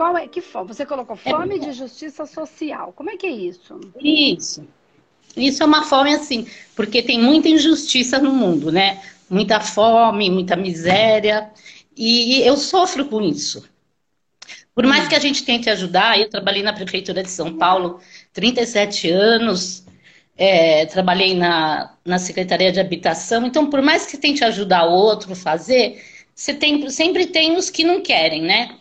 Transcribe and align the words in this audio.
qual 0.00 0.16
é 0.16 0.26
que 0.26 0.40
fome? 0.40 0.68
Você 0.68 0.86
colocou 0.86 1.14
fome 1.14 1.56
é, 1.56 1.58
de 1.58 1.72
justiça 1.72 2.24
social. 2.24 2.90
Como 2.96 3.10
é 3.10 3.18
que 3.18 3.26
é 3.26 3.30
isso? 3.30 3.78
Isso. 4.02 4.66
Isso 5.36 5.62
é 5.62 5.66
uma 5.66 5.82
fome 5.82 6.14
assim, 6.14 6.46
porque 6.74 7.02
tem 7.02 7.20
muita 7.20 7.50
injustiça 7.50 8.18
no 8.18 8.32
mundo, 8.32 8.72
né? 8.72 8.98
Muita 9.28 9.60
fome, 9.60 10.30
muita 10.30 10.56
miséria, 10.56 11.50
e 11.94 12.40
eu 12.40 12.56
sofro 12.56 13.04
com 13.04 13.20
isso. 13.20 13.68
Por 14.74 14.86
mais 14.86 15.06
que 15.06 15.14
a 15.14 15.18
gente 15.18 15.44
tente 15.44 15.68
ajudar, 15.68 16.18
eu 16.18 16.30
trabalhei 16.30 16.62
na 16.62 16.72
prefeitura 16.72 17.22
de 17.22 17.30
São 17.30 17.58
Paulo 17.58 18.00
37 18.32 19.10
anos, 19.10 19.84
é, 20.34 20.86
trabalhei 20.86 21.34
na, 21.34 21.94
na 22.06 22.18
Secretaria 22.18 22.72
de 22.72 22.80
Habitação, 22.80 23.44
então 23.44 23.68
por 23.68 23.82
mais 23.82 24.06
que 24.06 24.16
tente 24.16 24.42
ajudar 24.44 24.86
o 24.86 24.92
outro 24.92 25.34
a 25.34 25.36
fazer, 25.36 26.02
você 26.34 26.54
tem, 26.54 26.88
sempre 26.88 27.26
tem 27.26 27.58
os 27.58 27.68
que 27.68 27.84
não 27.84 28.00
querem, 28.00 28.40
né? 28.40 28.79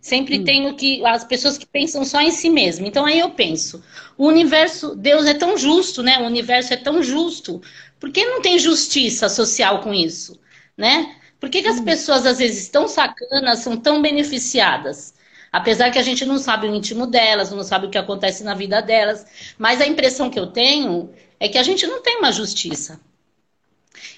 Sempre 0.00 0.38
hum. 0.38 0.44
tem 0.44 0.66
o 0.66 0.74
que 0.74 1.04
as 1.04 1.24
pessoas 1.24 1.58
que 1.58 1.66
pensam 1.66 2.04
só 2.04 2.20
em 2.20 2.30
si 2.30 2.48
mesmo. 2.48 2.86
Então 2.86 3.04
aí 3.04 3.18
eu 3.18 3.30
penso, 3.30 3.82
o 4.16 4.26
universo, 4.26 4.94
Deus 4.94 5.26
é 5.26 5.34
tão 5.34 5.56
justo, 5.58 6.02
né? 6.02 6.18
O 6.18 6.26
universo 6.26 6.72
é 6.72 6.76
tão 6.76 7.02
justo. 7.02 7.60
Por 7.98 8.10
que 8.10 8.24
não 8.24 8.40
tem 8.40 8.58
justiça 8.58 9.28
social 9.28 9.80
com 9.80 9.92
isso, 9.92 10.38
né? 10.76 11.16
Por 11.40 11.48
que, 11.48 11.62
que 11.62 11.68
as 11.68 11.78
hum. 11.78 11.84
pessoas 11.84 12.26
às 12.26 12.38
vezes 12.38 12.68
tão 12.68 12.88
sacanas 12.88 13.60
são 13.60 13.76
tão 13.76 14.02
beneficiadas? 14.02 15.14
Apesar 15.50 15.90
que 15.90 15.98
a 15.98 16.02
gente 16.02 16.24
não 16.24 16.38
sabe 16.38 16.68
o 16.68 16.74
íntimo 16.74 17.06
delas, 17.06 17.50
não 17.50 17.62
sabe 17.62 17.86
o 17.86 17.90
que 17.90 17.98
acontece 17.98 18.44
na 18.44 18.54
vida 18.54 18.82
delas, 18.82 19.24
mas 19.56 19.80
a 19.80 19.86
impressão 19.86 20.28
que 20.28 20.38
eu 20.38 20.48
tenho 20.48 21.10
é 21.40 21.48
que 21.48 21.58
a 21.58 21.62
gente 21.62 21.86
não 21.86 22.02
tem 22.02 22.18
uma 22.18 22.32
justiça. 22.32 23.00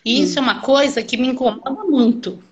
E 0.05 0.19
hum. 0.19 0.25
isso 0.25 0.39
é 0.39 0.43
uma 0.43 0.61
coisa 0.61 1.03
que 1.03 1.17
me 1.17 1.29
incomoda 1.29 1.85
muito. 1.85 2.43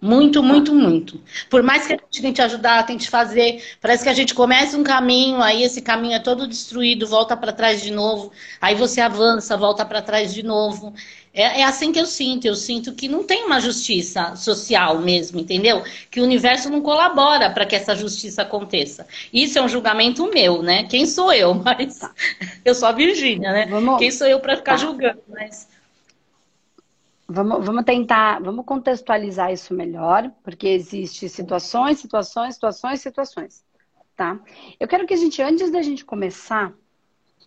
Muito, 0.00 0.44
muito, 0.44 0.72
muito. 0.72 1.20
Por 1.50 1.60
mais 1.60 1.86
que 1.86 1.92
a 1.92 1.96
gente 1.96 2.22
tente 2.22 2.40
ajudar, 2.40 2.86
tente 2.86 3.10
fazer, 3.10 3.60
parece 3.80 4.04
que 4.04 4.08
a 4.08 4.14
gente 4.14 4.32
começa 4.32 4.76
um 4.76 4.84
caminho, 4.84 5.42
aí 5.42 5.64
esse 5.64 5.82
caminho 5.82 6.14
é 6.14 6.20
todo 6.20 6.46
destruído, 6.46 7.04
volta 7.04 7.36
para 7.36 7.52
trás 7.52 7.82
de 7.82 7.90
novo, 7.90 8.30
aí 8.60 8.76
você 8.76 9.00
avança, 9.00 9.56
volta 9.56 9.84
para 9.84 10.00
trás 10.00 10.32
de 10.32 10.44
novo. 10.44 10.94
É, 11.34 11.60
é, 11.60 11.64
assim 11.64 11.92
que 11.92 12.00
eu 12.00 12.06
sinto. 12.06 12.46
Eu 12.46 12.54
sinto 12.54 12.92
que 12.94 13.08
não 13.08 13.24
tem 13.24 13.44
uma 13.44 13.60
justiça 13.60 14.34
social 14.36 14.98
mesmo, 14.98 15.40
entendeu? 15.40 15.82
Que 16.10 16.20
o 16.20 16.24
universo 16.24 16.70
não 16.70 16.80
colabora 16.80 17.50
para 17.50 17.66
que 17.66 17.76
essa 17.76 17.94
justiça 17.94 18.42
aconteça. 18.42 19.06
Isso 19.32 19.58
é 19.58 19.62
um 19.62 19.68
julgamento 19.68 20.28
meu, 20.32 20.62
né? 20.62 20.84
Quem 20.84 21.06
sou 21.06 21.32
eu? 21.32 21.54
Mas 21.62 22.00
eu 22.64 22.74
sou 22.74 22.88
a 22.88 22.92
Virgínia, 22.92 23.52
né? 23.52 23.66
Vamos... 23.66 23.98
Quem 23.98 24.10
sou 24.10 24.26
eu 24.26 24.40
para 24.40 24.56
ficar 24.56 24.72
tá. 24.72 24.78
julgando? 24.78 25.22
Mas 25.28 25.68
Vamos, 27.30 27.66
vamos 27.66 27.84
tentar, 27.84 28.40
vamos 28.40 28.64
contextualizar 28.64 29.52
isso 29.52 29.74
melhor, 29.74 30.32
porque 30.42 30.66
existe 30.66 31.28
situações, 31.28 31.98
situações, 31.98 32.54
situações, 32.54 33.00
situações, 33.02 33.64
tá? 34.16 34.40
Eu 34.80 34.88
quero 34.88 35.06
que 35.06 35.12
a 35.12 35.16
gente, 35.16 35.42
antes 35.42 35.70
da 35.70 35.82
gente 35.82 36.06
começar, 36.06 36.72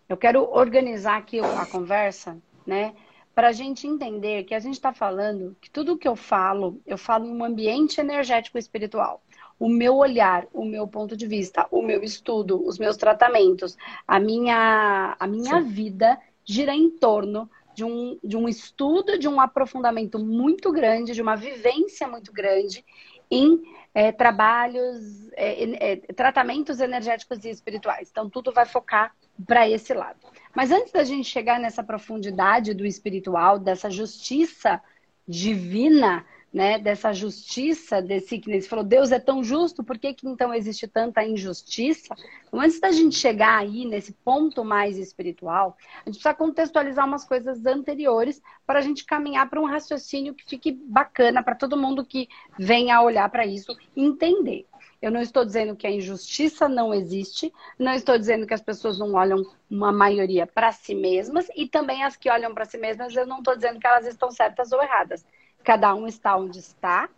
eu 0.07 0.15
quero 0.15 0.47
organizar 0.51 1.17
aqui 1.17 1.39
a 1.39 1.65
conversa, 1.65 2.37
né? 2.63 2.93
Para 3.33 3.47
a 3.47 3.51
gente 3.51 3.87
entender 3.87 4.43
que 4.43 4.53
a 4.53 4.59
gente 4.59 4.75
está 4.75 4.93
falando 4.93 5.57
que 5.59 5.71
tudo 5.71 5.97
que 5.97 6.07
eu 6.07 6.15
falo, 6.15 6.79
eu 6.85 6.97
falo 6.97 7.25
em 7.25 7.35
um 7.35 7.43
ambiente 7.43 7.99
energético 7.99 8.59
espiritual. 8.59 9.23
O 9.57 9.67
meu 9.67 9.95
olhar, 9.95 10.45
o 10.53 10.63
meu 10.63 10.87
ponto 10.87 11.17
de 11.17 11.25
vista, 11.25 11.65
o 11.71 11.81
meu 11.81 12.03
estudo, 12.03 12.63
os 12.67 12.77
meus 12.77 12.97
tratamentos, 12.97 13.75
a 14.07 14.19
minha, 14.19 15.15
a 15.19 15.25
minha 15.25 15.59
vida 15.61 16.19
gira 16.45 16.75
em 16.75 16.89
torno 16.89 17.49
de 17.81 17.85
um, 17.85 18.19
de 18.23 18.37
um 18.37 18.47
estudo, 18.47 19.17
de 19.17 19.27
um 19.27 19.41
aprofundamento 19.41 20.19
muito 20.19 20.71
grande, 20.71 21.13
de 21.13 21.21
uma 21.21 21.35
vivência 21.35 22.07
muito 22.07 22.31
grande 22.31 22.85
em 23.29 23.59
é, 23.91 24.11
trabalhos, 24.11 25.31
é, 25.33 25.93
é, 25.93 25.95
tratamentos 26.13 26.79
energéticos 26.79 27.43
e 27.43 27.49
espirituais. 27.49 28.09
Então, 28.11 28.29
tudo 28.29 28.51
vai 28.51 28.67
focar 28.67 29.15
para 29.47 29.67
esse 29.67 29.95
lado. 29.95 30.19
Mas 30.55 30.71
antes 30.71 30.91
da 30.91 31.03
gente 31.03 31.27
chegar 31.27 31.59
nessa 31.59 31.83
profundidade 31.83 32.75
do 32.75 32.85
espiritual, 32.85 33.57
dessa 33.57 33.89
justiça 33.89 34.79
divina, 35.27 36.23
né, 36.53 36.77
dessa 36.77 37.13
justiça, 37.13 38.01
desse 38.01 38.37
que 38.37 38.51
ele 38.51 38.61
falou, 38.61 38.83
Deus 38.83 39.11
é 39.11 39.19
tão 39.19 39.43
justo, 39.43 39.83
por 39.83 39.97
que, 39.97 40.13
que 40.13 40.27
então 40.27 40.53
existe 40.53 40.87
tanta 40.87 41.23
injustiça? 41.23 42.13
Então, 42.47 42.59
antes 42.59 42.79
da 42.79 42.91
gente 42.91 43.15
chegar 43.15 43.59
aí 43.59 43.85
nesse 43.85 44.11
ponto 44.11 44.65
mais 44.65 44.97
espiritual, 44.97 45.77
a 46.05 46.09
gente 46.09 46.15
precisa 46.15 46.33
contextualizar 46.33 47.05
umas 47.05 47.23
coisas 47.23 47.65
anteriores 47.65 48.41
para 48.67 48.79
a 48.79 48.81
gente 48.81 49.05
caminhar 49.05 49.49
para 49.49 49.61
um 49.61 49.65
raciocínio 49.65 50.33
que 50.33 50.49
fique 50.49 50.71
bacana 50.71 51.41
para 51.41 51.55
todo 51.55 51.77
mundo 51.77 52.05
que 52.05 52.27
venha 52.59 53.01
olhar 53.01 53.29
para 53.29 53.45
isso 53.45 53.75
entender. 53.95 54.65
Eu 55.01 55.09
não 55.09 55.21
estou 55.21 55.43
dizendo 55.43 55.75
que 55.75 55.87
a 55.87 55.91
injustiça 55.91 56.69
não 56.69 56.93
existe, 56.93 57.51
não 57.79 57.93
estou 57.93 58.17
dizendo 58.19 58.45
que 58.45 58.53
as 58.53 58.61
pessoas 58.61 58.99
não 58.99 59.13
olham 59.13 59.43
uma 59.69 59.91
maioria 59.91 60.45
para 60.45 60.71
si 60.71 60.93
mesmas 60.93 61.47
e 61.55 61.67
também 61.67 62.03
as 62.03 62.15
que 62.15 62.29
olham 62.29 62.53
para 62.53 62.65
si 62.65 62.77
mesmas, 62.77 63.15
eu 63.15 63.25
não 63.25 63.39
estou 63.39 63.55
dizendo 63.55 63.79
que 63.79 63.87
elas 63.87 64.05
estão 64.05 64.29
certas 64.29 64.71
ou 64.71 64.81
erradas. 64.81 65.25
Cada 65.63 65.93
um 65.93 66.07
está 66.07 66.35
onde 66.35 66.59
está, 66.59 67.09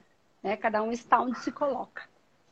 né? 0.41 0.57
Cada 0.57 0.83
um 0.83 0.91
está 0.91 1.21
onde 1.21 1.39
se 1.39 1.51
coloca, 1.51 2.03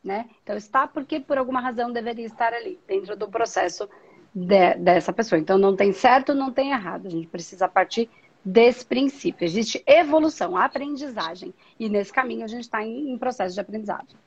né? 0.04 0.30
Então 0.44 0.56
está 0.56 0.88
porque 0.88 1.20
por 1.20 1.38
alguma 1.38 1.62
razão 1.62 1.92
deveria 1.92 2.26
estar 2.26 2.54
ali, 2.54 2.80
dentro 2.88 3.16
do 3.16 3.30
processo 3.30 3.90
de, 4.34 4.76
dessa 4.76 5.12
pessoa. 5.12 5.40
Então 5.40 5.58
não 5.58 5.76
tem 5.76 5.92
certo, 5.92 6.34
não 6.34 6.52
tem 6.52 6.72
errado. 6.72 7.08
A 7.08 7.10
gente 7.10 7.28
precisa 7.28 7.68
partir 7.68 8.10
desse 8.44 8.86
princípio. 8.86 9.46
Existe 9.46 9.84
evolução, 9.86 10.58
aprendizagem. 10.58 11.54
E 11.80 11.90
nesse 11.90 12.12
caminho 12.12 12.44
a 12.44 12.48
gente 12.48 12.64
está 12.64 12.84
em, 12.84 13.12
em 13.12 13.18
processo 13.18 13.54
de 13.54 13.62
aprendizagem. 13.62 14.18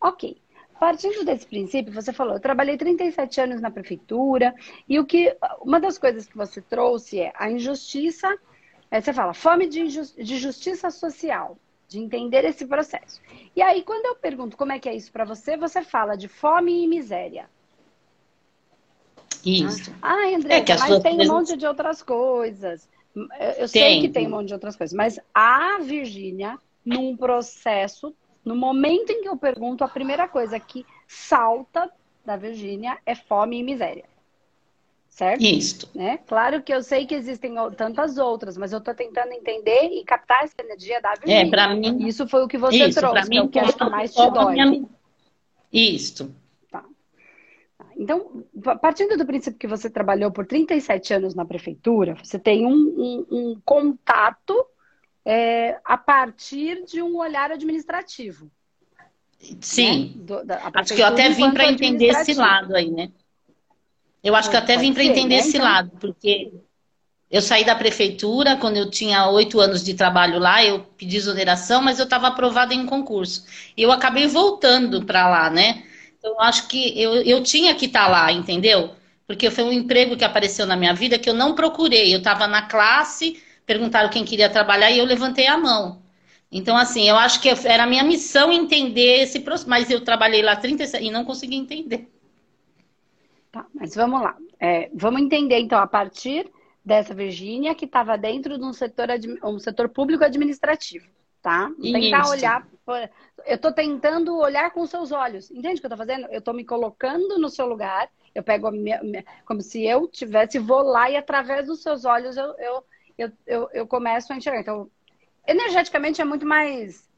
Ok. 0.00 0.42
Partindo 0.78 1.24
desse 1.24 1.46
princípio, 1.46 1.92
você 1.92 2.12
falou, 2.12 2.34
eu 2.34 2.40
trabalhei 2.40 2.76
37 2.76 3.40
anos 3.40 3.60
na 3.60 3.70
prefeitura, 3.70 4.54
e 4.88 4.98
o 4.98 5.06
que 5.06 5.34
uma 5.60 5.80
das 5.80 5.96
coisas 5.96 6.26
que 6.26 6.36
você 6.36 6.60
trouxe 6.60 7.20
é 7.20 7.32
a 7.36 7.48
injustiça 7.48 8.36
Aí 8.94 9.02
você 9.02 9.12
fala, 9.12 9.34
fome 9.34 9.66
de, 9.66 9.82
de 9.88 10.38
justiça 10.38 10.88
social, 10.88 11.58
de 11.88 11.98
entender 11.98 12.44
esse 12.44 12.64
processo. 12.64 13.20
E 13.56 13.60
aí, 13.60 13.82
quando 13.82 14.06
eu 14.06 14.14
pergunto 14.14 14.56
como 14.56 14.70
é 14.70 14.78
que 14.78 14.88
é 14.88 14.94
isso 14.94 15.10
para 15.10 15.24
você, 15.24 15.56
você 15.56 15.82
fala 15.82 16.14
de 16.16 16.28
fome 16.28 16.84
e 16.84 16.86
miséria. 16.86 17.50
Isso. 19.44 19.92
Ah, 20.00 20.28
André, 20.28 20.58
é 20.58 20.76
mas 20.78 21.02
tem 21.02 21.20
um 21.20 21.26
monte 21.26 21.56
de 21.56 21.66
outras 21.66 22.04
coisas. 22.04 22.88
Eu 23.58 23.66
sei 23.66 24.00
que 24.00 24.08
tem 24.08 24.28
um 24.28 24.30
monte 24.30 24.46
de 24.46 24.54
outras 24.54 24.76
coisas, 24.76 24.96
mas 24.96 25.18
a 25.34 25.80
Virgínia, 25.80 26.56
num 26.84 27.16
processo, 27.16 28.14
no 28.44 28.54
momento 28.54 29.10
em 29.10 29.22
que 29.22 29.28
eu 29.28 29.36
pergunto, 29.36 29.82
a 29.82 29.88
primeira 29.88 30.28
coisa 30.28 30.60
que 30.60 30.86
salta 31.08 31.90
da 32.24 32.36
Virgínia 32.36 32.96
é 33.04 33.16
fome 33.16 33.58
e 33.58 33.62
miséria 33.64 34.13
certo? 35.14 35.42
Isso. 35.42 35.88
Né? 35.94 36.18
Claro 36.26 36.60
que 36.60 36.74
eu 36.74 36.82
sei 36.82 37.06
que 37.06 37.14
existem 37.14 37.54
tantas 37.76 38.18
outras, 38.18 38.56
mas 38.56 38.72
eu 38.72 38.80
estou 38.80 38.92
tentando 38.92 39.32
entender 39.32 39.84
e 39.92 40.04
captar 40.04 40.42
essa 40.42 40.56
energia 40.58 41.00
da 41.00 41.14
Virgínia. 41.14 41.46
É, 41.46 41.48
para 41.48 41.72
mim. 41.72 42.04
Isso 42.04 42.26
foi 42.26 42.42
o 42.42 42.48
que 42.48 42.58
você 42.58 42.88
isso, 42.88 42.98
trouxe, 42.98 43.30
mim, 43.30 43.36
que 43.36 43.38
é 43.38 43.42
o 43.42 43.48
que 43.48 43.58
acho 43.60 43.76
que 43.76 43.84
mais 43.84 44.12
te 44.12 44.30
dói. 44.30 44.54
Minha... 44.54 44.84
Isso. 45.72 46.34
Tá. 46.68 46.84
tá. 47.78 47.86
Então, 47.96 48.44
partindo 48.82 49.16
do 49.16 49.24
princípio 49.24 49.58
que 49.58 49.68
você 49.68 49.88
trabalhou 49.88 50.32
por 50.32 50.46
37 50.46 51.14
anos 51.14 51.34
na 51.36 51.44
prefeitura, 51.44 52.16
você 52.16 52.36
tem 52.36 52.66
um, 52.66 52.72
um, 52.72 53.26
um 53.30 53.60
contato 53.64 54.66
é, 55.24 55.78
a 55.84 55.96
partir 55.96 56.84
de 56.86 57.00
um 57.00 57.18
olhar 57.18 57.52
administrativo. 57.52 58.50
Sim. 59.60 60.16
Né? 60.16 60.24
Do, 60.24 60.44
da, 60.44 60.72
Acho 60.74 60.92
que 60.92 61.02
eu 61.02 61.06
até 61.06 61.28
vim 61.30 61.52
para 61.52 61.70
entender 61.70 62.06
esse 62.06 62.34
lado 62.34 62.74
aí, 62.74 62.90
né? 62.90 63.12
Eu 64.24 64.34
acho 64.34 64.48
que 64.48 64.56
eu 64.56 64.60
até 64.60 64.78
vim 64.78 64.94
para 64.94 65.04
entender 65.04 65.34
né? 65.34 65.40
esse 65.40 65.50
então... 65.50 65.62
lado, 65.62 65.92
porque 66.00 66.50
eu 67.30 67.42
saí 67.42 67.62
da 67.62 67.74
prefeitura 67.74 68.56
quando 68.56 68.78
eu 68.78 68.90
tinha 68.90 69.28
oito 69.28 69.60
anos 69.60 69.84
de 69.84 69.92
trabalho 69.92 70.38
lá, 70.38 70.64
eu 70.64 70.80
pedi 70.96 71.18
exoneração, 71.18 71.82
mas 71.82 71.98
eu 71.98 72.04
estava 72.04 72.28
aprovada 72.28 72.72
em 72.72 72.80
um 72.80 72.86
concurso. 72.86 73.44
E 73.76 73.82
eu 73.82 73.92
acabei 73.92 74.26
voltando 74.26 75.04
para 75.04 75.28
lá, 75.28 75.50
né? 75.50 75.84
Então, 76.18 76.32
eu 76.32 76.40
acho 76.40 76.68
que 76.68 76.98
eu, 76.98 77.16
eu 77.16 77.42
tinha 77.42 77.74
que 77.74 77.84
estar 77.84 78.04
tá 78.04 78.08
lá, 78.08 78.32
entendeu? 78.32 78.94
Porque 79.26 79.50
foi 79.50 79.64
um 79.64 79.72
emprego 79.72 80.16
que 80.16 80.24
apareceu 80.24 80.64
na 80.64 80.76
minha 80.76 80.94
vida 80.94 81.18
que 81.18 81.28
eu 81.28 81.34
não 81.34 81.54
procurei. 81.54 82.14
Eu 82.14 82.18
estava 82.18 82.46
na 82.46 82.62
classe, 82.62 83.42
perguntaram 83.66 84.08
quem 84.08 84.24
queria 84.24 84.48
trabalhar 84.48 84.90
e 84.90 84.98
eu 84.98 85.04
levantei 85.04 85.46
a 85.46 85.58
mão. 85.58 86.02
Então, 86.50 86.76
assim, 86.76 87.08
eu 87.08 87.16
acho 87.16 87.40
que 87.40 87.48
era 87.64 87.82
a 87.82 87.86
minha 87.86 88.04
missão 88.04 88.52
entender 88.52 89.22
esse 89.22 89.40
processo, 89.40 89.68
mas 89.68 89.90
eu 89.90 90.00
trabalhei 90.02 90.40
lá 90.40 90.56
37 90.56 91.04
e 91.04 91.10
não 91.10 91.24
consegui 91.24 91.56
entender. 91.56 92.13
Tá, 93.54 93.64
mas 93.72 93.94
vamos 93.94 94.20
lá. 94.20 94.36
É, 94.58 94.90
vamos 94.92 95.22
entender, 95.22 95.60
então, 95.60 95.78
a 95.78 95.86
partir 95.86 96.50
dessa 96.84 97.14
Virgínia 97.14 97.72
que 97.72 97.84
estava 97.84 98.18
dentro 98.18 98.58
de 98.58 98.64
um 98.64 98.72
setor, 98.72 99.06
um 99.44 99.60
setor 99.60 99.88
público 99.88 100.24
administrativo, 100.24 101.06
tá? 101.40 101.70
Tentar 101.80 102.22
Isso. 102.22 102.30
olhar. 102.30 102.66
Eu 103.46 103.54
estou 103.54 103.72
tentando 103.72 104.36
olhar 104.36 104.72
com 104.72 104.84
seus 104.86 105.12
olhos. 105.12 105.52
Entende 105.52 105.76
o 105.76 105.80
que 105.80 105.86
eu 105.86 105.92
estou 105.92 105.96
fazendo? 105.96 106.26
Eu 106.32 106.40
estou 106.40 106.52
me 106.52 106.64
colocando 106.64 107.38
no 107.38 107.48
seu 107.48 107.64
lugar. 107.64 108.10
Eu 108.34 108.42
pego 108.42 108.66
a 108.66 108.72
minha, 108.72 109.00
como 109.46 109.60
se 109.60 109.84
eu 109.84 110.08
tivesse, 110.08 110.58
vou 110.58 110.82
lá 110.82 111.08
e 111.08 111.16
através 111.16 111.68
dos 111.68 111.80
seus 111.80 112.04
olhos 112.04 112.36
eu, 112.36 112.56
eu, 112.58 112.84
eu, 113.16 113.32
eu, 113.46 113.68
eu 113.72 113.86
começo 113.86 114.32
a 114.32 114.36
enxergar. 114.36 114.62
Então, 114.62 114.90
energeticamente 115.46 116.20
é 116.20 116.24
muito 116.24 116.44
mais 116.44 117.08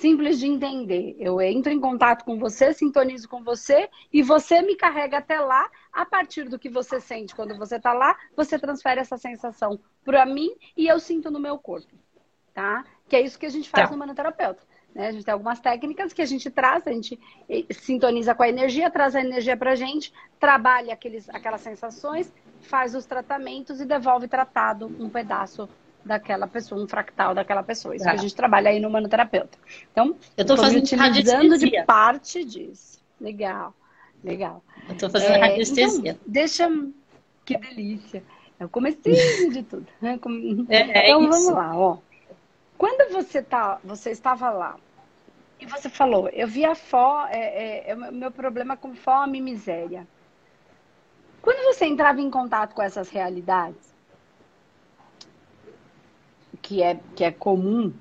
simples 0.00 0.38
de 0.38 0.46
entender. 0.46 1.14
Eu 1.18 1.40
entro 1.40 1.70
em 1.70 1.78
contato 1.78 2.24
com 2.24 2.38
você, 2.38 2.72
sintonizo 2.72 3.28
com 3.28 3.44
você 3.44 3.88
e 4.10 4.22
você 4.22 4.62
me 4.62 4.74
carrega 4.74 5.18
até 5.18 5.38
lá. 5.38 5.70
A 5.92 6.06
partir 6.06 6.48
do 6.48 6.58
que 6.58 6.68
você 6.68 7.00
sente 7.00 7.34
quando 7.34 7.56
você 7.58 7.76
está 7.76 7.92
lá, 7.92 8.16
você 8.34 8.58
transfere 8.58 9.00
essa 9.00 9.18
sensação 9.18 9.78
para 10.04 10.24
mim 10.24 10.50
e 10.76 10.86
eu 10.86 10.98
sinto 10.98 11.30
no 11.30 11.38
meu 11.38 11.58
corpo, 11.58 11.92
tá? 12.54 12.84
Que 13.08 13.16
é 13.16 13.20
isso 13.20 13.38
que 13.38 13.46
a 13.46 13.50
gente 13.50 13.68
faz 13.68 13.88
tá. 13.88 13.92
no 13.92 13.98
manoterapeuta. 13.98 14.62
Né? 14.94 15.08
A 15.08 15.12
gente 15.12 15.24
tem 15.24 15.32
algumas 15.32 15.60
técnicas 15.60 16.12
que 16.12 16.22
a 16.22 16.26
gente 16.26 16.48
traz, 16.50 16.86
a 16.86 16.92
gente 16.92 17.18
sintoniza 17.70 18.34
com 18.34 18.42
a 18.42 18.48
energia, 18.48 18.90
traz 18.90 19.14
a 19.14 19.20
energia 19.20 19.56
para 19.56 19.72
a 19.72 19.76
gente, 19.76 20.12
trabalha 20.38 20.94
aqueles, 20.94 21.28
aquelas 21.28 21.60
sensações, 21.60 22.32
faz 22.62 22.94
os 22.94 23.04
tratamentos 23.04 23.80
e 23.80 23.84
devolve 23.84 24.28
tratado 24.28 24.86
um 24.98 25.08
pedaço 25.08 25.68
daquela 26.04 26.46
pessoa, 26.46 26.82
um 26.82 26.88
fractal 26.88 27.34
daquela 27.34 27.62
pessoa. 27.62 27.94
Isso 27.94 28.04
que 28.04 28.10
a 28.10 28.14
tá. 28.14 28.20
gente 28.20 28.34
trabalha 28.34 28.70
aí 28.70 28.80
no 28.80 28.90
manoterapeuta. 28.90 29.58
Então, 29.92 30.16
eu 30.36 30.42
estou 30.42 30.56
fazendo 30.56 30.82
utilizando 30.82 31.58
de 31.58 31.84
parte 31.84 32.44
disso. 32.44 32.98
Legal, 33.20 33.74
legal. 34.24 34.62
Eu 34.88 34.94
estou 34.94 35.10
fazendo 35.10 35.34
é, 35.34 35.38
radiestesia. 35.38 36.10
Então, 36.12 36.22
deixa. 36.26 36.68
Que 37.44 37.56
delícia. 37.58 38.22
É 38.58 38.64
o 38.64 38.68
comecinho 38.68 39.50
de 39.52 39.62
tudo. 39.62 39.86
Né? 40.00 40.18
É, 40.68 41.08
então, 41.08 41.20
vamos 41.22 41.48
lá, 41.48 41.76
ó. 41.76 41.98
Quando 42.76 43.12
você, 43.12 43.42
tá, 43.42 43.78
você 43.84 44.10
estava 44.10 44.50
lá 44.50 44.76
e 45.58 45.66
você 45.66 45.90
falou, 45.90 46.28
eu 46.30 46.48
via 46.48 46.74
fome, 46.74 47.30
é, 47.30 47.38
é, 47.38 47.90
é, 47.90 47.94
meu 47.94 48.30
problema 48.30 48.76
com 48.76 48.94
fome 48.94 49.38
e 49.38 49.42
miséria. 49.42 50.06
Quando 51.42 51.62
você 51.64 51.84
entrava 51.84 52.20
em 52.20 52.30
contato 52.30 52.74
com 52.74 52.82
essas 52.82 53.10
realidades, 53.10 53.89
que 56.70 56.80
é, 56.84 57.00
que 57.16 57.24
é 57.24 57.32
comum, 57.32 57.92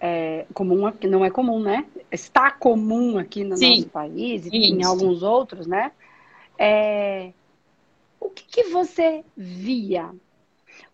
é, 0.00 0.46
comum 0.54 0.90
não 1.02 1.22
é 1.22 1.30
comum, 1.30 1.60
né? 1.60 1.84
Está 2.10 2.50
comum 2.50 3.18
aqui 3.18 3.44
no 3.44 3.58
Sim. 3.58 3.68
nosso 3.68 3.88
país 3.90 4.46
e 4.46 4.56
em 4.56 4.82
alguns 4.82 5.22
outros, 5.22 5.66
né? 5.66 5.92
É, 6.58 7.34
o 8.18 8.30
que, 8.30 8.44
que 8.44 8.64
você 8.70 9.22
via? 9.36 10.14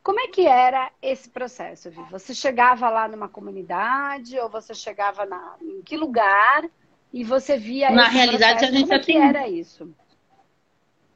Como 0.03 0.19
é 0.19 0.27
que 0.27 0.49
era 0.49 0.91
esse 1.01 1.31
processo, 1.31 1.93
Vi? 1.93 2.03
Você 2.11 2.35
chegava 2.35 2.91
lá 2.91 3.07
numa 3.07 3.29
comunidade 3.29 4.37
ou 4.41 4.49
você 4.49 4.75
chegava 4.75 5.25
na, 5.25 5.55
em 5.63 5.81
que 5.81 5.97
lugar 5.97 6.69
e 7.13 7.23
você 7.23 7.57
via 7.57 7.93
Na 7.93 8.09
realidade, 8.09 8.59
processo? 8.59 8.75
a 8.75 8.79
gente 8.79 8.89
Como 8.89 8.95
é 8.95 8.99
que 8.99 9.17
era 9.17 9.49
isso? 9.49 9.95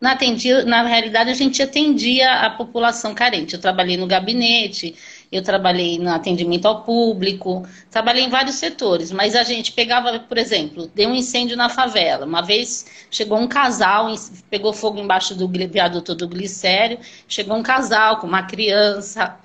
Na, 0.00 0.12
atendia, 0.12 0.64
na 0.64 0.82
realidade, 0.82 1.30
a 1.30 1.34
gente 1.34 1.62
atendia 1.62 2.32
a 2.40 2.50
população 2.50 3.14
carente. 3.14 3.54
Eu 3.54 3.60
trabalhei 3.60 3.98
no 3.98 4.06
gabinete, 4.06 4.94
eu 5.30 5.42
trabalhei 5.42 5.98
no 5.98 6.10
atendimento 6.10 6.66
ao 6.66 6.82
público, 6.82 7.66
trabalhei 7.90 8.24
em 8.24 8.30
vários 8.30 8.56
setores, 8.56 9.12
mas 9.12 9.36
a 9.36 9.42
gente 9.44 9.72
pegava, 9.72 10.18
por 10.20 10.38
exemplo, 10.38 10.90
deu 10.94 11.10
um 11.10 11.14
incêndio 11.14 11.54
na 11.56 11.68
favela. 11.68 12.24
Uma 12.24 12.40
vez 12.40 12.86
chegou 13.10 13.38
um 13.38 13.46
casal, 13.46 14.08
pegou 14.48 14.72
fogo 14.72 14.98
embaixo 14.98 15.34
do 15.34 15.46
viaduto 15.46 16.14
do 16.14 16.26
glicério, 16.26 16.98
chegou 17.28 17.56
um 17.56 17.62
casal 17.62 18.16
com 18.20 18.26
uma 18.26 18.44
criança, 18.44 19.38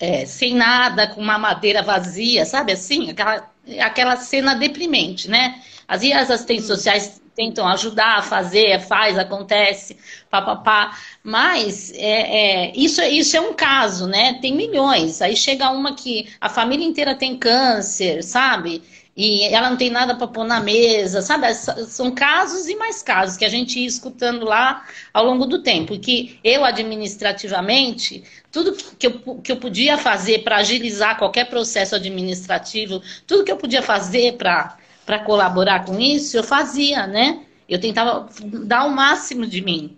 é, 0.00 0.26
sem 0.26 0.52
nada, 0.52 1.06
com 1.06 1.20
uma 1.20 1.38
madeira 1.38 1.80
vazia, 1.80 2.44
sabe 2.44 2.72
assim? 2.72 3.10
Aquela, 3.10 3.50
aquela 3.80 4.16
cena 4.16 4.54
deprimente, 4.56 5.30
né? 5.30 5.62
As, 5.86 6.02
as 6.02 6.28
assistentes 6.28 6.66
sociais 6.66 7.21
tentam 7.34 7.66
ajudar, 7.68 8.22
fazer, 8.24 8.80
faz, 8.80 9.18
acontece, 9.18 9.96
papapá. 10.30 10.96
Mas 11.22 11.92
é, 11.94 12.68
é, 12.68 12.72
isso, 12.76 13.02
isso 13.02 13.36
é 13.36 13.40
um 13.40 13.54
caso, 13.54 14.06
né? 14.06 14.38
Tem 14.40 14.54
milhões. 14.54 15.22
Aí 15.22 15.36
chega 15.36 15.70
uma 15.70 15.94
que 15.94 16.28
a 16.40 16.48
família 16.48 16.86
inteira 16.86 17.14
tem 17.14 17.36
câncer, 17.36 18.22
sabe? 18.22 18.82
E 19.14 19.42
ela 19.54 19.68
não 19.68 19.76
tem 19.76 19.90
nada 19.90 20.14
para 20.14 20.26
pôr 20.26 20.44
na 20.44 20.58
mesa, 20.58 21.20
sabe? 21.20 21.52
São 21.54 22.10
casos 22.10 22.66
e 22.66 22.76
mais 22.76 23.02
casos 23.02 23.36
que 23.36 23.44
a 23.44 23.48
gente 23.48 23.78
ia 23.78 23.86
escutando 23.86 24.46
lá 24.46 24.86
ao 25.12 25.26
longo 25.26 25.44
do 25.44 25.62
tempo. 25.62 25.92
E 25.92 25.98
que 25.98 26.40
eu, 26.42 26.64
administrativamente, 26.64 28.24
tudo 28.50 28.72
que 28.98 29.06
eu, 29.06 29.20
que 29.42 29.52
eu 29.52 29.58
podia 29.58 29.98
fazer 29.98 30.42
para 30.42 30.56
agilizar 30.56 31.18
qualquer 31.18 31.44
processo 31.50 31.94
administrativo, 31.94 33.02
tudo 33.26 33.44
que 33.44 33.52
eu 33.52 33.56
podia 33.58 33.82
fazer 33.82 34.38
para 34.38 34.78
para 35.04 35.18
colaborar 35.20 35.84
com 35.84 35.98
isso, 35.98 36.36
eu 36.36 36.44
fazia, 36.44 37.06
né? 37.06 37.44
Eu 37.68 37.80
tentava 37.80 38.28
dar 38.64 38.84
o 38.84 38.90
máximo 38.90 39.46
de 39.46 39.62
mim. 39.62 39.96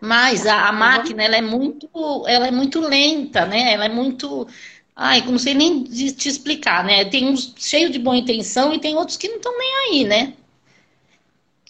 Mas 0.00 0.46
a, 0.46 0.68
a 0.68 0.72
máquina, 0.72 1.22
ela 1.22 1.36
é 1.36 1.40
muito, 1.40 1.88
ela 2.26 2.48
é 2.48 2.50
muito 2.50 2.80
lenta, 2.80 3.46
né? 3.46 3.72
Ela 3.72 3.84
é 3.84 3.88
muito, 3.88 4.48
ai, 4.96 5.22
não 5.22 5.38
sei 5.38 5.54
nem 5.54 5.84
te 5.84 6.28
explicar, 6.28 6.84
né? 6.84 7.04
Tem 7.04 7.28
uns 7.28 7.54
cheios 7.56 7.92
de 7.92 8.00
boa 8.00 8.16
intenção 8.16 8.72
e 8.74 8.80
tem 8.80 8.96
outros 8.96 9.16
que 9.16 9.28
não 9.28 9.36
estão 9.36 9.56
nem 9.56 9.74
aí, 9.74 10.04
né? 10.04 10.34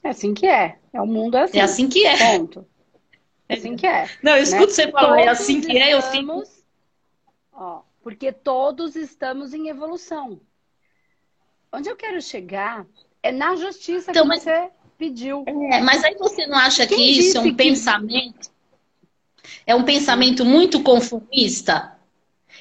É 0.03 0.09
assim 0.09 0.33
que 0.33 0.47
é. 0.47 0.79
É 0.93 1.01
o 1.01 1.07
mundo 1.07 1.37
assim. 1.37 1.59
É 1.59 1.63
assim 1.63 1.89
que 1.89 2.07
é. 2.07 2.39
Ponto. 2.39 2.67
É 3.49 3.55
assim 3.55 3.77
que 3.77 3.87
é. 3.87 4.09
Não, 4.23 4.37
eu 4.37 4.43
escuto 4.43 4.69
né? 4.69 4.73
você 4.73 4.91
falar, 4.91 5.21
é 5.21 5.29
assim 5.29 5.61
que 5.61 5.77
é, 5.77 5.93
eu 5.93 6.01
fico. 6.01 6.43
Ó, 7.53 7.83
porque 8.03 8.33
todos 8.33 8.97
estamos 8.97 9.53
em 9.53 9.69
evolução. 9.69 10.41
Onde 11.73 11.89
eu 11.89 11.97
quero 11.97 12.21
chegar 12.21 12.87
é 13.23 13.33
na 13.33 13.57
justiça 13.57 14.11
então, 14.11 14.25
que 14.25 14.29
mas, 14.29 14.43
você 14.43 14.71
pediu. 14.99 15.45
É, 15.47 15.81
mas 15.81 16.05
aí 16.05 16.15
você 16.17 16.47
não 16.47 16.59
acha 16.59 16.87
Quem 16.87 16.99
que 16.99 17.19
isso 17.19 17.39
é 17.39 17.41
um 17.41 17.45
que... 17.45 17.55
pensamento? 17.55 18.51
É 19.67 19.75
um 19.75 19.85
pensamento 19.85 20.45
muito 20.45 20.83
conformista? 20.83 21.97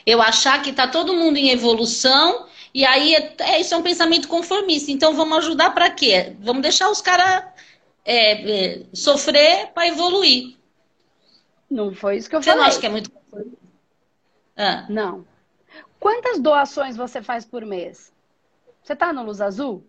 Eu 0.06 0.22
achar 0.22 0.62
que 0.62 0.70
está 0.70 0.88
todo 0.88 1.14
mundo 1.14 1.38
em 1.38 1.50
evolução 1.50 2.48
e 2.74 2.86
aí 2.86 3.14
é, 3.16 3.36
é, 3.40 3.60
isso 3.60 3.74
é 3.74 3.78
um 3.78 3.84
pensamento 3.84 4.28
conformista. 4.28 4.92
Então 4.92 5.14
vamos 5.14 5.40
ajudar 5.40 5.72
para 5.72 5.90
quê? 5.90 6.36
Vamos 6.40 6.62
deixar 6.62 6.90
os 6.90 7.02
caras 7.02 7.44
é, 8.06 8.76
é, 8.76 8.84
sofrer 8.94 9.68
para 9.74 9.88
evoluir. 9.88 10.56
Não 11.70 11.94
foi 11.94 12.18
isso 12.18 12.30
que 12.30 12.36
eu 12.36 12.42
você 12.42 12.52
falei. 12.52 12.64
Você 12.64 12.70
não 12.70 12.72
acha 12.72 12.80
que 12.80 12.86
é 12.86 12.90
muito 12.90 13.12
conformista? 13.12 13.58
Ah. 14.56 14.86
Não. 14.90 15.26
Quantas 16.00 16.40
doações 16.40 16.96
você 16.96 17.22
faz 17.22 17.46
por 17.46 17.66
mês? 17.66 18.11
Você 18.82 18.96
tá 18.96 19.14
no 19.14 19.24
Luz 19.24 19.42
Azul? 19.42 19.86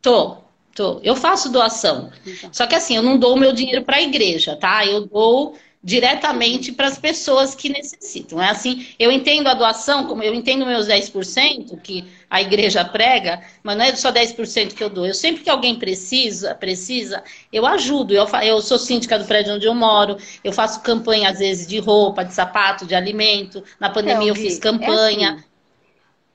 Tô, 0.00 0.38
tô. 0.74 1.00
Eu 1.02 1.14
faço 1.14 1.50
doação. 1.50 2.12
Então. 2.26 2.52
Só 2.52 2.66
que 2.66 2.74
assim, 2.74 2.96
eu 2.96 3.02
não 3.02 3.18
dou 3.18 3.34
o 3.34 3.38
meu 3.38 3.52
dinheiro 3.52 3.84
para 3.84 3.96
a 3.96 4.02
igreja, 4.02 4.56
tá? 4.56 4.84
Eu 4.84 5.06
dou 5.06 5.56
diretamente 5.84 6.70
para 6.70 6.86
as 6.86 6.96
pessoas 6.96 7.54
que 7.54 7.68
necessitam. 7.68 8.40
É 8.40 8.50
assim, 8.50 8.86
eu 8.98 9.10
entendo 9.10 9.48
a 9.48 9.54
doação, 9.54 10.06
como 10.06 10.22
eu 10.22 10.32
entendo 10.32 10.64
meus 10.64 10.86
10% 10.86 11.80
que 11.82 12.04
a 12.30 12.40
igreja 12.40 12.84
prega, 12.84 13.42
mas 13.64 13.76
não 13.76 13.84
é 13.84 13.96
só 13.96 14.12
10% 14.12 14.74
que 14.74 14.84
eu 14.84 14.88
dou. 14.88 15.04
Eu 15.04 15.14
sempre 15.14 15.42
que 15.42 15.50
alguém 15.50 15.76
precisa, 15.76 16.54
precisa, 16.54 17.22
eu 17.52 17.66
ajudo. 17.66 18.14
Eu, 18.14 18.26
eu 18.44 18.60
sou 18.60 18.78
síndica 18.78 19.18
do 19.18 19.24
prédio 19.24 19.54
onde 19.54 19.66
eu 19.66 19.74
moro, 19.74 20.16
eu 20.44 20.52
faço 20.52 20.82
campanha 20.82 21.30
às 21.30 21.40
vezes 21.40 21.66
de 21.66 21.78
roupa, 21.78 22.24
de 22.24 22.32
sapato, 22.32 22.86
de 22.86 22.94
alimento. 22.94 23.64
Na 23.80 23.90
pandemia 23.90 24.28
eu, 24.28 24.34
eu 24.34 24.36
fiz 24.36 24.58
campanha. 24.60 25.30
É 25.30 25.32
assim. 25.32 25.51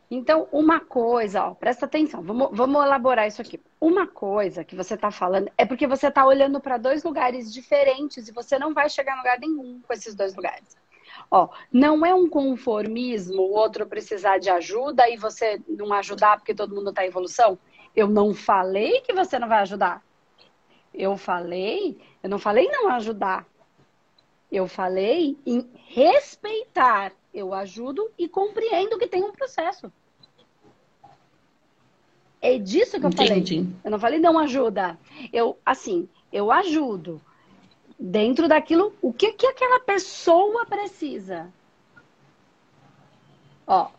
Então, 0.10 0.48
uma 0.54 0.80
coisa, 0.80 1.44
ó, 1.44 1.54
presta 1.54 1.86
atenção, 1.86 2.22
vamos, 2.22 2.50
vamos 2.54 2.82
elaborar 2.82 3.28
isso 3.28 3.42
aqui. 3.42 3.60
Uma 3.80 4.08
coisa 4.08 4.64
que 4.64 4.76
você 4.76 4.94
está 4.94 5.12
falando 5.12 5.52
é 5.58 5.66
porque 5.66 5.86
você 5.86 6.08
está 6.08 6.26
olhando 6.26 6.62
para 6.62 6.78
dois 6.78 7.04
lugares 7.04 7.54
diferentes 7.54 8.28
e 8.28 8.32
você 8.32 8.58
não 8.58 8.74
vai 8.74 8.90
chegar 8.90 9.16
em 9.16 9.18
lugar 9.18 9.38
nenhum 9.38 9.82
com 9.86 9.94
esses 9.94 10.16
dois 10.16 10.34
lugares. 10.34 10.78
Ó, 11.30 11.50
não 11.72 12.06
é 12.06 12.14
um 12.14 12.30
conformismo 12.30 13.42
o 13.42 13.52
outro 13.52 13.86
precisar 13.86 14.38
de 14.38 14.50
ajuda 14.50 15.10
e 15.10 15.18
você 15.18 15.62
não 15.68 15.92
ajudar 15.94 16.38
porque 16.38 16.56
todo 16.56 16.74
mundo 16.74 16.90
está 16.90 17.04
em 17.04 17.10
evolução. 17.10 17.60
Eu 17.94 18.08
não 18.08 18.34
falei 18.34 19.02
que 19.02 19.14
você 19.14 19.38
não 19.38 19.48
vai 19.50 19.60
ajudar. 19.60 20.02
Eu 20.94 21.18
falei, 21.18 22.00
eu 22.24 22.30
não 22.30 22.40
falei 22.40 22.70
não 22.70 22.90
ajudar. 22.92 23.46
Eu 24.50 24.68
falei 24.68 25.38
em 25.46 25.70
respeitar 25.88 27.12
eu 27.38 27.54
ajudo 27.54 28.10
e 28.18 28.28
compreendo 28.28 28.98
que 28.98 29.08
tem 29.08 29.24
um 29.24 29.32
processo. 29.32 29.92
É 32.42 32.58
disso 32.58 33.00
que 33.00 33.06
eu 33.06 33.10
Entendi. 33.10 33.56
falei. 33.56 33.76
Eu 33.84 33.92
não 33.92 34.00
falei 34.00 34.20
não 34.20 34.40
ajuda. 34.40 34.98
Eu, 35.32 35.58
assim, 35.64 36.10
eu 36.34 36.52
ajudo 36.52 37.22
dentro 38.00 38.48
daquilo, 38.48 38.94
o 39.02 39.14
que, 39.14 39.34
que 39.34 39.46
aquela 39.46 39.80
pessoa 39.80 40.66
precisa. 40.66 41.52
Ó, 43.68 43.90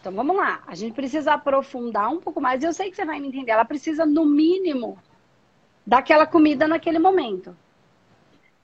então 0.00 0.12
vamos 0.12 0.36
lá. 0.36 0.62
A 0.66 0.74
gente 0.74 0.94
precisa 0.94 1.34
aprofundar 1.34 2.08
um 2.10 2.20
pouco 2.20 2.40
mais. 2.40 2.62
Eu 2.62 2.72
sei 2.72 2.90
que 2.90 2.96
você 2.96 3.04
vai 3.04 3.20
me 3.20 3.28
entender. 3.28 3.50
Ela 3.50 3.64
precisa, 3.64 4.06
no 4.06 4.24
mínimo, 4.24 4.98
daquela 5.86 6.26
comida 6.26 6.66
naquele 6.66 6.98
momento. 6.98 7.54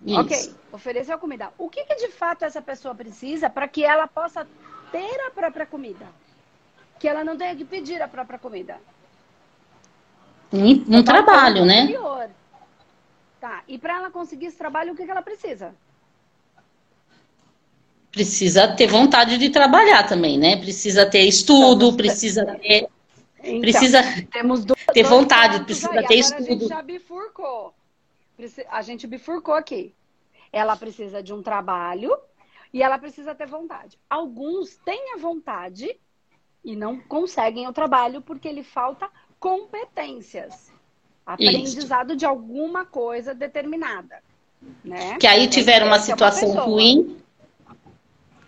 Isso. 0.04 0.20
Ok, 0.20 0.54
oferecer 0.72 1.12
a 1.12 1.18
comida. 1.18 1.50
O 1.56 1.68
que, 1.68 1.84
que 1.84 1.94
de 1.96 2.08
fato 2.08 2.44
essa 2.44 2.60
pessoa 2.60 2.94
precisa 2.94 3.48
para 3.48 3.66
que 3.66 3.84
ela 3.84 4.06
possa 4.06 4.46
ter 4.92 5.20
a 5.26 5.30
própria 5.30 5.64
comida? 5.64 6.06
Que 6.98 7.08
ela 7.08 7.24
não 7.24 7.36
tenha 7.36 7.56
que 7.56 7.64
pedir 7.64 8.00
a 8.02 8.08
própria 8.08 8.38
comida. 8.38 8.78
Um, 10.52 10.98
um 10.98 11.02
trabalho, 11.02 11.64
né? 11.64 11.88
Tá, 13.40 13.62
e 13.66 13.78
para 13.78 13.96
ela 13.96 14.10
conseguir 14.10 14.46
esse 14.46 14.56
trabalho, 14.56 14.92
o 14.92 14.96
que, 14.96 15.04
que 15.04 15.10
ela 15.10 15.22
precisa? 15.22 15.74
precisa 18.14 18.68
ter 18.68 18.86
vontade 18.86 19.36
de 19.36 19.50
trabalhar 19.50 20.04
também, 20.04 20.38
né? 20.38 20.56
Precisa 20.56 21.04
ter 21.04 21.22
estudo, 21.22 21.86
então, 21.86 21.96
precisa 21.96 22.44
ter. 22.62 22.88
Então, 23.42 23.60
precisa 23.60 24.02
temos 24.32 24.64
dois, 24.64 24.80
ter 24.92 25.02
vontade, 25.02 25.64
precisa 25.64 25.90
aí. 25.90 26.06
ter 26.06 26.20
Agora 26.20 26.40
estudo. 26.40 26.44
A 26.44 26.52
gente 26.52 26.68
já 26.68 26.82
bifurcou. 26.82 27.74
A 28.68 28.82
gente 28.82 29.06
bifurcou 29.06 29.54
aqui. 29.54 29.94
Ela 30.52 30.76
precisa 30.76 31.22
de 31.22 31.32
um 31.32 31.42
trabalho 31.42 32.16
e 32.72 32.82
ela 32.82 32.98
precisa 32.98 33.34
ter 33.34 33.46
vontade. 33.46 33.98
Alguns 34.08 34.76
têm 34.76 35.14
a 35.14 35.18
vontade 35.18 35.98
e 36.64 36.74
não 36.74 37.00
conseguem 37.00 37.68
o 37.68 37.72
trabalho 37.72 38.20
porque 38.20 38.50
lhe 38.50 38.64
falta 38.64 39.08
competências. 39.38 40.72
Aprendizado 41.26 42.10
Isso. 42.10 42.18
de 42.18 42.26
alguma 42.26 42.84
coisa 42.84 43.34
determinada. 43.34 44.22
Né? 44.84 45.18
Que 45.18 45.26
aí 45.26 45.48
tiveram 45.48 45.86
uma 45.86 45.98
situação 45.98 46.48
é 46.48 46.52
uma 46.52 46.62
ruim 46.62 47.24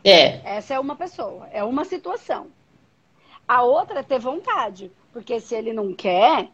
é. 0.09 0.57
Essa 0.57 0.75
é 0.75 0.79
uma 0.79 0.95
pessoa, 0.95 1.49
é 1.51 1.65
uma 1.65 1.85
situação. 1.85 2.47
A 3.47 3.63
outra 3.65 3.99
é 3.99 4.03
ter 4.05 4.21
vontade, 4.21 4.93
porque 5.13 5.41
se 5.41 5.53
ele 5.57 5.73
não 5.73 5.93
quer, 5.93 6.49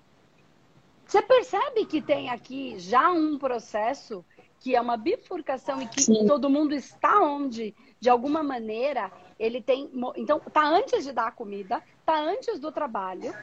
você 1.12 1.20
percebe 1.20 1.84
que 1.84 2.00
tem 2.00 2.30
aqui 2.30 2.78
já 2.78 3.10
um 3.10 3.36
processo 3.36 4.24
que 4.58 4.74
é 4.74 4.80
uma 4.80 4.96
bifurcação 4.96 5.82
e 5.82 5.86
que 5.86 6.00
Sim. 6.00 6.26
todo 6.26 6.48
mundo 6.48 6.74
está 6.74 7.20
onde, 7.20 7.74
de 8.00 8.08
alguma 8.08 8.42
maneira, 8.42 9.12
ele 9.38 9.60
tem. 9.60 9.90
Então, 10.16 10.40
tá 10.40 10.66
antes 10.66 11.04
de 11.04 11.12
dar 11.12 11.26
a 11.26 11.30
comida, 11.30 11.82
tá 12.06 12.18
antes 12.18 12.58
do 12.58 12.72
trabalho, 12.72 13.34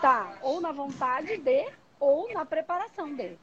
tá 0.00 0.38
ou 0.40 0.62
na 0.62 0.72
vontade 0.72 1.36
de, 1.36 1.70
ou 2.00 2.32
na 2.32 2.46
preparação 2.46 3.14
dele. 3.14 3.38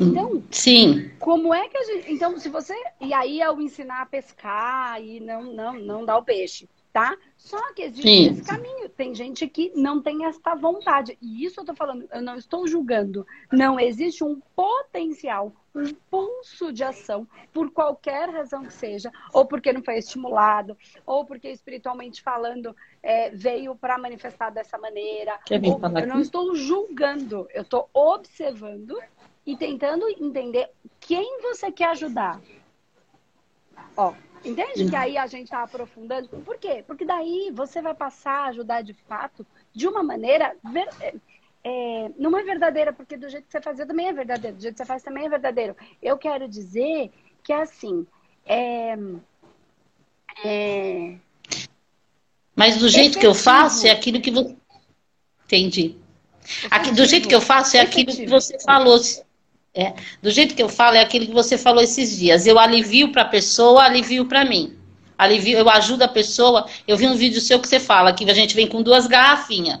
Então, 0.00 0.42
sim. 0.50 1.10
Como 1.18 1.52
é 1.52 1.68
que 1.68 1.76
a 1.76 1.84
gente. 1.84 2.10
Então, 2.10 2.38
se 2.38 2.48
você. 2.48 2.74
E 2.98 3.12
aí 3.12 3.42
é 3.42 3.50
o 3.50 3.60
ensinar 3.60 4.00
a 4.00 4.06
pescar 4.06 5.02
e 5.02 5.20
não, 5.20 5.42
não, 5.42 5.74
não 5.74 6.04
dar 6.06 6.16
o 6.16 6.24
peixe, 6.24 6.66
tá? 6.94 7.18
Só 7.36 7.74
que 7.74 7.82
existe 7.82 8.08
sim. 8.08 8.30
esse 8.30 8.44
caminho. 8.44 8.88
Tem 8.88 9.12
gente 9.12 9.48
que 9.48 9.72
não 9.74 10.00
tem 10.00 10.26
esta 10.26 10.54
vontade. 10.54 11.18
E 11.20 11.44
isso 11.44 11.60
eu 11.60 11.64
tô 11.64 11.74
falando, 11.74 12.08
eu 12.10 12.22
não 12.22 12.36
estou 12.36 12.68
julgando. 12.68 13.26
Não 13.52 13.80
existe 13.80 14.22
um 14.22 14.40
potencial, 14.54 15.52
um 15.74 15.92
pulso 16.08 16.72
de 16.72 16.84
ação, 16.84 17.26
por 17.52 17.72
qualquer 17.72 18.30
razão 18.30 18.64
que 18.64 18.72
seja, 18.72 19.10
ou 19.32 19.44
porque 19.44 19.72
não 19.72 19.82
foi 19.82 19.98
estimulado, 19.98 20.78
ou 21.04 21.24
porque 21.26 21.48
espiritualmente 21.48 22.22
falando 22.22 22.74
é, 23.02 23.28
veio 23.30 23.74
para 23.74 23.98
manifestar 23.98 24.50
dessa 24.50 24.78
maneira. 24.78 25.36
Quer 25.44 25.60
ou, 25.64 25.80
eu 25.98 26.06
não 26.06 26.20
estou 26.20 26.54
julgando, 26.54 27.48
eu 27.52 27.62
estou 27.62 27.90
observando 27.92 28.96
e 29.44 29.56
tentando 29.56 30.08
entender 30.08 30.70
quem 31.00 31.40
você 31.42 31.72
quer 31.72 31.88
ajudar. 31.90 32.40
Ó, 33.96 34.14
entende 34.44 34.88
que 34.88 34.96
aí 34.96 35.16
a 35.16 35.26
gente 35.26 35.44
está 35.44 35.62
aprofundando? 35.62 36.28
Por 36.28 36.58
quê? 36.58 36.84
Porque 36.86 37.04
daí 37.04 37.50
você 37.54 37.80
vai 37.80 37.94
passar 37.94 38.44
a 38.44 38.48
ajudar 38.48 38.82
de 38.82 38.94
fato 38.94 39.46
de 39.72 39.88
uma 39.88 40.02
maneira. 40.02 40.56
Ver, 40.72 40.88
é, 41.62 42.10
não 42.18 42.36
é 42.36 42.42
verdadeira, 42.42 42.92
porque 42.92 43.16
do 43.16 43.28
jeito 43.28 43.46
que 43.46 43.52
você 43.52 43.60
fazia 43.60 43.86
também 43.86 44.08
é 44.08 44.12
verdadeiro, 44.12 44.56
do 44.56 44.62
jeito 44.62 44.74
que 44.74 44.82
você 44.82 44.86
faz 44.86 45.02
também 45.02 45.26
é 45.26 45.28
verdadeiro. 45.28 45.76
Eu 46.02 46.18
quero 46.18 46.48
dizer 46.48 47.10
que 47.42 47.52
é 47.52 47.62
assim. 47.62 48.06
É, 48.46 48.96
é, 50.44 51.16
Mas 52.54 52.76
do 52.76 52.88
jeito 52.88 53.12
efetivo. 53.12 53.20
que 53.20 53.26
eu 53.26 53.34
faço 53.34 53.86
é 53.86 53.90
aquilo 53.90 54.20
que 54.20 54.30
você. 54.30 54.56
Entendi. 55.46 55.96
Aqui, 56.70 56.90
do 56.92 57.04
jeito 57.06 57.28
que 57.28 57.34
eu 57.34 57.40
faço 57.40 57.76
é 57.76 57.80
aquilo 57.80 58.12
que 58.12 58.26
você 58.26 58.58
falou. 58.60 58.98
É, 59.74 59.92
do 60.22 60.30
jeito 60.30 60.54
que 60.54 60.62
eu 60.62 60.68
falo, 60.68 60.96
é 60.96 61.00
aquilo 61.00 61.26
que 61.26 61.32
você 61.32 61.58
falou 61.58 61.82
esses 61.82 62.16
dias. 62.16 62.46
Eu 62.46 62.58
alivio 62.58 63.10
para 63.10 63.22
a 63.22 63.28
pessoa, 63.28 63.82
alivio 63.82 64.24
para 64.24 64.44
mim. 64.44 64.76
Alivio, 65.18 65.58
eu 65.58 65.68
ajudo 65.68 66.02
a 66.02 66.08
pessoa. 66.08 66.66
Eu 66.86 66.96
vi 66.96 67.08
um 67.08 67.16
vídeo 67.16 67.40
seu 67.40 67.58
que 67.58 67.66
você 67.66 67.80
fala 67.80 68.12
que 68.12 68.28
a 68.30 68.34
gente 68.34 68.54
vem 68.54 68.68
com 68.68 68.82
duas 68.82 69.06
garrafinhas. 69.08 69.80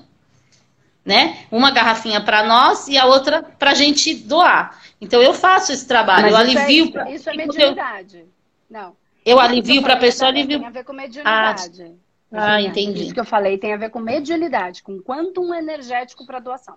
Né? 1.04 1.46
Uma 1.50 1.70
garrafinha 1.70 2.20
para 2.20 2.42
nós 2.42 2.88
e 2.88 2.96
a 2.96 3.04
outra 3.04 3.42
para 3.42 3.70
a 3.72 3.74
gente 3.74 4.14
doar. 4.14 4.80
Então 5.00 5.22
eu 5.22 5.34
faço 5.34 5.70
esse 5.70 5.86
trabalho, 5.86 6.32
Mas 6.32 6.34
eu 6.34 6.46
isso 6.46 6.58
é 6.58 6.62
alivio. 6.62 6.86
É, 6.86 6.90
pra... 6.90 7.10
Isso 7.10 7.30
é 7.30 7.36
mediunidade. 7.36 8.18
Eu... 8.18 8.28
Não. 8.70 8.96
Eu 9.24 9.38
alivio 9.38 9.82
para 9.82 9.94
a 9.94 9.98
pessoa, 9.98 10.28
alivio. 10.28 10.58
Tem 10.58 10.66
a 10.66 10.70
ver 10.70 10.84
com 10.84 10.92
mediunidade. 10.92 11.94
Ah, 12.32 12.54
ah, 12.54 12.60
entendi. 12.60 13.04
Isso 13.04 13.14
que 13.14 13.20
eu 13.20 13.24
falei 13.24 13.58
tem 13.58 13.72
a 13.72 13.76
ver 13.76 13.90
com 13.90 14.00
mediunidade, 14.00 14.82
com 14.82 15.00
quantum 15.00 15.54
energético 15.54 16.26
para 16.26 16.40
doação. 16.40 16.76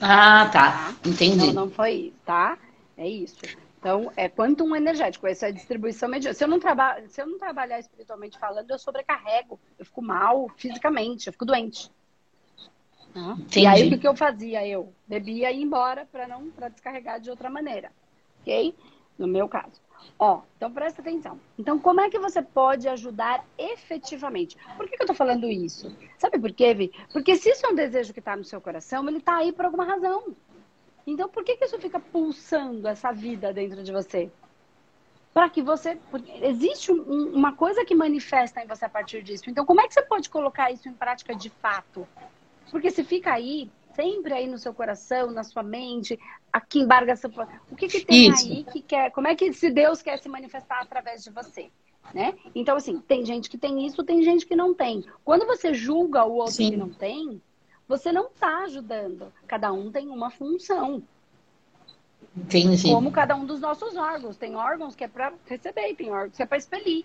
Ah, 0.00 0.48
tá. 0.52 0.94
Entendi. 1.04 1.46
Não, 1.48 1.64
não 1.64 1.70
foi, 1.70 2.12
tá? 2.24 2.58
É 2.96 3.08
isso. 3.08 3.36
Então, 3.78 4.12
é 4.16 4.28
quantum 4.28 4.76
energético, 4.76 5.26
essa 5.26 5.46
é 5.46 5.48
a 5.48 5.52
distribuição 5.52 6.08
mediana. 6.08 6.34
Se 6.34 6.44
eu 6.44 6.48
não, 6.48 6.60
traba... 6.60 7.00
Se 7.08 7.22
eu 7.22 7.26
não 7.26 7.38
trabalhar 7.38 7.78
espiritualmente 7.78 8.38
falando, 8.38 8.70
eu 8.70 8.78
sobrecarrego, 8.78 9.58
eu 9.78 9.84
fico 9.84 10.02
mal 10.02 10.50
fisicamente, 10.56 11.26
eu 11.26 11.32
fico 11.32 11.46
doente. 11.46 11.90
E 13.56 13.66
aí, 13.66 13.92
o 13.92 13.98
que, 13.98 14.06
eu 14.06 14.14
fazia? 14.14 14.66
Eu 14.66 14.92
bebia 15.06 15.50
e 15.50 15.56
ia 15.56 15.62
embora 15.62 16.06
para 16.10 16.28
não 16.28 16.50
para 16.50 16.68
descarregar 16.68 17.20
de 17.20 17.28
outra 17.28 17.50
maneira. 17.50 17.90
Ok? 18.40 18.74
No 19.20 19.26
meu 19.26 19.46
caso. 19.46 19.82
Ó, 20.18 20.40
então 20.56 20.72
presta 20.72 21.02
atenção. 21.02 21.38
Então, 21.58 21.78
como 21.78 22.00
é 22.00 22.08
que 22.08 22.18
você 22.18 22.40
pode 22.40 22.88
ajudar 22.88 23.44
efetivamente? 23.58 24.56
Por 24.78 24.88
que, 24.88 24.96
que 24.96 25.02
eu 25.02 25.06
tô 25.06 25.12
falando 25.12 25.46
isso? 25.46 25.94
Sabe 26.16 26.38
por 26.38 26.50
quê, 26.52 26.72
Vi? 26.72 26.90
Porque 27.12 27.36
se 27.36 27.50
isso 27.50 27.66
é 27.66 27.68
um 27.68 27.74
desejo 27.74 28.14
que 28.14 28.18
está 28.18 28.34
no 28.34 28.42
seu 28.42 28.62
coração, 28.62 29.06
ele 29.06 29.18
está 29.18 29.36
aí 29.36 29.52
por 29.52 29.66
alguma 29.66 29.84
razão. 29.84 30.34
Então, 31.06 31.28
por 31.28 31.44
que, 31.44 31.54
que 31.54 31.66
isso 31.66 31.78
fica 31.78 32.00
pulsando 32.00 32.88
essa 32.88 33.12
vida 33.12 33.52
dentro 33.52 33.82
de 33.82 33.92
você? 33.92 34.30
Para 35.34 35.50
que 35.50 35.60
você. 35.60 35.98
Existe 36.40 36.90
um, 36.90 37.34
uma 37.34 37.54
coisa 37.54 37.84
que 37.84 37.94
manifesta 37.94 38.62
em 38.62 38.66
você 38.66 38.86
a 38.86 38.88
partir 38.88 39.22
disso. 39.22 39.50
Então, 39.50 39.66
como 39.66 39.82
é 39.82 39.86
que 39.86 39.92
você 39.92 40.02
pode 40.02 40.30
colocar 40.30 40.70
isso 40.70 40.88
em 40.88 40.94
prática 40.94 41.34
de 41.34 41.50
fato? 41.50 42.08
Porque 42.70 42.90
se 42.90 43.04
fica 43.04 43.34
aí, 43.34 43.70
sempre 44.00 44.32
aí 44.32 44.46
no 44.46 44.56
seu 44.56 44.72
coração, 44.72 45.30
na 45.30 45.44
sua 45.44 45.62
mente, 45.62 46.18
aqui 46.50 46.80
embarga 46.80 47.14
seu... 47.14 47.30
o 47.70 47.76
que, 47.76 47.86
que 47.86 48.04
tem 48.04 48.30
Isso. 48.30 48.48
aí 48.48 48.64
que 48.64 48.80
quer, 48.80 49.10
como 49.10 49.28
é 49.28 49.34
que 49.34 49.52
se 49.52 49.70
Deus 49.70 50.00
quer 50.00 50.18
se 50.18 50.28
manifestar 50.28 50.80
através 50.80 51.22
de 51.22 51.30
você, 51.30 51.70
né? 52.14 52.34
Então 52.54 52.76
assim, 52.76 52.98
tem 52.98 53.24
gente 53.26 53.50
que 53.50 53.58
tem 53.58 53.86
isso, 53.86 54.02
tem 54.02 54.22
gente 54.22 54.46
que 54.46 54.56
não 54.56 54.72
tem. 54.72 55.04
Quando 55.22 55.46
você 55.46 55.74
julga 55.74 56.24
o 56.24 56.32
outro 56.32 56.54
Sim. 56.54 56.70
que 56.70 56.76
não 56.76 56.88
tem, 56.88 57.42
você 57.86 58.10
não 58.10 58.28
está 58.28 58.64
ajudando. 58.64 59.32
Cada 59.46 59.70
um 59.70 59.92
tem 59.92 60.08
uma 60.08 60.30
função. 60.30 61.02
Entendi. 62.34 62.90
Como 62.90 63.12
cada 63.12 63.36
um 63.36 63.44
dos 63.44 63.60
nossos 63.60 63.96
órgãos. 63.96 64.36
Tem 64.36 64.56
órgãos 64.56 64.94
que 64.94 65.04
é 65.04 65.08
para 65.08 65.32
receber, 65.46 65.94
tem 65.94 66.10
órgãos 66.10 66.36
que 66.36 66.42
é 66.42 66.46
para 66.46 66.56
expelir. 66.56 67.04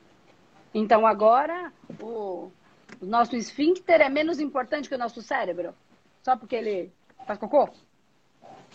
Então 0.74 1.06
agora 1.06 1.74
o, 2.00 2.52
o 3.02 3.06
nosso 3.06 3.36
esfíncter 3.36 4.00
é 4.00 4.10
menos 4.10 4.40
importante 4.40 4.88
que 4.88 4.96
o 4.96 5.00
nosso 5.00 5.22
cérebro. 5.22 5.74
Só 6.26 6.36
porque 6.36 6.56
ele 6.56 6.92
faz 7.28 7.38
cocô? 7.38 7.70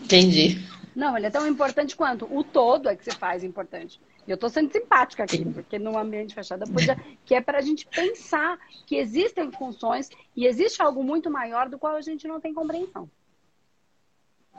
Entendi. 0.01 0.65
Não, 0.95 1.17
ele 1.17 1.27
é 1.27 1.31
tão 1.31 1.49
importante 1.49 1.97
quanto. 1.97 2.25
O 2.33 2.45
todo 2.45 2.89
é 2.89 2.95
que 2.95 3.03
se 3.03 3.11
faz 3.11 3.43
importante. 3.43 4.01
E 4.25 4.31
eu 4.31 4.37
estou 4.37 4.49
sendo 4.49 4.71
simpática 4.71 5.25
aqui, 5.25 5.39
Sim. 5.39 5.53
porque 5.53 5.77
no 5.77 5.99
ambiente 5.99 6.33
fechado 6.33 6.71
podia, 6.71 6.97
que 7.25 7.35
é 7.35 7.41
para 7.41 7.59
a 7.59 7.61
gente 7.61 7.89
pensar 7.89 8.57
que 8.87 8.95
existem 8.95 9.51
funções 9.51 10.09
e 10.37 10.47
existe 10.47 10.81
algo 10.81 11.03
muito 11.03 11.29
maior 11.29 11.69
do 11.69 11.77
qual 11.77 11.97
a 11.97 12.01
gente 12.01 12.29
não 12.29 12.41
tem 12.41 12.55
compreensão. 12.55 13.11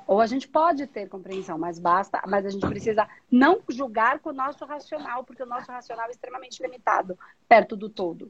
Ou 0.06 0.20
a 0.20 0.28
gente 0.28 0.50
pode 0.50 0.86
ter 0.86 1.08
compreensão, 1.08 1.58
mas 1.58 1.80
basta, 1.80 2.22
mas 2.28 2.46
a 2.46 2.50
gente 2.50 2.68
precisa 2.68 3.08
não 3.32 3.62
julgar 3.70 4.20
com 4.20 4.32
o 4.32 4.34
nosso 4.34 4.66
racional, 4.66 5.24
porque 5.24 5.44
o 5.44 5.46
nosso 5.46 5.72
racional 5.72 6.10
é 6.10 6.12
extremamente 6.12 6.62
limitado 6.62 7.18
perto 7.48 7.78
do 7.78 7.88
todo. 7.88 8.30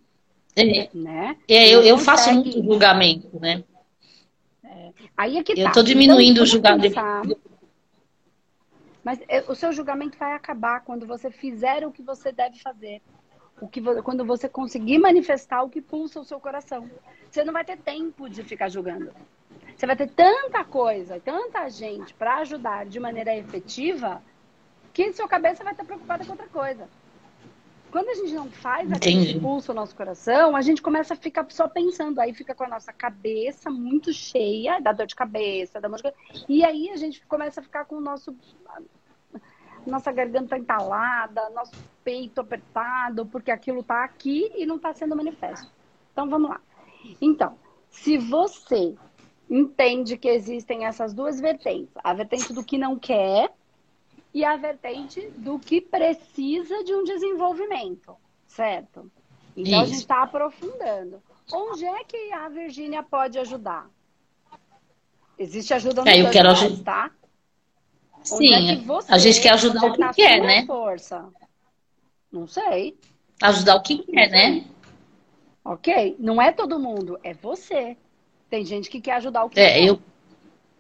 É, 0.56 0.88
né? 0.94 1.36
é 1.48 1.68
eu, 1.68 1.82
eu 1.82 1.98
faço 1.98 2.32
muito 2.32 2.62
julgamento, 2.62 3.40
né? 3.40 3.64
É. 4.72 4.92
Aí 5.18 5.38
é 5.38 5.44
que 5.44 5.52
Eu 5.52 5.68
estou 5.68 5.84
tá. 5.84 5.88
diminuindo 5.88 6.32
então, 6.32 6.44
o 6.44 6.48
julgamento. 6.48 6.96
Mas 9.04 9.20
é, 9.28 9.42
o 9.48 9.56
seu 9.56 9.74
julgamento 9.74 10.18
vai 10.18 10.34
acabar 10.34 10.82
quando 10.82 11.06
você 11.06 11.30
fizer 11.30 11.86
o 11.86 11.92
que 11.92 12.02
você 12.02 12.32
deve 12.32 12.58
fazer. 12.60 13.02
O 13.60 13.68
que, 13.68 13.82
quando 14.02 14.26
você 14.26 14.48
conseguir 14.48 14.98
manifestar 14.98 15.62
o 15.62 15.70
que 15.70 15.82
pulsa 15.82 16.20
o 16.20 16.26
seu 16.26 16.40
coração. 16.40 16.90
Você 17.30 17.44
não 17.44 17.54
vai 17.54 17.66
ter 17.66 17.78
tempo 17.78 18.30
de 18.30 18.44
ficar 18.44 18.70
julgando. 18.70 19.12
Você 19.76 19.86
vai 19.86 19.96
ter 19.96 20.10
tanta 20.10 20.64
coisa, 20.64 21.20
tanta 21.20 21.68
gente 21.70 22.14
para 22.14 22.38
ajudar 22.38 22.86
de 22.86 23.00
maneira 23.00 23.36
efetiva, 23.36 24.22
que 24.94 25.12
sua 25.14 25.28
cabeça 25.28 25.64
vai 25.64 25.74
estar 25.74 25.84
preocupada 25.84 26.24
com 26.24 26.32
outra 26.32 26.48
coisa. 26.48 26.88
Quando 27.92 28.08
a 28.08 28.14
gente 28.16 28.34
não 28.34 28.50
faz 28.50 28.90
aquele 28.92 29.34
impulso 29.34 29.74
no 29.74 29.82
nosso 29.82 29.94
coração, 29.96 30.56
a 30.56 30.62
gente 30.62 30.82
começa 30.82 31.14
a 31.14 31.18
ficar 31.18 31.46
só 31.50 31.68
pensando. 31.68 32.20
Aí 32.20 32.34
fica 32.34 32.56
com 32.56 32.64
a 32.64 32.68
nossa 32.68 32.94
cabeça 32.94 33.70
muito 33.70 34.14
cheia, 34.14 34.80
da 34.80 34.94
dor 34.94 35.06
de 35.06 35.16
cabeça, 35.16 35.82
da 35.82 35.90
música. 35.90 36.14
E 36.48 36.64
aí 36.64 36.90
a 36.90 36.96
gente 36.96 37.26
começa 37.26 37.60
a 37.60 37.64
ficar 37.64 37.86
com 37.86 37.98
o 37.98 38.02
nosso. 38.02 38.36
Nossa 39.86 40.12
garganta 40.12 40.58
entalada, 40.58 41.50
nosso 41.50 41.74
peito 42.04 42.40
apertado, 42.40 43.26
porque 43.26 43.50
aquilo 43.50 43.84
tá 43.84 44.04
aqui 44.04 44.52
e 44.56 44.66
não 44.66 44.76
está 44.76 44.94
sendo 44.94 45.16
manifesto. 45.16 45.72
Então 46.12 46.30
vamos 46.30 46.52
lá. 46.52 46.62
Então, 47.20 47.58
se 47.90 48.18
você 48.18 48.96
entende 49.50 50.18
que 50.18 50.30
existem 50.30 50.86
essas 50.86 51.14
duas 51.14 51.42
vertentes, 51.42 51.94
a 52.04 52.14
vertente 52.14 52.54
do 52.54 52.64
que 52.64 52.78
não 52.78 52.98
quer 52.98 53.52
e 54.34 54.46
a 54.46 54.56
vertente 54.56 55.30
do 55.38 55.60
que 55.60 55.82
precisa 55.82 56.84
de 56.84 56.94
um 56.94 57.04
desenvolvimento, 57.04 58.16
certo? 58.48 59.12
Então 59.56 59.74
Isso. 59.74 59.82
a 59.82 59.86
gente 59.86 59.98
está 59.98 60.24
aprofundando. 60.24 61.22
Onde 61.52 61.86
é 61.86 62.04
que 62.04 62.32
a 62.32 62.48
Virgínia 62.48 63.04
pode 63.04 63.38
ajudar? 63.38 63.90
Existe 65.38 65.74
ajuda 65.74 66.04
no 66.04 66.10
é, 66.10 66.22
eu 66.22 66.30
quero 66.30 66.50
ajudar, 66.50 67.10
tá? 67.10 67.12
Sim, 68.24 68.72
é 68.72 68.76
você, 68.78 69.12
a 69.12 69.18
gente 69.18 69.42
quer 69.42 69.54
ajudar 69.54 69.86
o 69.86 69.94
que 69.94 70.00
tá 70.00 70.14
quer, 70.14 70.42
né? 70.42 70.66
Força? 70.66 71.28
Não 72.32 72.48
sei. 72.48 72.98
Ajudar 73.42 73.76
o 73.76 73.82
que 73.82 73.98
quer, 74.04 74.30
né? 74.30 74.66
Ok, 75.66 76.16
não 76.20 76.42
é 76.42 76.52
todo 76.52 76.80
mundo, 76.80 77.20
é 77.24 77.34
você. 77.34 77.98
Tem 78.50 78.66
gente 78.66 78.90
que 78.90 79.02
quer 79.02 79.14
ajudar 79.14 79.46
o 79.46 79.50
que 79.50 79.60
é, 79.60 79.74
quer. 79.74 79.84
Eu... 79.84 80.00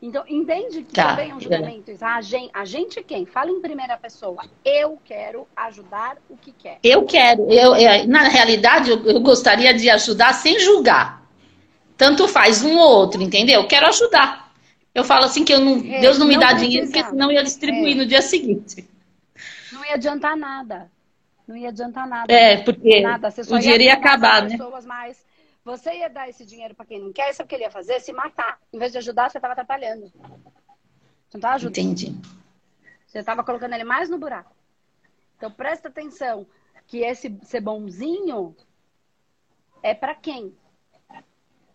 Então, 0.02 0.24
entende 0.28 0.82
que 0.82 0.94
tá, 0.94 1.10
também 1.10 1.30
é 1.30 1.36
um 1.36 1.40
julgamento. 1.40 1.92
A 2.02 2.22
gente, 2.22 2.50
a 2.52 2.66
gente 2.66 3.04
quem? 3.04 3.24
Fala 3.26 3.52
em 3.52 3.62
primeira 3.62 3.96
pessoa. 3.98 4.44
Eu 4.66 5.00
quero 5.06 5.48
ajudar 5.56 6.18
o 6.28 6.36
que 6.36 6.52
quer. 6.52 6.80
Eu 6.84 7.06
quero. 7.06 7.52
Eu, 7.52 7.76
eu 7.76 8.08
na 8.08 8.24
realidade, 8.24 8.90
eu, 8.90 9.06
eu, 9.06 9.20
gostaria 9.20 9.72
de 9.76 9.88
ajudar 9.92 10.34
sem 10.34 10.60
julgar. 10.60 11.22
Tanto 11.96 12.28
faz 12.28 12.64
um 12.64 12.80
ou 12.80 12.90
outro, 12.90 13.22
entendeu? 13.22 13.62
Eu 13.62 13.68
quero 13.68 13.86
ajudar. 13.88 14.52
Eu 14.94 15.04
falo 15.04 15.26
assim 15.26 15.46
que 15.46 15.54
eu 15.54 15.60
não, 15.60 15.78
é, 15.78 16.00
Deus 16.00 16.18
não 16.18 16.26
me 16.26 16.34
não 16.34 16.42
dá 16.42 16.54
dinheiro, 16.54 16.88
porque 16.88 17.04
senão 17.04 17.30
eu 17.30 17.36
ia 17.36 17.44
distribuir 17.44 17.96
é. 17.96 18.00
no 18.00 18.06
dia 18.08 18.24
seguinte. 18.24 18.90
Não 19.72 19.86
ia 19.86 19.94
adiantar 19.94 20.36
nada. 20.36 20.90
Não 21.48 21.56
ia 21.56 21.70
adiantar 21.70 22.08
nada. 22.08 22.34
É, 22.34 22.58
porque 22.58 23.02
nada. 23.02 23.32
o 23.50 23.60
dinheiro 23.60 23.84
ia, 23.84 23.90
ia 23.90 23.94
acabar, 23.94 24.42
né? 24.42 24.58
Pessoas 24.58 24.84
mais 24.84 25.31
você 25.64 25.94
ia 25.94 26.10
dar 26.10 26.28
esse 26.28 26.46
dinheiro 26.46 26.74
para 26.74 26.86
quem 26.86 27.00
não 27.00 27.14
quer, 27.14 27.34
sabe 27.34 27.46
o 27.46 27.50
que 27.50 27.56
ele 27.56 27.64
ia 27.64 27.72
fazer? 27.72 28.00
Se 28.00 28.12
matar. 28.12 28.60
Em 28.74 28.80
vez 28.80 28.92
de 28.92 28.98
ajudar, 28.98 29.30
você 29.30 29.38
estava 29.38 29.54
atrapalhando. 29.54 30.08
Você 30.08 31.38
não 31.38 31.40
estava 31.40 31.56
ajudando. 31.56 31.78
Entendi. 31.78 32.16
Você 33.06 33.20
estava 33.20 33.44
colocando 33.44 33.74
ele 33.74 33.84
mais 33.84 34.10
no 34.10 34.18
buraco. 34.18 34.56
Então 35.38 35.52
presta 35.52 35.88
atenção 35.88 36.48
que 36.88 37.00
esse 37.00 37.38
ser 37.44 37.62
bonzinho 37.62 38.56
é 39.84 39.94
para 39.94 40.16
quem? 40.16 40.56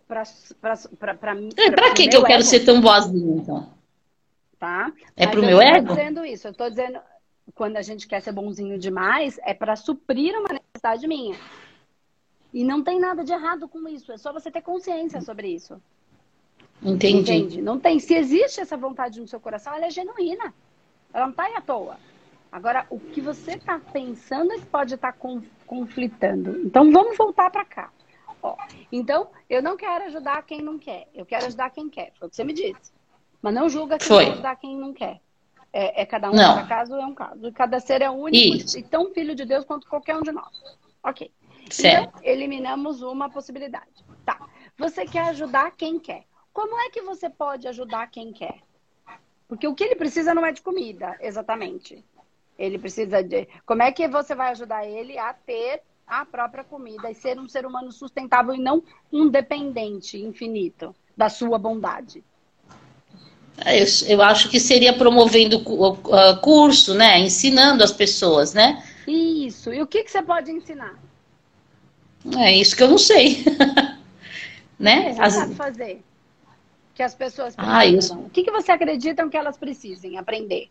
Para 0.09 1.35
mim. 1.35 1.50
É, 1.57 1.71
para 1.71 1.93
que 1.93 2.09
que 2.09 2.16
eu 2.16 2.25
quero 2.25 2.43
ser 2.43 2.64
tão 2.64 2.81
boazinho, 2.81 3.38
então? 3.38 3.75
Tá? 4.59 4.93
É 5.16 5.26
para 5.26 5.40
o 5.40 5.45
meu 5.45 5.61
ego? 5.61 5.76
Eu 5.76 5.81
estou 5.81 5.97
dizendo 5.97 6.25
isso. 6.25 6.47
Eu 6.47 6.52
estou 6.52 6.71
dizendo, 6.71 7.00
quando 7.55 7.76
a 7.76 7.83
gente 7.83 8.07
quer 8.07 8.21
ser 8.21 8.33
bonzinho 8.33 8.78
demais, 8.78 9.38
é 9.43 9.52
para 9.52 9.76
suprir 9.76 10.35
uma 10.38 10.49
necessidade 10.49 11.07
minha. 11.07 11.37
E 12.53 12.65
não 12.65 12.83
tem 12.83 12.99
nada 12.99 13.25
de 13.25 13.33
errado 13.33 13.69
com 13.69 13.87
isso, 13.88 14.12
é 14.12 14.17
só 14.17 14.33
você 14.33 14.50
ter 14.50 14.62
consciência 14.62 15.21
sobre 15.21 15.49
isso. 15.49 15.81
Entendi. 16.83 17.19
Entende? 17.21 17.62
Não 17.62 17.79
tem. 17.79 17.99
Se 17.99 18.15
existe 18.15 18.61
essa 18.61 18.76
vontade 18.76 19.21
no 19.21 19.26
seu 19.26 19.41
coração, 19.41 19.75
ela 19.75 19.87
é 19.87 19.91
genuína. 19.91 20.55
Ela 21.12 21.25
não 21.25 21.31
está 21.31 21.45
aí 21.45 21.55
à 21.55 21.61
toa. 21.61 21.99
Agora, 22.50 22.87
o 22.91 22.99
que 22.99 23.21
você 23.21 23.53
está 23.53 23.79
pensando 23.79 24.53
é 24.53 24.59
que 24.59 24.67
pode 24.67 24.95
estar 24.95 25.12
tá 25.12 25.19
conflitando. 25.67 26.59
Então, 26.65 26.91
vamos 26.91 27.17
voltar 27.17 27.50
para 27.50 27.65
cá. 27.65 27.91
Ó, 28.43 28.57
então, 28.93 29.29
eu 29.49 29.62
não 29.62 29.76
quero 29.76 30.05
ajudar 30.05 30.43
quem 30.43 30.62
não 30.62 30.79
quer. 30.79 31.09
Eu 31.15 31.26
quero 31.26 31.47
ajudar 31.47 31.71
quem 31.71 31.88
quer. 31.88 32.12
Foi 32.19 32.29
o 32.29 32.31
que 32.31 32.37
você 32.37 32.45
me 32.45 32.53
disse. 32.53 32.93
Mas 33.43 33.55
não 33.55 33.69
julga 33.69 33.99
quem 33.99 34.09
quer 34.09 34.33
ajudar 34.33 34.57
quem 34.57 34.76
não 34.76 34.93
quer. 34.93 35.21
É, 35.73 36.03
é 36.03 36.07
cada 36.07 36.31
um, 36.31 36.35
não. 36.35 36.55
cada 36.55 36.67
caso 36.67 36.95
é 36.95 37.05
um 37.05 37.15
caso. 37.15 37.53
Cada 37.53 37.81
ser 37.81 38.00
é 38.00 38.09
único 38.09 38.79
e 38.79 38.83
tão 38.83 39.12
filho 39.12 39.35
de 39.35 39.45
Deus 39.45 39.65
quanto 39.65 39.87
qualquer 39.88 40.17
um 40.17 40.23
de 40.23 40.33
nós. 40.33 40.50
Ok. 41.03 41.31
Certo. 41.71 42.09
Então, 42.09 42.21
eliminamos 42.23 43.03
uma 43.03 43.31
possibilidade. 43.31 44.05
Tá. 44.25 44.39
Você 44.79 45.05
quer 45.05 45.29
ajudar 45.29 45.73
quem 45.73 45.99
quer. 45.99 46.25
Como 46.53 46.79
é 46.81 46.91
que 46.91 47.03
você 47.03 47.29
pode 47.29 47.69
ajudar 47.69 48.11
quem 48.11 48.33
quer? 48.33 48.61
Porque 49.49 49.67
o 49.69 49.75
que 49.75 49.85
ele 49.85 49.95
precisa 49.95 50.35
não 50.35 50.45
é 50.45 50.53
de 50.53 50.63
comida, 50.63 51.17
exatamente. 51.21 52.05
Ele 52.59 52.79
precisa 52.79 53.23
de. 53.23 53.47
Como 53.65 53.83
é 53.83 53.93
que 53.93 54.09
você 54.09 54.35
vai 54.35 54.50
ajudar 54.50 54.87
ele 54.87 55.19
a 55.19 55.33
ter 55.33 55.83
a 56.07 56.25
própria 56.25 56.65
comida 56.65 57.11
e 57.11 57.15
ser 57.15 57.39
um 57.39 57.49
ser 57.49 57.67
humano 57.67 57.93
sustentável 57.93 58.55
e 58.55 58.59
não 58.59 58.83
um 59.13 59.29
dependente 59.29 60.19
infinito 60.19 60.95
da 61.17 61.29
sua 61.29 61.59
bondade? 61.59 62.25
É, 63.65 63.81
eu, 63.81 63.87
eu 64.09 64.23
acho 64.23 64.49
que 64.50 64.61
seria 64.61 64.93
promovendo 64.93 65.59
o 65.59 66.37
curso, 66.41 66.95
né? 66.95 67.19
Ensinando 67.21 67.83
as 67.83 67.93
pessoas, 67.93 68.52
né? 68.52 68.83
Isso. 69.07 69.73
E 69.73 69.81
o 69.81 69.87
que, 69.87 70.05
que 70.05 70.11
você 70.11 70.23
pode 70.23 70.50
ensinar? 70.50 70.95
É 72.39 72.54
isso 72.56 72.76
que 72.76 72.82
eu 72.82 72.89
não 72.89 72.99
sei. 72.99 73.45
né? 74.78 75.15
Você 75.15 75.21
as... 75.21 75.54
fazer. 75.54 76.02
Que 76.95 77.02
as 77.02 77.15
pessoas 77.15 77.54
precisam. 77.54 77.78
Ah, 77.78 77.86
isso. 77.86 78.19
O 78.19 78.30
que, 78.30 78.43
que 78.43 78.50
você 78.50 78.73
acredita 78.73 79.28
que 79.28 79.36
elas 79.36 79.56
precisem 79.56 80.19
aprender? 80.19 80.71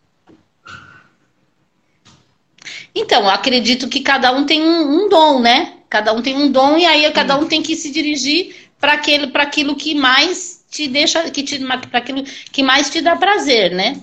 Então, 2.94 3.24
eu 3.24 3.30
acredito 3.30 3.90
que 3.90 4.00
cada 4.02 4.32
um 4.32 4.46
tem 4.46 4.64
um, 4.64 5.04
um, 5.04 5.10
dom, 5.10 5.40
né? 5.40 5.80
Cada 5.90 6.14
um 6.14 6.22
tem 6.22 6.36
um 6.36 6.52
dom 6.52 6.78
e 6.78 6.86
aí 6.86 7.12
cada 7.12 7.38
um 7.38 7.48
tem 7.48 7.62
que 7.62 7.76
se 7.76 7.92
dirigir 7.92 8.70
para 8.80 8.94
aquilo, 8.94 9.32
para 9.32 9.44
aquilo 9.44 9.76
que 9.76 9.94
mais 9.94 10.66
te 10.70 10.88
deixa, 10.88 11.30
que 11.30 11.44
te, 11.44 11.60
para 11.60 12.00
aquilo 12.00 12.24
que 12.24 12.64
mais 12.64 12.90
te 12.90 13.02
dá 13.02 13.16
prazer, 13.16 13.72
né? 13.72 14.02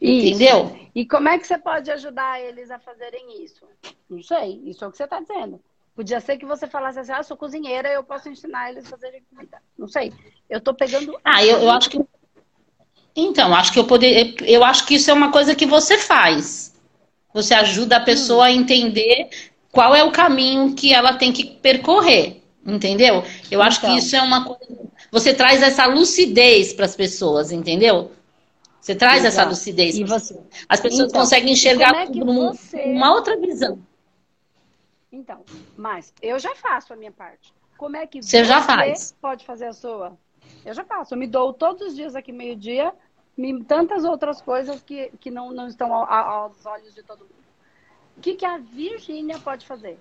Isso. 0.00 0.28
Entendeu? 0.28 0.76
E 0.94 1.04
como 1.04 1.28
é 1.28 1.38
que 1.38 1.46
você 1.46 1.58
pode 1.58 1.90
ajudar 1.90 2.40
eles 2.40 2.70
a 2.70 2.78
fazerem 2.78 3.42
isso? 3.44 3.66
Não 4.08 4.22
sei. 4.22 4.62
Isso 4.64 4.84
é 4.84 4.88
o 4.88 4.90
que 4.90 4.96
você 4.96 5.04
está 5.04 5.20
dizendo. 5.20 5.60
Podia 5.94 6.20
ser 6.20 6.36
que 6.36 6.44
você 6.44 6.66
falasse 6.66 6.98
assim, 6.98 7.12
ah, 7.12 7.22
sou 7.22 7.36
cozinheira, 7.36 7.88
eu 7.88 8.02
posso 8.02 8.28
ensinar 8.28 8.70
eles 8.70 8.86
a 8.86 8.90
fazerem 8.90 9.22
comida. 9.30 9.58
Não 9.78 9.86
sei. 9.86 10.12
Eu 10.50 10.60
tô 10.60 10.74
pegando. 10.74 11.16
Ah, 11.24 11.44
eu, 11.44 11.58
eu 11.58 11.70
acho 11.70 11.88
que. 11.88 12.00
Então, 13.14 13.54
acho 13.54 13.72
que 13.72 13.78
eu 13.78 13.86
poder. 13.86 14.34
Eu 14.42 14.64
acho 14.64 14.86
que 14.86 14.96
isso 14.96 15.08
é 15.08 15.14
uma 15.14 15.30
coisa 15.30 15.54
que 15.54 15.66
você 15.66 15.96
faz. 15.96 16.74
Você 17.32 17.54
ajuda 17.54 17.98
a 17.98 18.00
pessoa 18.00 18.44
hum. 18.44 18.46
a 18.46 18.52
entender 18.52 19.28
qual 19.70 19.94
é 19.94 20.02
o 20.02 20.10
caminho 20.10 20.74
que 20.74 20.92
ela 20.92 21.14
tem 21.14 21.32
que 21.32 21.44
percorrer. 21.44 22.42
Entendeu? 22.66 23.22
Eu 23.50 23.62
acho 23.62 23.78
então. 23.78 23.92
que 23.92 23.98
isso 23.98 24.16
é 24.16 24.22
uma 24.22 24.44
coisa. 24.44 24.80
Você 25.12 25.32
traz 25.32 25.62
essa 25.62 25.86
lucidez 25.86 26.72
para 26.72 26.86
as 26.86 26.96
pessoas, 26.96 27.52
entendeu? 27.52 28.10
Você 28.80 28.94
traz 28.94 29.24
Exato. 29.24 29.28
essa 29.28 29.48
lucidez. 29.48 29.96
As 30.68 30.80
pessoas 30.80 31.08
então, 31.08 31.20
conseguem 31.20 31.52
enxergar 31.52 31.94
é 31.94 32.06
você... 32.06 32.82
uma 32.86 33.14
outra 33.14 33.38
visão. 33.38 33.78
Então, 35.14 35.44
mas 35.76 36.12
eu 36.20 36.38
já 36.40 36.54
faço 36.56 36.92
a 36.92 36.96
minha 36.96 37.12
parte. 37.12 37.54
Como 37.78 37.96
é 37.96 38.04
que 38.04 38.20
você, 38.20 38.38
você 38.38 38.44
já 38.44 38.60
faz? 38.60 39.14
pode 39.20 39.44
fazer 39.46 39.66
a 39.66 39.72
sua? 39.72 40.18
Eu 40.64 40.74
já 40.74 40.84
faço. 40.84 41.14
Eu 41.14 41.18
me 41.18 41.28
dou 41.28 41.52
todos 41.52 41.88
os 41.88 41.94
dias 41.94 42.16
aqui 42.16 42.32
meio-dia, 42.32 42.92
tantas 43.66 44.04
outras 44.04 44.42
coisas 44.42 44.82
que, 44.82 45.12
que 45.20 45.30
não, 45.30 45.52
não 45.52 45.68
estão 45.68 45.94
ao, 45.94 46.04
aos 46.04 46.66
olhos 46.66 46.92
de 46.94 47.02
todo 47.04 47.20
mundo. 47.20 47.44
O 48.16 48.20
que, 48.20 48.34
que 48.34 48.44
a 48.44 48.58
Virgínia 48.58 49.38
pode 49.38 49.66
fazer? 49.66 49.98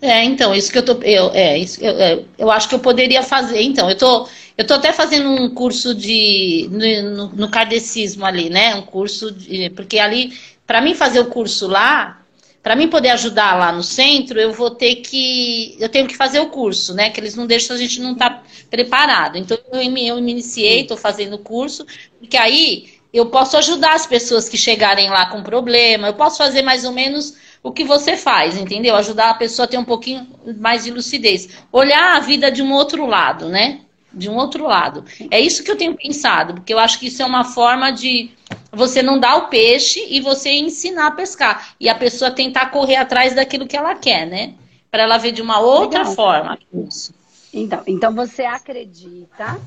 É, 0.00 0.24
então, 0.24 0.54
isso 0.54 0.70
que 0.72 0.78
eu 0.78 0.84
tô. 0.84 0.92
Eu, 1.02 1.30
é, 1.34 1.58
isso, 1.58 1.82
eu, 1.84 1.92
é, 1.98 2.24
eu 2.38 2.50
acho 2.50 2.68
que 2.68 2.74
eu 2.74 2.78
poderia 2.78 3.22
fazer. 3.22 3.60
Então, 3.62 3.90
eu 3.90 3.96
tô, 3.96 4.28
eu 4.56 4.66
tô 4.66 4.74
até 4.74 4.92
fazendo 4.92 5.28
um 5.28 5.52
curso 5.54 5.94
de. 5.94 6.68
no, 6.70 7.10
no, 7.10 7.36
no 7.36 7.50
kardecismo 7.50 8.24
ali, 8.24 8.48
né? 8.48 8.74
Um 8.76 8.82
curso 8.82 9.30
de. 9.30 9.70
Porque 9.70 9.98
ali, 9.98 10.32
para 10.66 10.80
mim 10.80 10.94
fazer 10.94 11.20
o 11.20 11.26
curso 11.26 11.66
lá, 11.66 12.19
para 12.62 12.76
mim 12.76 12.88
poder 12.88 13.10
ajudar 13.10 13.56
lá 13.58 13.72
no 13.72 13.82
centro, 13.82 14.38
eu 14.38 14.52
vou 14.52 14.70
ter 14.70 14.96
que. 14.96 15.76
Eu 15.80 15.88
tenho 15.88 16.06
que 16.06 16.16
fazer 16.16 16.40
o 16.40 16.50
curso, 16.50 16.94
né? 16.94 17.10
Que 17.10 17.20
eles 17.20 17.34
não 17.34 17.46
deixam 17.46 17.74
a 17.74 17.78
gente 17.78 18.00
não 18.00 18.12
estar 18.12 18.30
tá 18.30 18.42
preparado. 18.70 19.38
Então 19.38 19.58
eu 19.72 19.90
me, 19.90 20.06
eu 20.06 20.20
me 20.20 20.30
iniciei, 20.30 20.82
estou 20.82 20.96
fazendo 20.96 21.34
o 21.34 21.38
curso, 21.38 21.86
porque 22.18 22.36
aí 22.36 23.00
eu 23.12 23.26
posso 23.26 23.56
ajudar 23.56 23.94
as 23.94 24.06
pessoas 24.06 24.48
que 24.48 24.56
chegarem 24.56 25.08
lá 25.08 25.26
com 25.26 25.42
problema, 25.42 26.08
eu 26.08 26.14
posso 26.14 26.38
fazer 26.38 26.62
mais 26.62 26.84
ou 26.84 26.92
menos 26.92 27.34
o 27.62 27.72
que 27.72 27.84
você 27.84 28.16
faz, 28.16 28.56
entendeu? 28.56 28.94
Ajudar 28.96 29.30
a 29.30 29.34
pessoa 29.34 29.64
a 29.64 29.68
ter 29.68 29.78
um 29.78 29.84
pouquinho 29.84 30.26
mais 30.58 30.84
de 30.84 30.90
lucidez. 30.90 31.48
Olhar 31.72 32.16
a 32.16 32.20
vida 32.20 32.50
de 32.50 32.62
um 32.62 32.72
outro 32.72 33.06
lado, 33.06 33.48
né? 33.48 33.80
De 34.12 34.28
um 34.28 34.36
outro 34.36 34.64
lado. 34.64 35.04
É 35.30 35.38
isso 35.38 35.62
que 35.62 35.70
eu 35.70 35.76
tenho 35.76 35.94
pensado, 35.94 36.54
porque 36.54 36.74
eu 36.74 36.78
acho 36.78 36.98
que 36.98 37.06
isso 37.06 37.22
é 37.22 37.26
uma 37.26 37.44
forma 37.44 37.90
de 37.92 38.30
você 38.72 39.02
não 39.02 39.18
dar 39.18 39.36
o 39.36 39.48
peixe 39.48 40.04
e 40.08 40.20
você 40.20 40.50
ensinar 40.50 41.06
a 41.06 41.10
pescar. 41.12 41.74
E 41.78 41.88
a 41.88 41.94
pessoa 41.94 42.30
tentar 42.30 42.66
correr 42.66 42.96
atrás 42.96 43.34
daquilo 43.34 43.66
que 43.66 43.76
ela 43.76 43.94
quer, 43.94 44.26
né? 44.26 44.54
Para 44.90 45.02
ela 45.04 45.18
ver 45.18 45.32
de 45.32 45.40
uma 45.40 45.60
outra 45.60 46.00
Legal. 46.00 46.14
forma. 46.14 46.58
Isso. 46.72 47.14
Então, 47.52 47.82
então 47.86 48.14
você 48.14 48.44
acredita, 48.44 49.60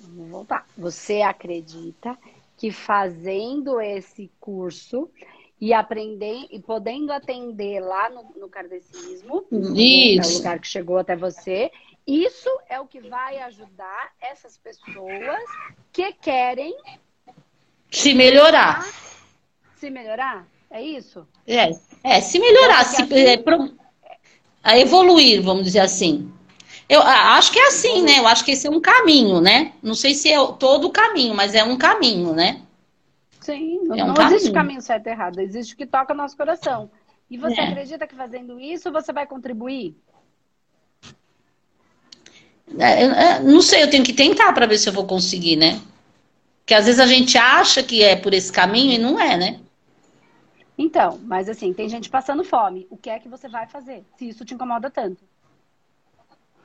vamos 0.00 0.30
voltar, 0.30 0.66
você 0.76 1.22
acredita 1.22 2.16
que 2.56 2.70
fazendo 2.70 3.80
esse 3.80 4.30
curso 4.40 5.08
e 5.60 5.72
aprender 5.72 6.46
e 6.50 6.60
podendo 6.60 7.12
atender 7.12 7.80
lá 7.80 8.10
no, 8.10 8.40
no 8.40 8.48
kardecismo, 8.48 9.44
Isso. 9.50 10.28
é 10.28 10.32
o 10.32 10.36
lugar 10.38 10.58
que 10.60 10.68
chegou 10.68 10.98
até 10.98 11.16
você, 11.16 11.70
isso 12.06 12.48
é 12.68 12.78
o 12.78 12.86
que 12.86 13.00
vai 13.00 13.38
ajudar 13.40 14.12
essas 14.20 14.56
pessoas 14.56 15.42
que 15.92 16.12
querem 16.12 16.76
se 17.90 18.14
melhorar. 18.14 18.84
Se 19.76 19.90
melhorar? 19.90 20.46
É 20.70 20.82
isso? 20.82 21.26
É, 21.46 21.70
é 22.04 22.20
se 22.20 22.38
melhorar, 22.38 22.84
se, 22.84 23.02
assim... 23.02 23.14
é, 23.14 23.36
pro, 23.36 23.74
a 24.62 24.78
evoluir, 24.78 25.42
vamos 25.42 25.64
dizer 25.64 25.80
assim. 25.80 26.32
Eu 26.88 27.02
acho 27.02 27.52
que 27.52 27.58
é 27.58 27.66
assim, 27.66 28.02
né? 28.02 28.18
Eu 28.18 28.26
acho 28.28 28.44
que 28.44 28.52
esse 28.52 28.66
é 28.66 28.70
um 28.70 28.80
caminho, 28.80 29.40
né? 29.40 29.72
Não 29.82 29.94
sei 29.94 30.14
se 30.14 30.30
é 30.30 30.36
todo 30.52 30.86
o 30.86 30.92
caminho, 30.92 31.34
mas 31.34 31.54
é 31.54 31.64
um 31.64 31.76
caminho, 31.76 32.32
né? 32.32 32.62
Sim, 33.40 33.80
não, 33.84 33.96
é 33.96 34.04
um 34.04 34.06
não 34.08 34.14
caminho. 34.14 34.36
existe 34.36 34.52
caminho 34.52 34.82
certo 34.82 35.06
e 35.06 35.10
errado, 35.10 35.40
existe 35.40 35.74
o 35.74 35.76
que 35.76 35.86
toca 35.86 36.12
o 36.12 36.16
nosso 36.16 36.36
coração. 36.36 36.90
E 37.28 37.36
você 37.36 37.60
é. 37.60 37.64
acredita 37.64 38.06
que 38.06 38.14
fazendo 38.14 38.60
isso 38.60 38.92
você 38.92 39.12
vai 39.12 39.26
contribuir? 39.26 39.96
É, 42.78 43.04
é, 43.04 43.40
não 43.40 43.62
sei, 43.62 43.82
eu 43.82 43.90
tenho 43.90 44.04
que 44.04 44.12
tentar 44.12 44.52
para 44.52 44.66
ver 44.66 44.78
se 44.78 44.88
eu 44.88 44.92
vou 44.92 45.06
conseguir, 45.06 45.56
né? 45.56 45.80
Porque 46.60 46.74
às 46.74 46.86
vezes 46.86 47.00
a 47.00 47.06
gente 47.06 47.38
acha 47.38 47.82
que 47.82 48.02
é 48.02 48.16
por 48.16 48.34
esse 48.34 48.52
caminho 48.52 48.92
e 48.92 48.98
não 48.98 49.20
é, 49.20 49.36
né? 49.36 49.60
Então, 50.76 51.18
mas 51.24 51.48
assim, 51.48 51.72
tem 51.72 51.88
gente 51.88 52.10
passando 52.10 52.44
fome. 52.44 52.86
O 52.90 52.96
que 52.96 53.08
é 53.08 53.18
que 53.18 53.28
você 53.28 53.48
vai 53.48 53.66
fazer? 53.66 54.04
Se 54.18 54.28
isso 54.28 54.44
te 54.44 54.54
incomoda 54.54 54.90
tanto? 54.90 55.22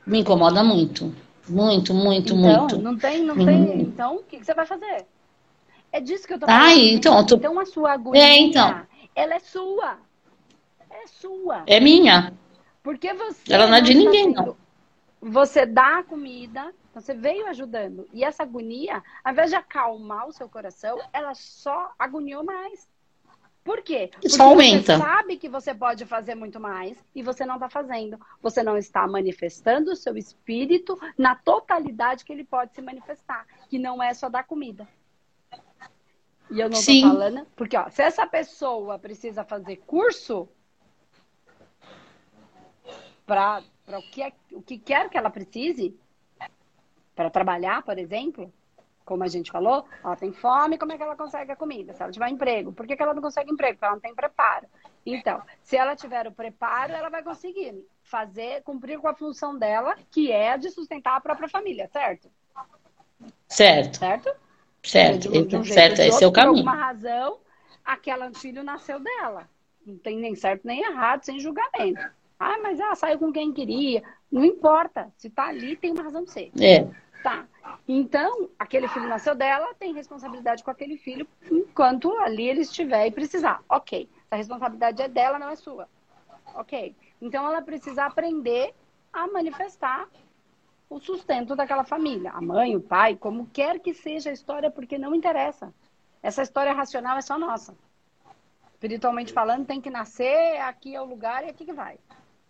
Me 0.06 0.20
incomoda 0.20 0.64
muito. 0.64 1.14
Muito, 1.48 1.94
muito, 1.94 2.34
então, 2.34 2.60
muito. 2.60 2.78
Não 2.78 2.98
tem, 2.98 3.24
não 3.24 3.36
tem. 3.36 3.82
Então, 3.82 4.16
o 4.18 4.24
que, 4.24 4.40
que 4.40 4.46
você 4.46 4.54
vai 4.54 4.66
fazer? 4.66 5.06
É 5.92 6.00
disso 6.00 6.28
que 6.28 6.34
eu 6.34 6.40
tô 6.40 6.46
falando. 6.46 6.64
Ah, 6.64 6.76
então, 6.76 7.26
tô... 7.26 7.36
então 7.36 7.60
a 7.60 7.66
sua 7.66 7.94
agonia, 7.94 8.22
é, 8.22 8.38
então. 8.40 8.86
ela 9.16 9.36
é 9.36 9.40
sua. 9.40 9.98
É 10.90 11.08
sua. 11.08 11.64
É 11.68 11.80
minha. 11.80 12.34
Porque 12.84 13.14
você. 13.14 13.54
Ela 13.54 13.68
não 13.68 13.76
é 13.76 13.82
de 13.82 13.94
ninguém, 13.94 14.32
não. 14.32 14.56
Você 15.22 15.68
dá 15.68 16.00
a 16.00 16.04
comida, 16.04 16.74
então 16.90 17.00
você 17.02 17.14
veio 17.14 17.48
ajudando. 17.48 18.10
E 18.12 18.24
essa 18.24 18.42
agonia, 18.42 19.04
ao 19.24 19.32
invés 19.32 19.52
de 19.52 19.56
acalmar 19.56 20.28
o 20.28 20.32
seu 20.32 20.50
coração, 20.50 21.00
ela 21.14 21.36
só 21.36 21.94
agoniou 22.00 22.44
mais. 22.44 22.90
Por 23.64 23.84
quê? 23.84 24.10
Porque 24.12 24.26
Isso 24.26 24.42
aumenta. 24.42 24.98
você 24.98 25.04
sabe 25.04 25.38
que 25.38 25.48
você 25.48 25.76
pode 25.76 26.06
fazer 26.06 26.34
muito 26.34 26.60
mais 26.60 26.98
e 27.14 27.22
você 27.22 27.46
não 27.46 27.56
está 27.56 27.70
fazendo. 27.70 28.20
Você 28.42 28.64
não 28.64 28.76
está 28.76 29.08
manifestando 29.08 29.92
o 29.92 29.96
seu 29.96 30.18
espírito 30.18 31.00
na 31.16 31.36
totalidade 31.36 32.26
que 32.26 32.34
ele 32.34 32.44
pode 32.44 32.74
se 32.74 32.82
manifestar, 32.82 33.46
que 33.70 33.78
não 33.78 34.02
é 34.02 34.16
só 34.16 34.28
dar 34.28 34.46
comida. 34.46 34.88
E 36.50 36.60
eu 36.60 36.70
não 36.70 36.78
estou 36.78 37.02
falando, 37.02 37.46
porque 37.56 37.78
ó, 37.78 37.88
se 37.90 38.02
essa 38.02 38.26
pessoa 38.26 38.98
precisa 38.98 39.44
fazer 39.46 39.78
curso 39.86 40.50
para 43.26 43.64
o 44.00 44.02
que, 44.02 44.22
é, 44.22 44.32
o 44.52 44.62
que 44.62 44.78
quer 44.78 45.10
que 45.10 45.18
ela 45.18 45.30
precise, 45.30 45.96
para 47.16 47.30
trabalhar, 47.30 47.84
por 47.84 47.98
exemplo, 47.98 48.52
como 49.04 49.24
a 49.24 49.28
gente 49.28 49.52
falou, 49.52 49.86
ela 50.04 50.16
tem 50.16 50.32
fome, 50.32 50.78
como 50.78 50.92
é 50.92 50.98
que 50.98 51.04
ela 51.04 51.16
consegue 51.16 51.52
a 51.52 51.56
comida? 51.56 51.94
Se 51.94 52.02
ela 52.02 52.12
tiver 52.12 52.30
emprego, 52.30 52.72
por 52.72 52.88
que, 52.88 52.96
que 52.96 53.04
ela 53.04 53.14
não 53.14 53.22
consegue 53.22 53.52
emprego? 53.52 53.74
Porque 53.74 53.86
ela 53.86 53.96
não 53.96 54.02
tem 54.02 54.16
preparo. 54.16 54.68
Então, 55.06 55.42
se 55.64 55.76
ela 55.76 55.96
tiver 55.96 56.28
o 56.28 56.32
preparo, 56.32 56.94
ela 56.94 57.10
vai 57.10 57.24
conseguir 57.24 57.86
fazer, 58.04 58.62
cumprir 58.64 59.00
com 59.00 59.08
a 59.08 59.14
função 59.14 59.58
dela, 59.58 59.98
que 60.12 60.32
é 60.32 60.58
de 60.58 60.70
sustentar 60.70 61.16
a 61.16 61.22
própria 61.22 61.50
família, 61.50 61.90
certo? 61.92 62.30
Certo. 63.48 64.00
Certo? 64.00 64.32
Certo, 64.84 65.30
um 65.30 65.64
certo, 65.64 66.00
esse 66.00 66.24
é 66.24 66.28
o 66.28 66.32
caminho. 66.32 66.64
Por 66.64 66.70
alguma 66.70 66.86
razão, 66.88 67.40
aquela 67.86 68.34
filho 68.34 68.64
nasceu 68.64 69.00
dela. 69.00 69.48
Não 69.86 69.98
tem 69.98 70.18
nem 70.18 70.36
certo 70.36 70.66
nem 70.66 70.82
errado, 70.82 71.24
sem 71.24 71.40
julgamento. 71.40 72.02
Ah, 72.44 72.58
mas 72.58 72.80
ela 72.80 72.96
saiu 72.96 73.20
com 73.20 73.32
quem 73.32 73.54
queria. 73.54 74.02
Não 74.32 74.44
importa. 74.44 75.14
Se 75.16 75.30
tá 75.30 75.46
ali, 75.46 75.76
tem 75.76 75.92
uma 75.92 76.02
razão 76.02 76.24
de 76.24 76.32
ser. 76.32 76.52
É. 76.60 76.88
Tá. 77.22 77.46
Então, 77.88 78.50
aquele 78.58 78.88
filho 78.88 79.08
nasceu 79.08 79.36
dela, 79.36 79.76
tem 79.76 79.94
responsabilidade 79.94 80.64
com 80.64 80.72
aquele 80.72 80.98
filho 80.98 81.28
enquanto 81.52 82.12
ali 82.18 82.50
ele 82.50 82.62
estiver 82.62 83.06
e 83.06 83.12
precisar. 83.12 83.64
Ok. 83.70 84.10
A 84.32 84.36
responsabilidade 84.36 85.00
é 85.04 85.08
dela, 85.08 85.38
não 85.38 85.50
é 85.50 85.56
sua. 85.56 85.88
Ok. 86.56 86.96
Então, 87.22 87.46
ela 87.46 87.62
precisa 87.62 88.06
aprender 88.06 88.74
a 89.14 89.28
manifestar 89.28 90.10
o 90.90 91.00
sustento 91.00 91.56
daquela 91.56 91.84
família. 91.84 92.32
A 92.32 92.42
mãe, 92.42 92.76
o 92.76 92.82
pai, 92.82 93.16
como 93.16 93.46
quer 93.54 93.80
que 93.80 93.94
seja 93.94 94.32
a 94.32 94.34
história, 94.34 94.72
porque 94.72 94.98
não 94.98 95.14
interessa. 95.14 95.72
Essa 96.24 96.42
história 96.42 96.74
racional 96.74 97.20
é 97.20 97.22
só 97.22 97.38
nossa. 97.38 97.76
Espiritualmente 98.74 99.32
falando, 99.32 99.68
tem 99.68 99.80
que 99.80 99.92
nascer, 99.92 100.60
aqui 100.62 100.96
é 100.96 101.00
o 101.00 101.06
lugar 101.06 101.46
e 101.46 101.50
aqui 101.50 101.66
que 101.66 101.74
vai. 101.74 102.00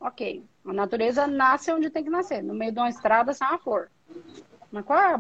Ok. 0.01 0.43
A 0.65 0.73
natureza 0.73 1.27
nasce 1.27 1.71
onde 1.71 1.91
tem 1.91 2.03
que 2.03 2.09
nascer, 2.09 2.43
no 2.43 2.55
meio 2.55 2.71
de 2.71 2.79
uma 2.79 2.89
estrada 2.89 3.33
sem 3.33 3.47
uma 3.47 3.59
flor. 3.59 3.91
Mas 4.71 4.83
qual 4.83 4.99
é 4.99 5.13
a... 5.13 5.19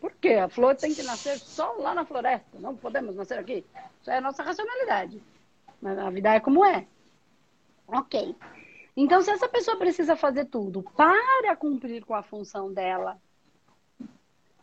Por 0.00 0.12
quê? 0.20 0.34
A 0.34 0.48
flor 0.48 0.76
tem 0.76 0.94
que 0.94 1.02
nascer 1.02 1.38
só 1.38 1.72
lá 1.78 1.94
na 1.94 2.04
floresta. 2.04 2.58
Não 2.60 2.76
podemos 2.76 3.16
nascer 3.16 3.38
aqui. 3.38 3.64
Isso 4.02 4.10
é 4.10 4.18
a 4.18 4.20
nossa 4.20 4.42
racionalidade. 4.42 5.22
Mas 5.80 5.98
a 5.98 6.10
vida 6.10 6.34
é 6.34 6.40
como 6.40 6.62
é. 6.62 6.86
Ok. 7.88 8.36
Então, 8.94 9.22
se 9.22 9.30
essa 9.30 9.48
pessoa 9.48 9.78
precisa 9.78 10.14
fazer 10.14 10.44
tudo 10.44 10.82
para 10.82 11.56
cumprir 11.56 12.04
com 12.04 12.14
a 12.14 12.22
função 12.22 12.72
dela, 12.72 13.18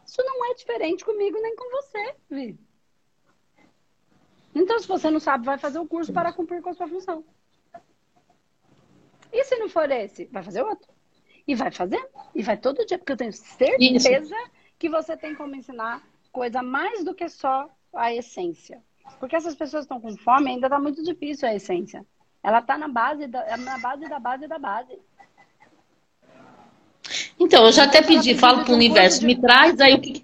isso 0.05 0.23
não 0.23 0.45
é 0.51 0.53
diferente 0.53 1.03
comigo 1.03 1.41
nem 1.41 1.55
com 1.55 1.69
você, 1.71 2.15
Vi. 2.29 2.59
Então, 4.53 4.77
se 4.77 4.87
você 4.87 5.09
não 5.09 5.19
sabe, 5.19 5.45
vai 5.45 5.57
fazer 5.57 5.79
o 5.79 5.87
curso 5.87 6.13
para 6.13 6.31
cumprir 6.31 6.61
com 6.61 6.69
a 6.69 6.73
sua 6.73 6.87
função. 6.87 7.25
E 9.31 9.43
se 9.43 9.55
não 9.57 9.69
for 9.69 9.89
esse, 9.91 10.25
vai 10.25 10.43
fazer 10.43 10.63
outro. 10.63 10.89
E 11.47 11.55
vai 11.55 11.71
fazer. 11.71 12.05
E 12.35 12.43
vai 12.43 12.57
todo 12.57 12.85
dia, 12.85 12.97
porque 12.97 13.13
eu 13.13 13.17
tenho 13.17 13.33
certeza 13.33 14.35
Isso. 14.35 14.51
que 14.77 14.89
você 14.89 15.15
tem 15.17 15.35
como 15.35 15.55
ensinar 15.55 16.01
coisa 16.31 16.61
mais 16.61 17.03
do 17.03 17.13
que 17.13 17.27
só 17.29 17.69
a 17.93 18.13
essência. 18.13 18.81
Porque 19.19 19.35
essas 19.35 19.55
pessoas 19.55 19.83
estão 19.83 19.99
com 19.99 20.15
fome, 20.17 20.51
ainda 20.51 20.67
está 20.67 20.79
muito 20.79 21.03
difícil 21.03 21.47
a 21.47 21.55
essência. 21.55 22.05
Ela 22.43 22.59
está 22.59 22.77
na 22.77 22.87
base 22.87 23.27
da, 23.27 23.41
é 23.43 23.57
na 23.57 23.77
base 23.77 24.07
da 24.07 24.19
base 24.19 24.47
da 24.47 24.57
base. 24.57 24.97
Então, 27.39 27.65
eu 27.65 27.71
já 27.71 27.85
até 27.85 28.01
pedi, 28.01 28.35
falo 28.35 28.63
para 28.63 28.71
o 28.71 28.75
universo, 28.75 29.19
de... 29.21 29.25
me 29.25 29.39
traz 29.39 29.79
aí 29.79 29.95
o 29.95 30.01
que, 30.01 30.23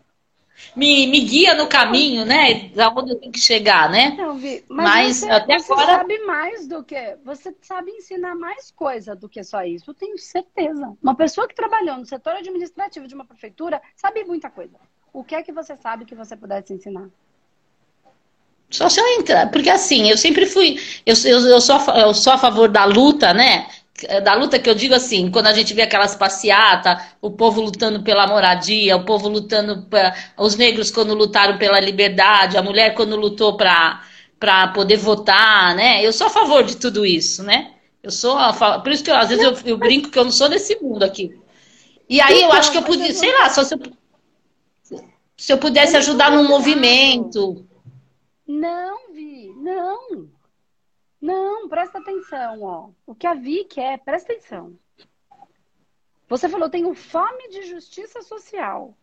me, 0.76 1.08
me 1.08 1.20
guia 1.22 1.54
no 1.54 1.68
caminho, 1.68 2.26
né? 2.26 2.70
Da 2.76 2.90
onde 2.90 3.12
eu 3.12 3.20
tenho 3.20 3.32
que 3.32 3.40
chegar, 3.40 3.90
né? 3.90 4.16
Não, 4.18 4.38
Vi, 4.38 4.64
mas, 4.70 4.86
mas 4.86 5.18
você, 5.18 5.30
até 5.30 5.60
você 5.60 5.74
agora... 5.74 5.98
sabe 5.98 6.20
mais 6.20 6.68
do 6.68 6.84
que. 6.84 7.18
Você 7.24 7.56
sabe 7.62 7.92
ensinar 7.92 8.36
mais 8.36 8.72
coisa 8.72 9.16
do 9.16 9.28
que 9.28 9.44
só 9.44 9.64
isso. 9.64 9.92
Eu 9.92 9.96
tenho 9.96 10.18
certeza. 10.18 10.94
Uma 11.02 11.16
pessoa 11.16 11.48
que 11.48 11.56
trabalhou 11.56 11.98
no 11.98 12.06
setor 12.06 12.36
administrativo 12.36 13.08
de 13.08 13.16
uma 13.16 13.26
prefeitura 13.26 13.82
sabe 13.96 14.24
muita 14.24 14.50
coisa. 14.50 14.76
O 15.14 15.24
que 15.24 15.36
é 15.36 15.44
que 15.44 15.52
você 15.52 15.76
sabe 15.76 16.06
que 16.06 16.16
você 16.16 16.36
pudesse 16.36 16.74
ensinar? 16.74 17.10
Só 18.70 18.90
se 18.90 19.00
eu 19.00 19.08
entrar, 19.20 19.50
porque 19.50 19.70
assim, 19.70 20.10
eu 20.10 20.18
sempre 20.18 20.46
fui, 20.46 20.78
eu, 21.06 21.16
eu, 21.26 21.40
eu, 21.48 21.62
sou, 21.62 21.80
eu 21.96 22.14
sou 22.14 22.34
a 22.34 22.38
favor 22.38 22.68
da 22.68 22.84
luta, 22.84 23.34
né? 23.34 23.68
É, 24.04 24.22
da 24.22 24.36
luta 24.36 24.60
que 24.60 24.70
eu 24.70 24.76
digo 24.76 24.94
assim, 24.94 25.32
quando 25.32 25.48
a 25.48 25.54
gente 25.54 25.74
vê 25.74 25.82
aquelas 25.82 26.14
passeatas, 26.14 27.02
o 27.20 27.32
povo 27.32 27.62
lutando 27.62 28.04
pela 28.04 28.28
moradia, 28.28 28.96
o 28.96 29.04
povo 29.04 29.28
lutando, 29.28 29.84
pra, 29.90 30.14
os 30.38 30.56
negros 30.56 30.92
quando 30.92 31.16
lutaram 31.16 31.58
pela 31.58 31.80
liberdade, 31.80 32.58
a 32.58 32.62
mulher 32.62 32.94
quando 32.94 33.16
lutou 33.16 33.58
para 33.58 34.68
poder 34.76 34.98
votar, 34.98 35.76
né? 35.76 36.06
Eu 36.06 36.14
sou 36.14 36.28
a 36.28 36.30
favor 36.30 36.64
de 36.64 36.78
tudo 36.78 37.06
isso, 37.06 37.42
né? 37.42 37.72
Eu 38.04 38.12
sou 38.12 38.38
a 38.38 38.54
favor, 38.54 38.84
por 38.84 38.92
isso 38.92 39.04
que 39.04 39.10
eu, 39.10 39.16
às 39.16 39.30
vezes 39.30 39.44
eu, 39.44 39.58
eu, 39.66 39.78
brinco 39.78 40.12
que 40.12 40.20
eu 40.20 40.26
não 40.26 40.32
sou 40.32 40.48
desse 40.48 40.78
mundo 40.80 41.04
aqui. 41.04 41.36
E 42.08 42.22
aí 42.22 42.42
eu 42.42 42.52
acho 42.52 42.72
que 42.72 42.78
eu 42.78 42.84
podia, 42.84 43.12
sei 43.14 43.34
lá, 43.34 43.50
só 43.50 43.64
se 43.64 43.74
eu, 43.74 43.80
se 45.36 45.52
eu 45.52 45.58
pudesse 45.58 45.98
ajudar 45.98 46.32
num 46.32 46.48
movimento. 46.48 47.66
Não, 48.48 49.12
Vi, 49.12 49.52
não. 49.58 50.37
Não, 51.22 51.68
presta 51.68 52.00
atenção, 52.00 52.62
ó. 52.62 52.90
O 53.06 53.16
que 53.16 53.26
a 53.26 53.34
Vi 53.34 53.66
quer, 53.66 54.00
presta 54.00 54.34
atenção. 54.34 54.78
Você 56.30 56.48
falou, 56.50 56.70
tenho 56.70 56.94
fome 56.94 57.50
de 57.50 57.64
justiça 57.64 58.22
social. 58.22 58.96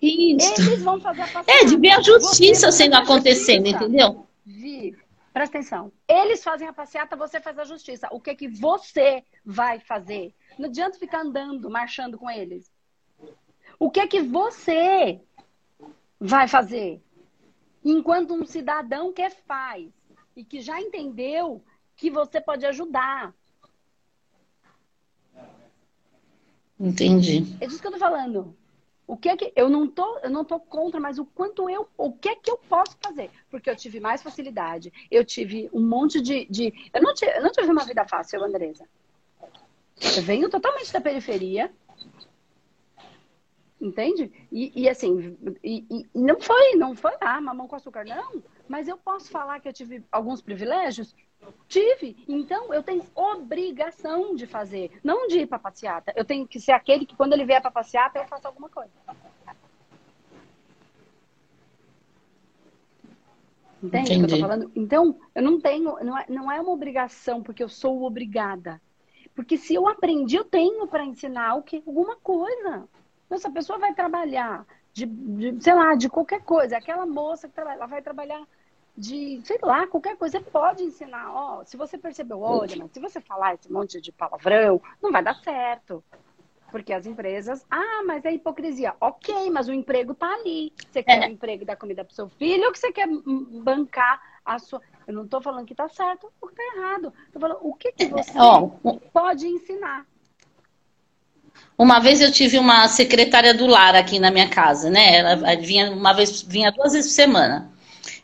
Isso. 0.00 0.60
Eles 0.60 0.82
vão 0.82 1.00
fazer 1.00 1.22
a 1.22 1.26
passeata. 1.26 1.52
É, 1.52 1.64
de 1.64 1.76
ver 1.76 1.90
a 1.90 2.00
justiça 2.00 2.70
sendo 2.70 2.94
acontecendo, 2.94 3.66
justiça. 3.66 3.84
entendeu? 3.84 4.26
Vi, 4.44 4.96
presta 5.32 5.58
atenção. 5.58 5.92
Eles 6.08 6.42
fazem 6.42 6.68
a 6.68 6.72
passeata, 6.72 7.16
você 7.16 7.40
faz 7.40 7.58
a 7.58 7.64
justiça. 7.64 8.08
O 8.10 8.20
que 8.20 8.30
é 8.30 8.34
que 8.34 8.48
você 8.48 9.24
vai 9.44 9.80
fazer? 9.80 10.34
Não 10.58 10.68
adianta 10.68 10.98
ficar 10.98 11.22
andando, 11.22 11.68
marchando 11.70 12.18
com 12.18 12.30
eles. 12.30 12.70
O 13.78 13.90
que 13.90 14.00
é 14.00 14.06
que 14.06 14.22
você 14.22 15.20
vai 16.20 16.46
fazer? 16.46 17.02
Enquanto 17.84 18.32
um 18.34 18.46
cidadão 18.46 19.12
que 19.12 19.28
faz 19.28 19.90
e 20.36 20.44
que 20.44 20.60
já 20.60 20.80
entendeu 20.80 21.62
que 21.96 22.10
você 22.10 22.40
pode 22.40 22.66
ajudar. 22.66 23.34
Entendi. 26.78 27.56
É 27.60 27.66
disso 27.66 27.80
que 27.80 27.86
eu 27.86 27.92
tô 27.92 27.98
falando. 27.98 28.56
O 29.06 29.16
que 29.16 29.28
é 29.28 29.36
que 29.36 29.52
eu 29.54 29.68
não 29.68 29.86
tô, 29.86 30.18
eu 30.18 30.30
não 30.30 30.44
tô 30.44 30.58
contra, 30.58 30.98
mas 30.98 31.18
o 31.18 31.26
quanto 31.26 31.68
eu, 31.68 31.86
o 31.96 32.12
que 32.12 32.30
é 32.30 32.36
que 32.36 32.50
eu 32.50 32.56
posso 32.56 32.96
fazer? 33.02 33.30
Porque 33.50 33.68
eu 33.68 33.76
tive 33.76 34.00
mais 34.00 34.22
facilidade, 34.22 34.92
eu 35.10 35.24
tive 35.24 35.68
um 35.74 35.86
monte 35.86 36.22
de, 36.22 36.46
de 36.46 36.72
eu 36.92 37.02
não 37.02 37.12
tive, 37.12 37.36
eu 37.36 37.42
não 37.42 37.52
tive 37.52 37.70
uma 37.70 37.84
vida 37.84 38.06
fácil, 38.06 38.42
Andresa. 38.42 38.88
Eu 40.16 40.22
venho 40.22 40.48
totalmente 40.48 40.90
da 40.90 41.02
periferia, 41.02 41.70
entende? 43.78 44.32
E, 44.50 44.72
e 44.74 44.88
assim, 44.88 45.36
e, 45.62 45.84
e, 45.90 46.18
não 46.18 46.40
foi, 46.40 46.74
não 46.74 46.96
foi 46.96 47.12
ah, 47.20 47.40
mamão 47.42 47.68
com 47.68 47.76
açúcar, 47.76 48.04
não. 48.06 48.42
Mas 48.68 48.88
eu 48.88 48.96
posso 48.96 49.30
falar 49.30 49.60
que 49.60 49.68
eu 49.68 49.72
tive 49.72 50.02
alguns 50.10 50.40
privilégios? 50.40 51.14
Tive. 51.68 52.24
Então, 52.26 52.72
eu 52.72 52.82
tenho 52.82 53.04
obrigação 53.14 54.34
de 54.34 54.46
fazer. 54.46 54.98
Não 55.02 55.26
de 55.28 55.40
ir 55.40 55.46
para 55.46 55.58
passeata. 55.58 56.12
Eu 56.16 56.24
tenho 56.24 56.46
que 56.46 56.58
ser 56.58 56.72
aquele 56.72 57.04
que, 57.04 57.16
quando 57.16 57.34
ele 57.34 57.44
vier 57.44 57.60
para 57.60 57.70
passeata, 57.70 58.18
eu 58.18 58.26
faço 58.26 58.46
alguma 58.46 58.68
coisa. 58.68 58.90
Entende 63.82 64.14
o 64.14 64.26
que 64.26 64.32
eu 64.32 64.38
tô 64.38 64.38
falando? 64.38 64.72
Então, 64.74 65.18
eu 65.34 65.42
não 65.42 65.60
tenho, 65.60 66.02
não 66.02 66.18
é, 66.18 66.24
não 66.28 66.50
é 66.50 66.58
uma 66.58 66.72
obrigação 66.72 67.42
porque 67.42 67.62
eu 67.62 67.68
sou 67.68 68.02
obrigada. 68.04 68.80
Porque 69.34 69.58
se 69.58 69.74
eu 69.74 69.86
aprendi, 69.86 70.36
eu 70.36 70.44
tenho 70.44 70.86
para 70.86 71.04
ensinar 71.04 71.56
o 71.56 71.62
que 71.62 71.82
alguma 71.86 72.16
coisa. 72.16 72.88
Então, 73.26 73.36
se 73.36 73.46
a 73.46 73.50
pessoa 73.50 73.78
vai 73.78 73.92
trabalhar 73.92 74.64
de, 74.92 75.04
de, 75.04 75.62
sei 75.62 75.74
lá, 75.74 75.94
de 75.94 76.08
qualquer 76.08 76.42
coisa, 76.42 76.78
aquela 76.78 77.04
moça 77.04 77.48
que 77.48 77.54
trabalha, 77.54 77.76
ela 77.76 77.86
vai 77.86 78.00
trabalhar 78.00 78.40
de, 78.96 79.40
sei 79.44 79.58
lá, 79.62 79.86
qualquer 79.86 80.16
coisa, 80.16 80.38
você 80.38 80.44
pode 80.44 80.84
ensinar, 80.84 81.32
ó, 81.32 81.64
se 81.64 81.76
você 81.76 81.98
percebeu, 81.98 82.40
olha, 82.40 82.76
mas 82.76 82.92
se 82.92 83.00
você 83.00 83.20
falar 83.20 83.54
esse 83.54 83.70
monte 83.70 84.00
de 84.00 84.12
palavrão, 84.12 84.80
não 85.02 85.10
vai 85.10 85.22
dar 85.22 85.34
certo. 85.34 86.02
Porque 86.70 86.92
as 86.92 87.06
empresas, 87.06 87.64
ah, 87.70 88.02
mas 88.04 88.24
é 88.24 88.32
hipocrisia. 88.32 88.94
Ok, 89.00 89.48
mas 89.50 89.68
o 89.68 89.72
emprego 89.72 90.12
tá 90.12 90.26
ali. 90.26 90.72
Você 90.90 91.04
quer 91.04 91.22
é. 91.22 91.28
um 91.28 91.30
emprego 91.30 91.62
e 91.62 91.66
dar 91.66 91.76
comida 91.76 92.04
pro 92.04 92.14
seu 92.14 92.28
filho 92.28 92.64
ou 92.64 92.72
que 92.72 92.80
você 92.80 92.90
quer 92.90 93.06
bancar 93.62 94.20
a 94.44 94.58
sua. 94.58 94.82
Eu 95.06 95.14
não 95.14 95.26
tô 95.26 95.40
falando 95.40 95.66
que 95.66 95.74
tá 95.74 95.88
certo 95.88 96.32
ou 96.40 96.48
que 96.48 96.56
tá 96.56 96.62
errado. 96.76 97.12
Tô 97.32 97.38
falando 97.38 97.58
o 97.62 97.74
que, 97.74 97.92
que 97.92 98.06
você 98.06 98.32
oh. 98.40 98.98
pode 99.12 99.46
ensinar. 99.46 100.04
Uma 101.78 102.00
vez 102.00 102.20
eu 102.20 102.32
tive 102.32 102.58
uma 102.58 102.88
secretária 102.88 103.54
do 103.54 103.66
lar 103.68 103.94
aqui 103.94 104.18
na 104.18 104.32
minha 104.32 104.48
casa, 104.48 104.90
né? 104.90 105.18
Ela 105.18 105.56
vinha 105.56 105.92
uma 105.92 106.12
vez, 106.12 106.42
vinha 106.42 106.72
duas 106.72 106.92
vezes 106.92 107.12
por 107.12 107.14
semana. 107.14 107.72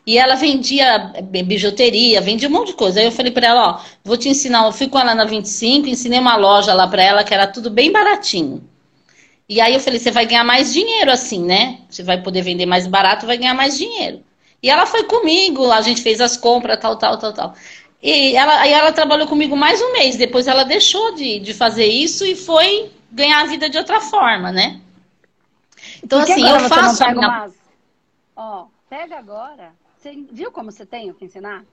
E 0.05 0.17
ela 0.17 0.35
vendia 0.35 1.13
bijuteria, 1.45 2.21
vendia 2.21 2.49
um 2.49 2.51
monte 2.51 2.67
de 2.67 2.73
coisa. 2.73 2.99
Aí 2.99 3.05
eu 3.05 3.11
falei 3.11 3.31
para 3.31 3.47
ela, 3.47 3.69
ó, 3.69 3.81
vou 4.03 4.17
te 4.17 4.29
ensinar, 4.29 4.65
eu 4.65 4.71
fui 4.71 4.87
com 4.87 4.99
ela 4.99 5.13
na 5.13 5.25
25, 5.25 5.87
ensinei 5.87 6.19
uma 6.19 6.35
loja 6.35 6.73
lá 6.73 6.87
para 6.87 7.03
ela 7.03 7.23
que 7.23 7.33
era 7.33 7.45
tudo 7.45 7.69
bem 7.69 7.91
baratinho. 7.91 8.63
E 9.47 9.61
aí 9.61 9.73
eu 9.73 9.79
falei, 9.79 9.99
você 9.99 10.11
vai 10.11 10.25
ganhar 10.25 10.43
mais 10.43 10.73
dinheiro 10.73 11.11
assim, 11.11 11.43
né? 11.43 11.79
Você 11.89 12.01
vai 12.01 12.21
poder 12.21 12.41
vender 12.41 12.65
mais 12.65 12.87
barato, 12.87 13.25
vai 13.25 13.37
ganhar 13.37 13.53
mais 13.53 13.77
dinheiro. 13.77 14.23
E 14.63 14.69
ela 14.69 14.85
foi 14.85 15.03
comigo, 15.03 15.71
a 15.71 15.81
gente 15.81 16.01
fez 16.01 16.21
as 16.21 16.37
compras, 16.37 16.79
tal, 16.79 16.95
tal, 16.95 17.17
tal, 17.17 17.33
tal. 17.33 17.53
E 18.01 18.35
ela, 18.35 18.61
aí 18.61 18.71
ela 18.71 18.91
trabalhou 18.91 19.27
comigo 19.27 19.55
mais 19.55 19.81
um 19.81 19.91
mês, 19.93 20.15
depois 20.15 20.47
ela 20.47 20.63
deixou 20.63 21.13
de, 21.13 21.39
de 21.39 21.53
fazer 21.53 21.85
isso 21.85 22.25
e 22.25 22.35
foi 22.35 22.91
ganhar 23.11 23.41
a 23.41 23.45
vida 23.45 23.69
de 23.69 23.77
outra 23.77 23.99
forma, 23.99 24.51
né? 24.51 24.79
Então, 26.03 26.19
assim, 26.19 26.47
eu 26.47 26.59
faço. 26.61 27.03
a 27.03 27.13
minha... 27.13 27.27
umas... 27.27 27.53
Ó, 28.35 28.65
pega 28.89 29.17
agora 29.17 29.80
você 30.01 30.25
viu 30.31 30.51
como 30.51 30.71
você 30.71 30.85
tem 30.85 31.11
o 31.11 31.13
que 31.13 31.25
ensinar? 31.25 31.63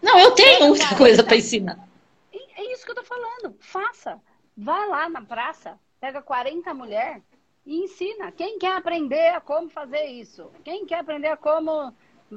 Não, 0.00 0.16
eu 0.16 0.30
tenho 0.32 0.68
muita 0.68 0.94
coisa 0.96 1.24
para 1.24 1.36
ensinar. 1.36 1.88
É 2.32 2.72
isso 2.72 2.84
que 2.84 2.92
eu 2.92 2.94
tô 2.94 3.02
falando. 3.02 3.56
Faça. 3.58 4.20
Vai 4.56 4.88
lá 4.88 5.08
na 5.08 5.22
praça, 5.22 5.78
pega 6.00 6.22
40 6.22 6.72
mulheres 6.74 7.22
e 7.66 7.82
ensina. 7.82 8.30
Quem 8.30 8.58
quer 8.58 8.76
aprender 8.76 9.28
a 9.30 9.40
como 9.40 9.68
fazer 9.68 10.04
isso? 10.06 10.50
Quem 10.64 10.86
quer 10.86 11.00
aprender 11.00 11.28
a 11.28 11.36
como 11.36 11.92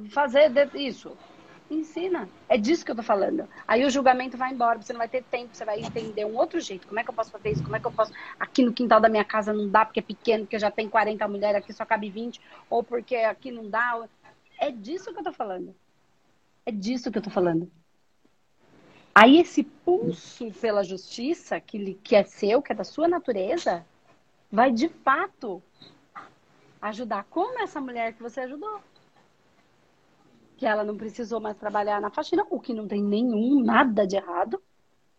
fazer 0.10 0.52
isso? 0.76 1.16
Ensina. 1.70 2.28
É 2.50 2.58
disso 2.58 2.84
que 2.84 2.92
eu 2.92 2.96
tô 2.96 3.04
falando. 3.04 3.48
Aí 3.68 3.86
o 3.86 3.90
julgamento 3.90 4.38
vai 4.38 4.52
embora, 4.52 4.82
você 4.82 4.92
não 4.92 5.00
vai 5.00 5.08
ter 5.08 5.24
tempo, 5.24 5.56
você 5.56 5.64
vai 5.64 5.80
entender 5.80 6.26
um 6.26 6.36
outro 6.36 6.60
jeito. 6.60 6.88
Como 6.88 7.00
é 7.00 7.04
que 7.04 7.10
eu 7.10 7.14
posso 7.14 7.32
fazer 7.32 7.52
isso? 7.52 7.64
Como 7.64 7.76
é 7.76 7.80
que 7.80 7.88
eu 7.88 7.92
posso. 7.92 8.12
Aqui 8.40 8.64
no 8.64 8.74
quintal 8.74 9.00
da 9.00 9.08
minha 9.08 9.24
casa 9.24 9.54
não 9.54 9.70
dá 9.70 9.86
porque 9.86 10.00
é 10.00 10.04
pequeno, 10.04 10.46
porque 10.46 10.60
já 10.60 10.70
tem 10.70 10.90
40 10.90 11.28
mulheres, 11.28 11.58
aqui 11.58 11.72
só 11.72 11.86
cabe 11.86 12.10
20, 12.10 12.42
ou 12.70 12.84
porque 12.84 13.16
aqui 13.16 13.52
não 13.52 13.70
dá. 13.70 14.04
É 14.62 14.70
disso 14.70 15.12
que 15.12 15.20
eu 15.20 15.24
tô 15.24 15.34
falando. 15.34 15.76
É 16.64 16.72
disso 16.72 17.12
que 17.12 17.18
eu 17.18 17.22
tô 17.22 17.32
falando. 17.32 17.70
Aí 19.14 19.40
esse 19.40 19.64
pulso 19.64 20.52
pela 20.62 20.84
justiça, 20.84 21.60
que, 21.60 21.96
que 21.96 22.16
é 22.16 22.24
seu, 22.24 22.62
que 22.62 22.72
é 22.72 22.76
da 22.76 22.84
sua 22.84 23.08
natureza, 23.08 23.84
vai 24.52 24.72
de 24.72 24.88
fato 24.88 25.64
ajudar 26.80 27.26
como 27.28 27.60
essa 27.60 27.82
mulher 27.82 28.14
que 28.14 28.22
você 28.22 28.42
ajudou. 28.42 28.80
Que 30.58 30.68
ela 30.68 30.84
não 30.84 30.96
precisou 30.96 31.40
mais 31.40 31.58
trabalhar 31.58 32.00
na 32.00 32.12
faxina, 32.12 32.46
o 32.48 32.60
que 32.60 32.72
não 32.72 32.88
tem 32.88 33.02
nenhum, 33.02 33.64
nada 33.64 34.06
de 34.06 34.16
errado. 34.16 34.62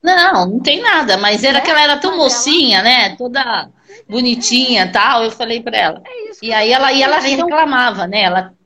Não, 0.00 0.46
não 0.46 0.60
tem 0.60 0.80
nada, 0.80 1.18
mas 1.18 1.42
era 1.42 1.58
é, 1.58 1.60
que 1.60 1.70
ela 1.70 1.82
era 1.82 2.00
tão 2.00 2.16
mocinha, 2.16 2.78
ela... 2.78 2.88
né? 2.88 3.16
Toda 3.16 3.70
bonitinha 4.08 4.86
e 4.86 4.92
tal. 4.92 5.24
Eu 5.24 5.32
falei 5.32 5.60
para 5.60 5.76
ela. 5.76 6.02
É 6.06 6.30
isso 6.30 6.44
e 6.44 6.52
aí 6.52 6.70
ela, 6.72 6.92
e 6.92 7.02
ela 7.02 7.18
reclamava, 7.18 8.06
né? 8.06 8.22
Ela 8.22 8.61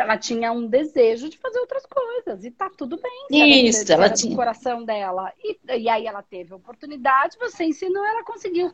ela 0.00 0.16
tinha 0.16 0.52
um 0.52 0.66
desejo 0.66 1.28
de 1.28 1.38
fazer 1.38 1.58
outras 1.58 1.84
coisas 1.86 2.44
e 2.44 2.50
tá 2.50 2.70
tudo 2.70 3.00
bem. 3.00 3.66
Isso, 3.66 3.90
ela, 3.92 4.06
ela 4.06 4.14
tinha. 4.14 4.36
coração 4.36 4.84
dela. 4.84 5.32
E, 5.42 5.58
e 5.78 5.88
aí 5.88 6.06
ela 6.06 6.22
teve 6.22 6.52
a 6.52 6.56
oportunidade, 6.56 7.38
você 7.38 7.64
ensinou, 7.64 8.04
ela 8.04 8.24
conseguiu. 8.24 8.72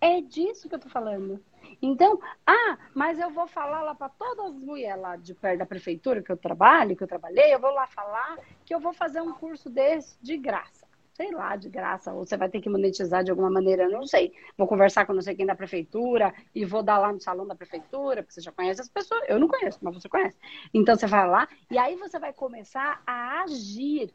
É 0.00 0.20
disso 0.20 0.68
que 0.68 0.74
eu 0.74 0.78
tô 0.78 0.88
falando. 0.88 1.42
Então, 1.82 2.20
ah, 2.46 2.78
mas 2.94 3.18
eu 3.18 3.30
vou 3.30 3.46
falar 3.46 3.82
lá 3.82 3.94
para 3.94 4.08
todas 4.08 4.46
as 4.46 4.54
mulheres 4.54 5.00
lá 5.00 5.16
de 5.16 5.34
perto 5.34 5.58
da 5.58 5.66
prefeitura 5.66 6.22
que 6.22 6.30
eu 6.30 6.36
trabalho, 6.36 6.96
que 6.96 7.02
eu 7.02 7.08
trabalhei, 7.08 7.52
eu 7.52 7.58
vou 7.58 7.72
lá 7.72 7.86
falar 7.86 8.38
que 8.64 8.74
eu 8.74 8.80
vou 8.80 8.92
fazer 8.92 9.20
um 9.20 9.32
curso 9.32 9.68
desse 9.68 10.16
de 10.22 10.36
graça 10.36 10.77
sei 11.18 11.32
lá, 11.32 11.56
de 11.56 11.68
graça, 11.68 12.12
ou 12.12 12.24
você 12.24 12.36
vai 12.36 12.48
ter 12.48 12.60
que 12.60 12.70
monetizar 12.70 13.24
de 13.24 13.30
alguma 13.32 13.50
maneira, 13.50 13.88
não 13.88 14.06
sei. 14.06 14.32
Vou 14.56 14.68
conversar 14.68 15.04
com 15.04 15.12
não 15.12 15.20
sei 15.20 15.34
quem 15.34 15.44
da 15.44 15.56
prefeitura 15.56 16.32
e 16.54 16.64
vou 16.64 16.80
dar 16.80 16.96
lá 16.96 17.12
no 17.12 17.20
salão 17.20 17.44
da 17.44 17.56
prefeitura, 17.56 18.22
porque 18.22 18.34
você 18.34 18.40
já 18.40 18.52
conhece 18.52 18.80
as 18.80 18.88
pessoas. 18.88 19.20
Eu 19.26 19.40
não 19.40 19.48
conheço, 19.48 19.80
mas 19.82 19.94
você 19.94 20.08
conhece. 20.08 20.38
Então 20.72 20.94
você 20.94 21.08
vai 21.08 21.28
lá 21.28 21.48
e 21.68 21.76
aí 21.76 21.96
você 21.96 22.20
vai 22.20 22.32
começar 22.32 23.02
a 23.04 23.42
agir 23.42 24.14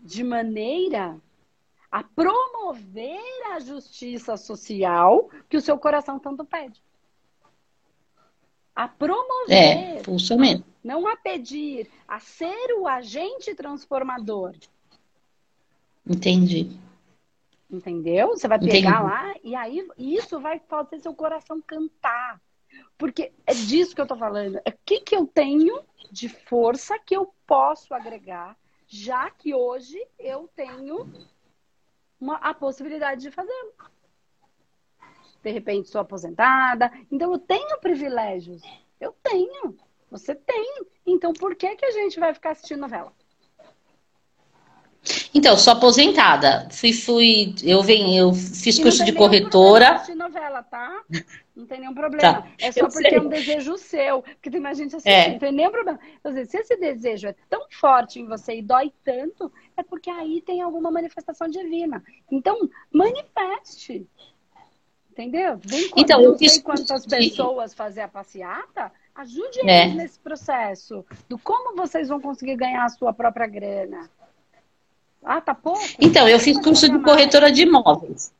de 0.00 0.24
maneira 0.24 1.16
a 1.88 2.02
promover 2.02 3.20
a 3.52 3.60
justiça 3.60 4.36
social 4.36 5.30
que 5.48 5.56
o 5.56 5.60
seu 5.60 5.78
coração 5.78 6.18
tanto 6.18 6.44
pede. 6.44 6.82
A 8.74 8.88
promover. 8.88 9.56
É, 9.56 10.02
mesmo. 10.36 10.64
Não 10.82 11.06
a 11.06 11.16
pedir, 11.16 11.88
a 12.08 12.18
ser 12.18 12.76
o 12.76 12.88
agente 12.88 13.54
transformador. 13.54 14.52
Entendi. 16.08 16.78
Entendeu? 17.70 18.28
Você 18.28 18.48
vai 18.48 18.58
pegar 18.58 18.78
Entendi. 18.78 18.90
lá 18.90 19.34
e 19.44 19.54
aí 19.54 19.86
isso 19.98 20.40
vai 20.40 20.58
fazer 20.58 21.00
seu 21.00 21.14
coração 21.14 21.60
cantar. 21.60 22.40
Porque 22.96 23.32
é 23.46 23.52
disso 23.52 23.94
que 23.94 24.00
eu 24.00 24.06
tô 24.06 24.16
falando. 24.16 24.58
É 24.64 24.70
o 24.70 24.78
que, 24.84 25.00
que 25.00 25.14
eu 25.14 25.26
tenho 25.26 25.82
de 26.10 26.28
força 26.28 26.98
que 26.98 27.14
eu 27.14 27.32
posso 27.46 27.92
agregar, 27.94 28.56
já 28.86 29.30
que 29.30 29.54
hoje 29.54 29.98
eu 30.18 30.48
tenho 30.56 31.12
uma, 32.20 32.36
a 32.36 32.54
possibilidade 32.54 33.22
de 33.22 33.30
fazê-lo. 33.30 33.72
De 35.42 35.50
repente 35.50 35.88
sou 35.88 36.00
aposentada, 36.00 36.90
então 37.10 37.32
eu 37.32 37.38
tenho 37.38 37.78
privilégios. 37.80 38.62
Eu 39.00 39.14
tenho. 39.22 39.76
Você 40.10 40.34
tem. 40.34 40.86
Então 41.06 41.32
por 41.32 41.54
que, 41.54 41.76
que 41.76 41.84
a 41.84 41.90
gente 41.90 42.18
vai 42.18 42.32
ficar 42.32 42.50
assistindo 42.50 42.80
novela? 42.80 43.12
Então, 45.38 45.56
sou 45.56 45.72
aposentada. 45.72 46.68
Fui, 46.72 46.92
fui, 46.92 47.54
eu 47.62 47.80
venho, 47.80 48.12
eu 48.18 48.34
fiz 48.34 48.76
curso 48.76 49.04
de 49.04 49.12
corretora. 49.12 50.02
Não 50.08 50.16
novela, 50.16 50.64
tá? 50.64 51.00
Não 51.54 51.64
tem 51.64 51.78
nenhum 51.78 51.94
problema. 51.94 52.42
Tá. 52.42 52.48
É 52.58 52.72
só 52.72 52.80
eu 52.80 52.88
porque 52.88 53.08
sei. 53.08 53.18
é 53.18 53.20
um 53.20 53.28
desejo 53.28 53.78
seu. 53.78 54.22
Porque 54.22 54.50
tem 54.50 54.60
mais 54.60 54.76
gente 54.76 54.96
assim, 54.96 55.08
é. 55.08 55.30
não 55.30 55.38
tem 55.38 55.52
nenhum 55.52 55.70
problema. 55.70 56.00
Então, 56.18 56.32
se 56.44 56.56
esse 56.56 56.76
desejo 56.76 57.28
é 57.28 57.36
tão 57.48 57.68
forte 57.70 58.18
em 58.18 58.26
você 58.26 58.56
e 58.56 58.62
dói 58.62 58.92
tanto, 59.04 59.52
é 59.76 59.82
porque 59.84 60.10
aí 60.10 60.42
tem 60.44 60.60
alguma 60.60 60.90
manifestação 60.90 61.46
divina. 61.46 62.02
Então, 62.32 62.68
manifeste. 62.92 64.08
Entendeu? 65.12 65.60
Vem 65.64 65.88
com 65.88 66.00
então, 66.00 66.20
eu 66.20 66.36
sei 66.36 66.60
quantas 66.62 67.06
de... 67.06 67.16
pessoas 67.16 67.74
fazer 67.74 68.00
a 68.00 68.08
passeata. 68.08 68.90
Ajude 69.14 69.60
é. 69.68 69.84
eles 69.84 69.94
nesse 69.94 70.18
processo 70.18 71.06
do 71.28 71.38
como 71.38 71.76
vocês 71.76 72.08
vão 72.08 72.20
conseguir 72.20 72.56
ganhar 72.56 72.84
a 72.84 72.88
sua 72.88 73.12
própria 73.12 73.46
grana. 73.46 74.10
Ah, 75.24 75.40
tá 75.40 75.54
pouco? 75.54 75.80
Então, 76.00 76.28
eu 76.28 76.38
fiz 76.38 76.58
curso 76.58 76.88
de 76.88 76.98
corretora 77.00 77.50
de 77.50 77.62
imóveis. 77.62 78.32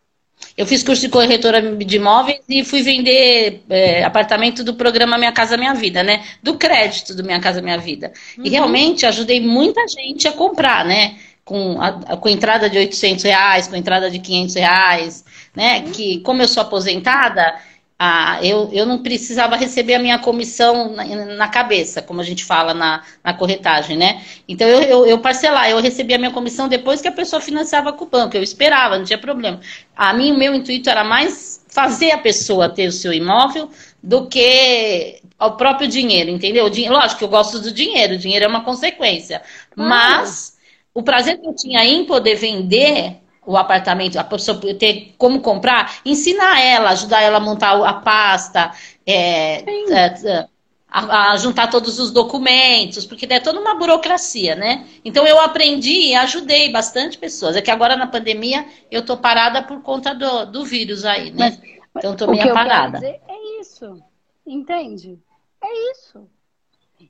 Eu 0.57 0.67
fiz 0.67 0.83
curso 0.83 1.03
de 1.03 1.09
corretora 1.09 1.61
de 1.61 1.97
imóveis 1.97 2.41
e 2.49 2.65
fui 2.65 2.83
vender 2.83 3.63
é, 3.69 4.05
apartamento 4.05 4.65
do 4.65 4.75
programa 4.75 5.19
Minha 5.19 5.33
Casa 5.33 5.57
Minha 5.57 5.75
Vida, 5.75 6.03
né? 6.03 6.25
Do 6.43 6.55
crédito 6.55 7.15
do 7.15 7.25
Minha 7.25 7.41
Casa 7.41 7.61
Minha 7.61 7.79
Vida. 7.79 8.13
Uhum. 8.37 8.45
E 8.47 8.49
realmente 8.51 9.07
ajudei 9.07 9.41
muita 9.41 9.87
gente 9.87 10.27
a 10.27 10.33
comprar, 10.33 10.85
né? 10.85 11.17
Com, 11.45 11.81
a, 11.81 12.17
com 12.17 12.29
entrada 12.29 12.69
de 12.69 12.77
800 12.77 13.25
reais, 13.25 13.69
com 13.69 13.77
entrada 13.77 14.11
de 14.11 14.19
500 14.19 14.55
reais, 14.57 15.25
né? 15.55 15.79
Uhum. 15.79 15.93
Que, 15.93 16.21
como 16.21 16.43
eu 16.43 16.49
sou 16.49 16.63
aposentada, 16.63 17.55
ah, 17.99 18.39
eu, 18.45 18.71
eu 18.73 18.87
não 18.87 19.03
precisava 19.03 19.57
receber 19.57 19.95
a 19.95 19.99
minha 19.99 20.21
comissão 20.21 20.95
na, 20.95 21.05
na 21.05 21.49
cabeça, 21.49 22.01
como 22.01 22.21
a 22.21 22.25
gente 22.25 22.45
fala 22.45 22.73
na, 22.73 23.03
na 23.25 23.35
corretagem, 23.35 23.97
né? 23.97 24.23
Então 24.47 24.69
eu, 24.69 24.83
eu, 24.83 25.07
eu 25.07 25.19
parcelar, 25.19 25.69
eu 25.69 25.81
recebia 25.81 26.15
a 26.15 26.19
minha 26.19 26.31
comissão 26.31 26.69
depois 26.69 27.01
que 27.01 27.09
a 27.09 27.13
pessoa 27.13 27.41
financiava 27.43 27.93
com 27.93 28.05
o 28.05 28.09
banco, 28.09 28.37
eu 28.37 28.43
esperava, 28.43 28.97
não 28.97 29.05
tinha 29.05 29.19
problema. 29.19 29.61
A 29.97 30.13
mim, 30.13 30.31
o 30.31 30.39
meu 30.39 30.55
intuito 30.55 30.89
era 30.89 31.03
mais 31.03 31.65
fazer 31.69 32.13
a 32.13 32.19
pessoa 32.19 32.69
ter 32.69 32.87
o 32.87 32.93
seu 32.93 33.13
imóvel 33.13 33.69
do 34.01 34.29
que 34.29 35.21
o 35.41 35.51
próprio 35.53 35.89
dinheiro, 35.89 36.31
entendeu? 36.31 36.71
lógico 36.91 37.19
que 37.19 37.25
eu 37.25 37.29
gosto 37.29 37.59
do 37.59 37.73
dinheiro, 37.73 38.15
o 38.15 38.19
dinheiro 38.19 38.45
é 38.45 38.49
uma 38.49 38.63
consequência. 38.65 39.43
Mas 39.75 40.57
o 40.95 41.03
prazer 41.03 41.41
que 41.41 41.47
eu 41.47 41.55
tinha 41.55 41.85
em 41.85 42.05
poder 42.05 42.37
vender 42.37 43.17
o 43.49 43.57
apartamento, 43.57 44.19
a 44.19 44.25
pessoa 44.25 44.61
ter 44.75 45.15
como 45.17 45.41
comprar, 45.41 46.01
ensinar 46.05 46.61
ela, 46.61 46.91
ajudar 46.91 47.23
ela 47.23 47.39
a 47.39 47.41
montar 47.41 47.83
a 47.83 47.95
pasta, 47.95 48.71
é, 49.07 49.63
é, 49.91 50.05
é, 50.23 50.49
a, 50.87 51.33
a, 51.33 51.37
juntar 51.39 51.69
todos 51.69 51.99
os 51.99 52.11
documentos, 52.11 53.07
porque 53.07 53.27
é 53.31 53.41
toda 53.41 53.59
uma 53.59 53.75
burocracia, 53.75 54.55
né? 54.55 54.87
Então 55.03 55.27
eu 55.27 55.41
aprendi 55.41 56.11
e 56.11 56.15
ajudei 56.15 56.71
bastante 56.71 57.17
pessoas. 57.17 57.57
É 57.57 57.63
que 57.63 57.71
agora 57.71 57.97
na 57.97 58.07
pandemia 58.07 58.67
eu 58.91 59.03
tô 59.03 59.17
parada 59.17 59.63
por 59.63 59.81
conta 59.81 60.15
do, 60.15 60.45
do 60.45 60.67
vírus 60.67 61.07
aí, 61.07 61.31
né? 61.31 61.57
Mas, 61.95 62.05
então 62.05 62.15
tô 62.15 62.31
meio 62.31 62.53
parada. 62.53 62.99
é 63.03 63.61
isso, 63.63 63.99
entende? 64.47 65.19
É 65.65 65.91
isso. 65.93 66.29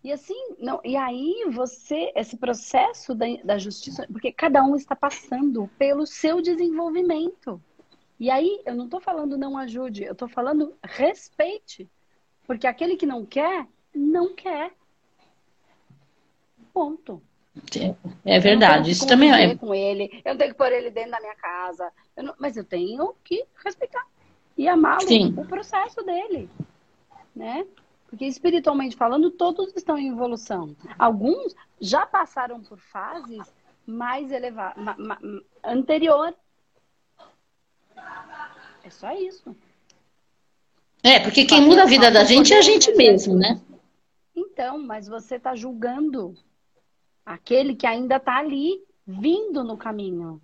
E 0.03 0.13
assim, 0.13 0.57
não, 0.59 0.81
e 0.85 0.97
aí 0.97 1.47
você, 1.51 2.13
esse 2.15 2.37
processo 2.37 3.15
da, 3.15 3.27
da 3.45 3.59
justiça, 3.59 4.07
porque 4.11 4.33
cada 4.33 4.63
um 4.63 4.77
está 4.77 4.95
passando 4.95 5.69
pelo 5.79 6.07
seu 6.07 6.41
desenvolvimento. 6.41 7.61
E 8.21 8.31
aí, 8.31 8.61
eu 8.67 8.75
não 8.75 8.87
estou 8.87 9.01
falando 9.01 9.39
não 9.39 9.57
ajude, 9.57 10.05
eu 10.05 10.13
estou 10.13 10.29
falando 10.29 10.75
respeite. 10.83 11.89
Porque 12.47 12.67
aquele 12.67 12.97
que 12.97 13.07
não 13.07 13.25
quer, 13.25 13.67
não 13.95 14.35
quer. 14.35 14.73
Ponto. 16.73 17.23
É 18.25 18.39
verdade, 18.39 18.91
isso 18.91 19.07
também 19.07 19.33
é. 19.33 19.55
Com 19.57 19.75
ele, 19.75 20.23
eu 20.25 20.37
tenho 20.37 20.51
que 20.51 20.57
pôr 20.57 20.73
ele 20.73 20.91
dentro 20.91 21.13
da 21.13 21.21
minha 21.21 21.35
casa, 21.35 21.91
eu 22.17 22.23
não, 22.23 22.35
mas 22.39 22.57
eu 22.57 22.65
tenho 22.65 23.15
que 23.25 23.45
respeitar 23.65 24.07
e 24.57 24.69
amá-lo, 24.69 25.01
o 25.41 25.47
processo 25.47 26.03
dele, 26.03 26.49
né? 27.35 27.65
Porque 28.09 28.25
espiritualmente 28.25 28.97
falando, 28.97 29.31
todos 29.31 29.73
estão 29.77 29.99
em 29.99 30.09
evolução. 30.09 30.75
Alguns 30.99 31.55
já 31.79 32.07
passaram 32.07 32.61
por 32.63 32.79
fases 32.79 33.53
mais 33.87 34.33
elevadas, 34.33 34.97
anterior. 35.63 36.35
É 38.83 38.91
só 38.91 39.13
isso. 39.13 39.55
É, 41.03 41.21
porque 41.21 41.45
quem 41.45 41.61
muda 41.61 41.83
a 41.83 41.87
vida 41.87 42.11
da 42.11 42.25
gente 42.25 42.53
é 42.53 42.59
a 42.59 42.63
gente 42.63 42.93
mesmo, 42.95 43.37
né? 43.37 43.61
Então, 44.35 44.79
mas 44.79 45.07
você 45.07 45.37
está 45.37 45.55
julgando 45.55 46.35
aquele 47.27 47.77
que 47.77 47.87
ainda 47.87 48.17
está 48.17 48.39
ali, 48.39 48.83
vindo 49.07 49.63
no 49.63 49.77
caminho. 49.77 50.41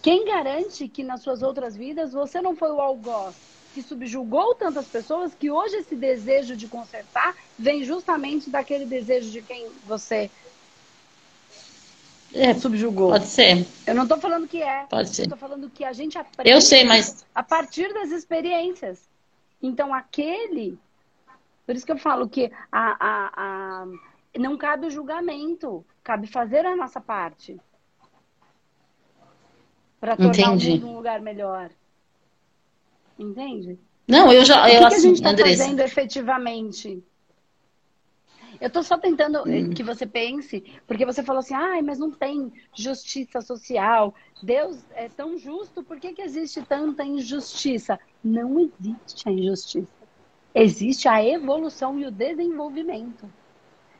Quem 0.00 0.24
garante 0.24 0.88
que 0.88 1.02
nas 1.02 1.22
suas 1.22 1.42
outras 1.42 1.76
vidas 1.76 2.12
você 2.12 2.40
não 2.40 2.54
foi 2.54 2.70
o 2.70 2.80
algoz 2.80 3.34
que 3.74 3.82
subjugou 3.82 4.54
tantas 4.54 4.86
pessoas 4.86 5.34
que 5.34 5.50
hoje 5.50 5.76
esse 5.76 5.96
desejo 5.96 6.56
de 6.56 6.68
consertar 6.68 7.34
vem 7.58 7.82
justamente 7.82 8.48
daquele 8.48 8.86
desejo 8.86 9.30
de 9.30 9.42
quem 9.42 9.68
você 9.84 10.30
é, 12.32 12.52
subjugou. 12.54 13.10
Pode 13.10 13.26
ser. 13.26 13.64
Eu 13.86 13.94
não 13.94 14.04
estou 14.04 14.18
falando 14.18 14.48
que 14.48 14.60
é. 14.60 14.86
Pode 14.86 15.14
ser. 15.14 15.22
Estou 15.22 15.38
falando 15.38 15.70
que 15.70 15.84
a 15.84 15.92
gente 15.92 16.18
aprende. 16.18 16.50
Eu 16.50 16.60
sei, 16.60 16.84
mas 16.84 17.24
a 17.34 17.42
partir 17.42 17.92
das 17.92 18.10
experiências. 18.10 19.08
Então 19.62 19.94
aquele, 19.94 20.78
por 21.64 21.74
isso 21.74 21.86
que 21.86 21.92
eu 21.92 21.98
falo 21.98 22.28
que 22.28 22.50
a, 22.70 22.96
a, 23.00 23.30
a 23.36 23.86
não 24.38 24.56
cabe 24.56 24.86
o 24.86 24.90
julgamento, 24.90 25.84
cabe 26.02 26.26
fazer 26.26 26.66
a 26.66 26.76
nossa 26.76 27.00
parte 27.00 27.58
para 30.00 30.16
tornar 30.16 30.32
Entendi. 30.32 30.70
o 30.70 30.72
mundo 30.72 30.88
um 30.88 30.96
lugar 30.96 31.20
melhor. 31.20 31.70
Entende? 33.18 33.78
Não, 34.06 34.32
eu 34.32 34.44
já. 34.44 34.68
Eu, 34.70 34.82
o 34.82 34.88
que, 34.88 34.94
assim, 34.94 34.96
que 34.96 34.96
a 34.96 35.08
gente 35.08 35.16
está 35.16 35.36
fazendo 35.36 35.80
efetivamente? 35.80 37.02
Eu 38.60 38.68
estou 38.68 38.82
só 38.82 38.96
tentando 38.96 39.42
hum. 39.46 39.70
que 39.70 39.82
você 39.82 40.06
pense, 40.06 40.64
porque 40.86 41.04
você 41.04 41.22
falou 41.22 41.40
assim, 41.40 41.54
ah, 41.54 41.82
mas 41.82 41.98
não 41.98 42.10
tem 42.10 42.52
justiça 42.74 43.40
social. 43.40 44.14
Deus 44.42 44.78
é 44.94 45.08
tão 45.08 45.36
justo, 45.36 45.82
por 45.82 45.98
que, 45.98 46.12
que 46.12 46.22
existe 46.22 46.62
tanta 46.62 47.04
injustiça? 47.04 47.98
Não 48.22 48.58
existe 48.60 49.28
a 49.28 49.32
injustiça. 49.32 49.88
Existe 50.54 51.08
a 51.08 51.22
evolução 51.22 51.98
e 51.98 52.06
o 52.06 52.10
desenvolvimento. 52.10 53.28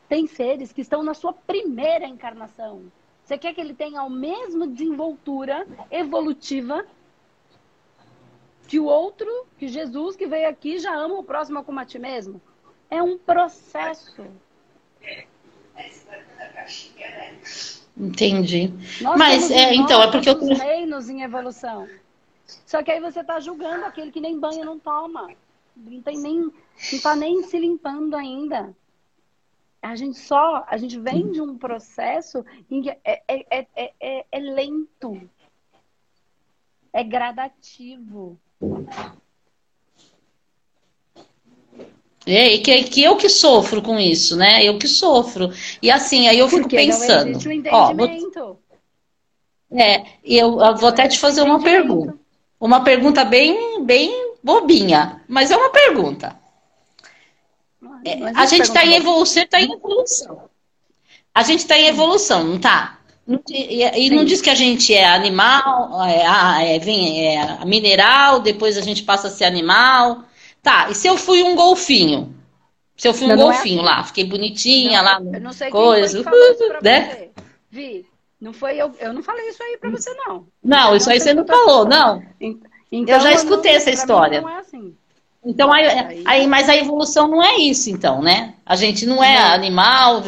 Tem 0.07 0.25
seres 0.25 0.71
que 0.71 0.81
estão 0.81 1.03
na 1.03 1.13
sua 1.13 1.33
primeira 1.33 2.07
encarnação. 2.07 2.83
Você 3.23 3.37
quer 3.37 3.53
que 3.53 3.59
ele 3.59 3.73
tenha 3.73 4.01
a 4.01 4.09
mesma 4.09 4.67
desenvoltura 4.67 5.67
evolutiva 5.91 6.85
que 8.67 8.79
o 8.79 8.85
outro, 8.85 9.27
que 9.57 9.67
Jesus 9.67 10.15
que 10.15 10.27
veio 10.27 10.49
aqui 10.49 10.79
já 10.79 10.95
ama 10.95 11.15
o 11.15 11.23
próximo 11.23 11.63
como 11.63 11.79
a 11.79 11.85
ti 11.85 11.99
mesmo. 11.99 12.41
É 12.89 13.01
um 13.01 13.17
processo. 13.17 14.25
Entendi. 17.97 18.73
Nós 19.01 19.17
Mas 19.17 19.51
é, 19.51 19.73
então 19.73 20.01
é 20.01 20.11
porque 20.11 20.29
eu 20.29 20.39
reinos 20.55 21.09
em 21.09 21.21
evolução. 21.21 21.87
Só 22.65 22.83
que 22.83 22.91
aí 22.91 22.99
você 22.99 23.21
está 23.21 23.39
julgando 23.39 23.85
aquele 23.85 24.11
que 24.11 24.19
nem 24.19 24.39
banho 24.39 24.65
não 24.65 24.77
toma, 24.77 25.29
não 25.75 26.01
tem 26.01 26.17
nem, 26.17 26.39
não 26.41 26.51
está 26.91 27.15
nem 27.15 27.43
se 27.43 27.57
limpando 27.57 28.15
ainda. 28.15 28.75
A 29.81 29.95
gente 29.95 30.17
só, 30.17 30.65
a 30.67 30.77
gente 30.77 30.99
vem 30.99 31.31
de 31.31 31.41
um 31.41 31.57
processo 31.57 32.43
em 32.69 32.81
que 32.81 32.89
é, 32.89 33.21
é, 33.27 33.67
é, 33.75 33.93
é, 33.99 34.25
é 34.31 34.39
lento, 34.39 35.29
é 36.91 37.03
gradativo. 37.03 38.39
É, 42.27 42.53
e 42.53 42.59
que, 42.59 42.83
que 42.85 43.03
eu 43.03 43.15
que 43.15 43.29
sofro 43.29 43.81
com 43.81 43.99
isso, 43.99 44.35
né? 44.35 44.63
Eu 44.63 44.79
que 44.79 44.87
sofro. 44.87 45.51
E 45.81 45.91
assim, 45.91 46.27
aí 46.27 46.39
eu 46.39 46.49
fico 46.49 46.61
Porque 46.61 46.75
pensando. 46.75 47.31
Não 47.31 47.51
existe 47.51 47.69
ó, 47.69 47.93
vou, 47.93 48.59
é, 49.71 50.05
eu, 50.23 50.59
eu 50.59 50.75
vou 50.75 50.89
até 50.89 51.07
te 51.07 51.19
fazer 51.19 51.41
uma 51.41 51.61
pergunta. 51.61 52.17
Uma 52.59 52.83
pergunta 52.83 53.23
bem, 53.23 53.83
bem 53.83 54.33
bobinha, 54.43 55.21
mas 55.27 55.51
é 55.51 55.57
uma 55.57 55.69
pergunta. 55.69 56.39
É, 58.03 58.23
a 58.35 58.45
gente 58.45 58.63
está 58.63 58.83
em 58.85 58.95
evolução, 58.95 59.43
está 59.43 59.61
em 59.61 59.71
evolução. 59.71 60.49
A 61.33 61.43
gente 61.43 61.59
está 61.59 61.77
em 61.77 61.87
evolução, 61.87 62.43
não 62.43 62.55
está? 62.55 62.94
E, 63.49 64.05
e 64.05 64.09
não 64.11 64.23
diz 64.23 64.39
que 64.39 64.51
a 64.51 64.55
gente 64.55 64.93
é 64.93 65.05
animal, 65.05 66.03
é, 66.03 66.75
é, 66.75 66.79
vem, 66.79 67.37
é 67.37 67.65
mineral, 67.65 68.39
depois 68.39 68.77
a 68.77 68.81
gente 68.81 69.03
passa 69.03 69.27
a 69.27 69.31
ser 69.31 69.45
animal. 69.45 70.23
Tá, 70.61 70.89
e 70.89 70.95
se 70.95 71.07
eu 71.07 71.17
fui 71.17 71.41
um 71.41 71.55
golfinho? 71.55 72.35
Se 72.95 73.07
eu 73.07 73.13
fui 73.13 73.25
um 73.25 73.29
não, 73.29 73.37
golfinho 73.37 73.81
não 73.81 73.89
é 73.89 73.93
assim. 73.93 73.97
lá, 73.97 74.03
fiquei 74.03 74.23
bonitinha 74.25 75.01
não, 75.01 75.25
lá, 75.25 75.37
eu 75.37 75.41
não 75.41 75.53
sei 75.53 75.69
coisa, 75.69 76.23
quem 76.23 76.81
né? 76.81 77.09
Você. 77.09 77.31
Vi, 77.69 78.05
não 78.39 78.53
foi 78.53 78.77
eu, 78.77 78.93
eu 78.99 79.11
não 79.11 79.23
falei 79.23 79.49
isso 79.49 79.61
aí 79.61 79.77
pra 79.77 79.89
você 79.89 80.13
não. 80.13 80.47
Não, 80.63 80.91
eu 80.91 80.97
isso 80.97 81.09
aí 81.09 81.19
você 81.19 81.33
não 81.33 81.45
falou, 81.45 81.85
não. 81.85 82.23
Então, 82.91 83.15
eu 83.15 83.19
já 83.19 83.31
escutei 83.33 83.73
essa 83.73 83.89
história. 83.89 84.39
Não 84.39 84.49
é 84.49 84.59
assim. 84.59 84.95
Então, 85.43 85.71
aí, 85.71 86.23
aí, 86.25 86.47
mas 86.47 86.69
a 86.69 86.75
evolução 86.75 87.27
não 87.27 87.43
é 87.43 87.57
isso, 87.57 87.89
então, 87.89 88.21
né? 88.21 88.55
A 88.65 88.75
gente 88.75 89.05
não 89.05 89.23
é 89.23 89.37
animal, 89.37 90.21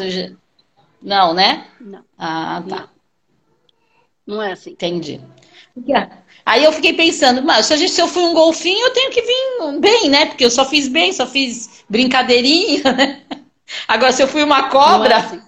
não, 1.02 1.34
né? 1.34 1.66
Não. 1.80 2.04
Ah, 2.16 2.62
tá. 2.68 2.88
Não, 4.26 4.36
não 4.36 4.42
é 4.42 4.52
assim. 4.52 4.70
Entendi. 4.70 5.20
Aí 6.44 6.64
eu 6.64 6.72
fiquei 6.72 6.94
pensando, 6.94 7.42
mas 7.42 7.66
se, 7.66 7.76
gente, 7.76 7.92
se 7.92 8.00
eu 8.00 8.08
fui 8.08 8.22
um 8.22 8.34
golfinho, 8.34 8.86
eu 8.86 8.92
tenho 8.92 9.10
que 9.10 9.22
vir 9.22 9.80
bem, 9.80 10.08
né? 10.08 10.26
Porque 10.26 10.44
eu 10.44 10.50
só 10.50 10.64
fiz 10.64 10.88
bem, 10.88 11.12
só 11.12 11.26
fiz 11.26 11.84
brincadeirinha, 11.88 12.92
né? 12.92 13.22
Agora, 13.86 14.12
se 14.12 14.22
eu 14.22 14.28
fui 14.28 14.42
uma 14.42 14.70
cobra. 14.70 15.14
É 15.14 15.16
assim. 15.18 15.42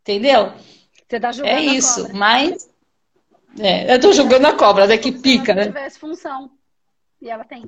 Entendeu? 0.00 0.52
Você 1.06 1.20
tá 1.20 1.32
julgando 1.32 1.56
É 1.56 1.62
isso, 1.62 2.14
mas. 2.14 2.68
É, 3.58 3.94
eu 3.94 4.00
tô 4.00 4.12
julgando 4.12 4.46
a 4.46 4.54
cobra, 4.54 4.86
né? 4.86 4.98
Que 4.98 5.12
pica, 5.12 5.54
né? 5.54 5.64
Se 5.64 5.68
tivesse 5.68 5.98
função. 5.98 6.50
E 7.20 7.30
ela 7.30 7.44
tem. 7.44 7.64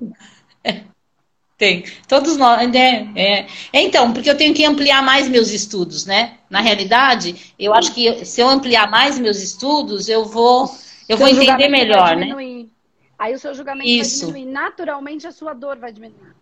É. 0.64 0.82
Tem. 1.58 1.84
Todos 2.06 2.36
nós. 2.36 2.70
Né? 2.70 3.10
É. 3.16 3.46
Então, 3.72 4.12
porque 4.12 4.28
eu 4.28 4.36
tenho 4.36 4.54
que 4.54 4.64
ampliar 4.64 5.02
mais 5.02 5.28
meus 5.28 5.50
estudos, 5.50 6.04
né? 6.04 6.38
Na 6.50 6.60
realidade, 6.60 7.54
eu 7.58 7.72
acho 7.72 7.94
que 7.94 8.24
se 8.24 8.40
eu 8.40 8.48
ampliar 8.48 8.90
mais 8.90 9.18
meus 9.18 9.42
estudos, 9.42 10.08
eu 10.08 10.24
vou, 10.24 10.68
eu 11.08 11.16
vou 11.16 11.28
entender 11.28 11.68
melhor, 11.68 12.16
né? 12.16 12.66
Aí 13.18 13.34
o 13.34 13.38
seu 13.38 13.54
julgamento 13.54 13.88
Isso. 13.88 14.26
vai 14.26 14.34
diminuir. 14.34 14.52
Naturalmente, 14.52 15.26
a 15.26 15.32
sua 15.32 15.54
dor 15.54 15.78
vai 15.78 15.90
diminuir. 15.90 16.36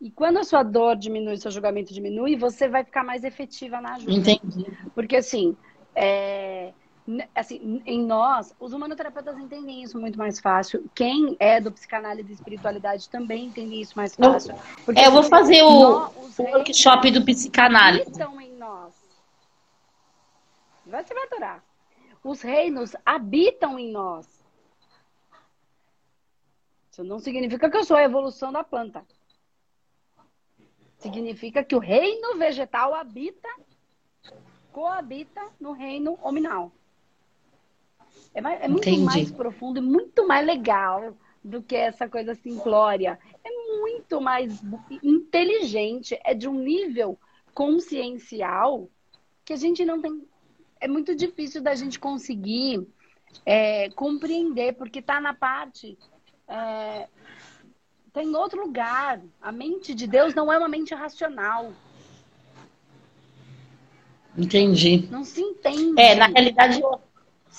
E 0.00 0.10
quando 0.10 0.38
a 0.38 0.44
sua 0.44 0.62
dor 0.62 0.96
diminui, 0.96 1.38
seu 1.38 1.50
julgamento 1.50 1.92
diminui, 1.92 2.36
você 2.36 2.68
vai 2.68 2.84
ficar 2.84 3.02
mais 3.02 3.24
efetiva 3.24 3.80
na 3.80 3.94
ajuda. 3.94 4.12
Entendi. 4.12 4.66
Porque 4.94 5.16
assim, 5.16 5.56
é, 5.94 6.72
assim, 7.34 7.82
em 7.86 8.04
nós, 8.04 8.54
os 8.60 8.72
humanoterapeutas 8.72 9.38
entendem 9.38 9.82
isso 9.82 9.98
muito 9.98 10.18
mais 10.18 10.38
fácil. 10.38 10.88
Quem 10.94 11.36
é 11.40 11.60
do 11.60 11.72
psicanálise 11.72 12.30
e 12.30 12.34
espiritualidade 12.34 13.08
também 13.08 13.46
entende 13.46 13.80
isso 13.80 13.94
mais 13.96 14.14
fácil. 14.14 14.54
Porque, 14.84 15.00
é, 15.00 15.06
eu 15.06 15.10
vou 15.10 15.20
assim, 15.20 15.30
fazer 15.30 15.62
o, 15.62 15.70
nós, 15.70 16.38
o 16.38 16.42
workshop 16.42 17.10
do 17.10 17.24
psicanálise. 17.24 18.10
Estão 18.10 18.38
em 18.40 18.52
nós. 18.56 18.94
Você 20.84 21.14
vai 21.14 21.24
adorar. 21.24 21.64
Os 22.22 22.42
reinos 22.42 22.94
habitam 23.06 23.78
em 23.78 23.90
nós. 23.90 24.26
Isso 26.90 27.04
não 27.04 27.18
significa 27.18 27.70
que 27.70 27.76
eu 27.76 27.84
sou 27.84 27.96
a 27.96 28.02
evolução 28.02 28.52
da 28.52 28.62
planta. 28.62 29.04
Significa 30.98 31.62
que 31.62 31.76
o 31.76 31.78
reino 31.78 32.36
vegetal 32.36 32.94
habita, 32.94 33.48
coabita 34.72 35.40
no 35.60 35.72
reino 35.72 36.18
hominal. 36.22 36.72
É, 38.34 38.40
mais, 38.40 38.60
é 38.60 38.68
muito 38.68 38.98
mais 39.00 39.30
profundo 39.30 39.78
e 39.78 39.82
muito 39.82 40.26
mais 40.26 40.46
legal 40.46 41.16
do 41.42 41.62
que 41.62 41.74
essa 41.74 42.08
coisa 42.08 42.34
simplória. 42.34 43.18
É 43.44 43.50
muito 43.50 43.88
muito 44.08 44.20
mais 44.20 44.62
inteligente, 45.02 46.18
é 46.24 46.34
de 46.34 46.48
um 46.48 46.58
nível 46.58 47.18
consciencial 47.52 48.88
que 49.44 49.52
a 49.52 49.56
gente 49.56 49.84
não 49.84 50.00
tem. 50.00 50.22
É 50.80 50.88
muito 50.88 51.14
difícil 51.14 51.60
da 51.60 51.74
gente 51.74 51.98
conseguir 51.98 52.86
é, 53.44 53.90
compreender, 53.90 54.74
porque 54.74 55.00
está 55.00 55.20
na 55.20 55.34
parte. 55.34 55.98
É, 56.46 57.08
tá 58.12 58.22
em 58.22 58.34
outro 58.34 58.62
lugar. 58.62 59.20
A 59.40 59.52
mente 59.52 59.94
de 59.94 60.06
Deus 60.06 60.34
não 60.34 60.52
é 60.52 60.58
uma 60.58 60.68
mente 60.68 60.94
racional. 60.94 61.72
Entendi. 64.36 65.08
Não 65.10 65.24
se 65.24 65.40
entende. 65.40 66.00
É, 66.00 66.14
na 66.14 66.26
realidade. 66.26 66.80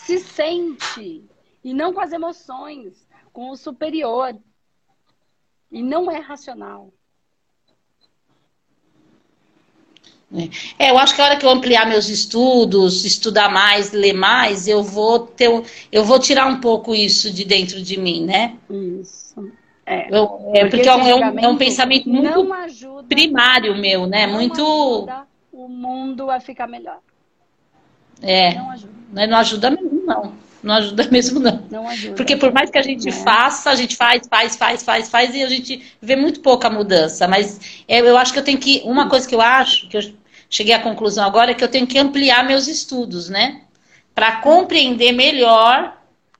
Se 0.05 0.19
sente. 0.19 1.23
E 1.63 1.73
não 1.73 1.93
com 1.93 2.01
as 2.01 2.11
emoções, 2.11 3.07
com 3.33 3.49
o 3.49 3.57
superior. 3.57 4.35
E 5.71 5.81
não 5.81 6.09
é 6.09 6.19
racional. 6.19 6.91
É, 10.77 10.91
eu 10.91 10.97
acho 10.99 11.15
que 11.15 11.21
a 11.21 11.25
hora 11.25 11.37
que 11.37 11.45
eu 11.45 11.49
ampliar 11.49 11.87
meus 11.87 12.07
estudos, 12.07 13.03
estudar 13.03 13.51
mais, 13.51 13.91
ler 13.91 14.13
mais, 14.13 14.67
eu 14.67 14.83
vou 14.83 15.19
ter, 15.19 15.49
eu 15.91 16.03
vou 16.03 16.19
tirar 16.19 16.45
um 16.45 16.59
pouco 16.59 16.93
isso 16.93 17.31
de 17.31 17.43
dentro 17.43 17.81
de 17.81 17.99
mim, 17.99 18.25
né? 18.25 18.55
Isso. 18.69 19.51
É, 19.83 20.07
eu, 20.15 20.51
é 20.53 20.65
porque, 20.65 20.83
porque 20.83 20.87
é, 20.87 20.95
um, 20.95 21.39
é, 21.39 21.47
um, 21.47 21.57
pensamento 21.57 22.07
muito 22.07 22.53
ajuda, 22.53 23.07
primário 23.07 23.75
meu, 23.75 24.05
né? 24.05 24.27
muito. 24.27 25.07
o 25.51 25.67
mundo 25.67 26.29
a 26.29 26.39
ficar 26.39 26.67
melhor. 26.67 26.99
É. 28.21 28.55
Não 28.55 28.71
ajuda. 28.71 29.27
Não 29.27 29.37
ajuda 29.37 29.71
mesmo, 29.71 30.05
não. 30.05 30.33
Não 30.61 30.75
ajuda 30.75 31.07
mesmo, 31.11 31.39
não. 31.39 31.65
Não 31.69 31.87
ajuda. 31.87 32.15
Porque 32.15 32.35
por 32.35 32.51
mais 32.51 32.69
que 32.69 32.77
a 32.77 32.81
gente 32.81 33.07
é. 33.09 33.11
faça, 33.11 33.69
a 33.69 33.75
gente 33.75 33.95
faz, 33.95 34.27
faz, 34.27 34.55
faz, 34.55 34.83
faz, 34.83 35.09
faz, 35.09 35.35
e 35.35 35.43
a 35.43 35.49
gente 35.49 35.83
vê 36.01 36.15
muito 36.15 36.41
pouca 36.41 36.69
mudança. 36.69 37.27
Mas 37.27 37.83
eu 37.87 38.17
acho 38.17 38.33
que 38.33 38.39
eu 38.39 38.43
tenho 38.43 38.59
que. 38.59 38.81
Uma 38.85 39.09
coisa 39.09 39.27
que 39.27 39.35
eu 39.35 39.41
acho, 39.41 39.87
que 39.89 39.97
eu 39.97 40.01
cheguei 40.49 40.73
à 40.73 40.81
conclusão 40.81 41.25
agora, 41.25 41.51
é 41.51 41.53
que 41.53 41.63
eu 41.63 41.69
tenho 41.69 41.87
que 41.87 41.97
ampliar 41.97 42.45
meus 42.45 42.67
estudos, 42.67 43.29
né? 43.29 43.63
Para 44.13 44.41
compreender 44.41 45.11
melhor 45.11 45.97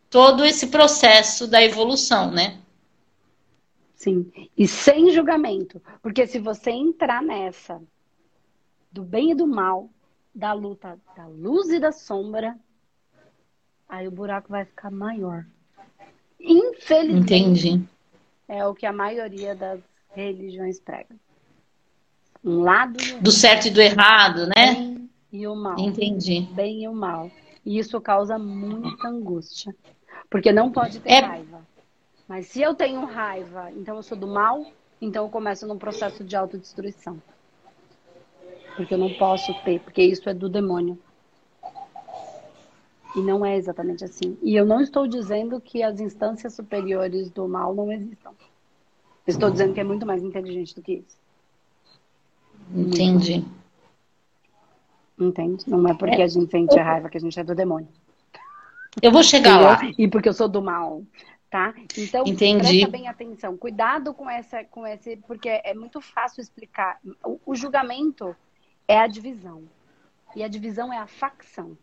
todo 0.10 0.44
esse 0.44 0.68
processo 0.68 1.48
da 1.48 1.64
evolução, 1.64 2.32
né? 2.32 2.58
Sim. 3.96 4.32
E 4.58 4.68
sem 4.68 5.12
julgamento. 5.12 5.82
Porque 6.02 6.26
se 6.26 6.40
você 6.40 6.72
entrar 6.72 7.22
nessa 7.22 7.82
do 8.92 9.04
bem 9.04 9.32
e 9.32 9.36
do 9.36 9.46
mal, 9.46 9.90
da 10.34 10.54
luta 10.54 11.00
da 11.16 11.28
luz 11.28 11.70
e 11.70 11.80
da 11.80 11.92
sombra, 11.92 12.58
aí 13.88 14.08
o 14.08 14.12
buraco 14.12 14.50
vai 14.50 14.66
ficar 14.66 14.92
maior. 14.92 15.46
Infelizmente. 16.40 17.34
Entendi. 17.34 17.90
É 18.48 18.66
o 18.66 18.74
que 18.74 18.86
a 18.86 18.94
maioria 18.94 19.56
das 19.56 19.80
religiões 20.12 20.80
prega. 20.80 21.16
Um 22.44 22.62
lado 22.62 22.98
do 23.22 23.32
certo 23.32 23.68
e 23.68 23.72
do 23.72 23.82
errado, 23.82 24.48
né? 24.48 24.74
Bem 24.74 25.10
e 25.32 25.48
o 25.48 25.56
mal. 25.56 25.78
Entendi. 25.78 26.42
Bem 26.54 26.84
e 26.84 26.88
o 26.88 26.94
mal. 26.94 27.30
E 27.66 27.78
isso 27.78 28.00
causa 28.00 28.40
muita 28.40 29.08
angústia. 29.08 29.76
Porque 30.30 30.52
não 30.52 30.72
pode 30.72 31.00
ter 31.00 31.10
é... 31.10 31.20
raiva. 31.20 31.68
Mas 32.28 32.48
se 32.48 32.62
eu 32.62 32.74
tenho 32.74 33.04
raiva, 33.06 33.72
então 33.72 33.96
eu 33.96 34.04
sou 34.04 34.18
do 34.18 34.28
mal, 34.28 34.66
então 35.02 35.26
eu 35.26 35.30
começo 35.30 35.68
num 35.68 35.78
processo 35.78 36.24
de 36.24 36.36
autodestruição. 36.36 37.22
Porque 38.80 38.94
eu 38.94 38.98
não 38.98 39.14
posso 39.16 39.54
ter, 39.66 39.82
porque 39.82 40.02
isso 40.02 40.30
é 40.30 40.34
do 40.34 40.48
demônio. 40.48 40.98
E 43.14 43.20
não 43.20 43.46
é 43.46 43.58
exatamente 43.58 44.06
assim. 44.06 44.38
E 44.42 44.56
eu 44.56 44.66
não 44.66 44.80
estou 44.80 45.06
dizendo 45.06 45.60
que 45.60 45.84
as 45.84 46.00
instâncias 46.00 46.54
superiores 46.54 47.30
do 47.30 47.46
mal 47.46 47.76
não 47.76 47.92
existam. 47.92 48.32
Estou 49.28 49.52
dizendo 49.52 49.74
que 49.74 49.82
é 49.82 49.84
muito 49.84 50.06
mais 50.06 50.24
inteligente 50.24 50.74
do 50.74 50.82
que 50.82 50.94
isso. 50.94 51.18
Entendi. 52.74 53.44
Entende? 55.20 55.70
Não 55.70 55.86
é 55.86 55.94
porque 55.94 56.22
é. 56.22 56.24
a 56.24 56.28
gente 56.30 56.50
sente 56.50 56.80
raiva 56.80 57.10
que 57.10 57.18
a 57.18 57.22
gente 57.22 57.38
é 57.38 57.44
do 57.44 57.54
demônio. 57.54 57.90
Eu 59.02 59.12
vou 59.12 59.24
chegar 59.24 59.60
lá. 59.60 59.78
E 59.98 60.08
porque 60.08 60.30
eu 60.30 60.34
sou 60.34 60.48
do 60.48 60.62
mal 60.62 61.04
tá? 61.50 61.74
Então, 61.98 62.24
Entendi. 62.26 62.60
presta 62.60 62.88
bem 62.88 63.08
atenção. 63.08 63.58
Cuidado 63.58 64.14
com 64.14 64.30
essa, 64.30 64.64
com 64.64 64.86
esse, 64.86 65.18
porque 65.28 65.50
é 65.50 65.74
muito 65.74 66.00
fácil 66.00 66.42
explicar. 66.42 67.00
O, 67.26 67.40
o 67.44 67.56
julgamento 67.56 68.36
é 68.90 68.98
a 68.98 69.08
divisão. 69.08 69.64
E 70.36 70.44
a 70.44 70.48
divisão 70.48 70.92
é 70.92 70.98
a 70.98 71.06
facção. 71.06 71.78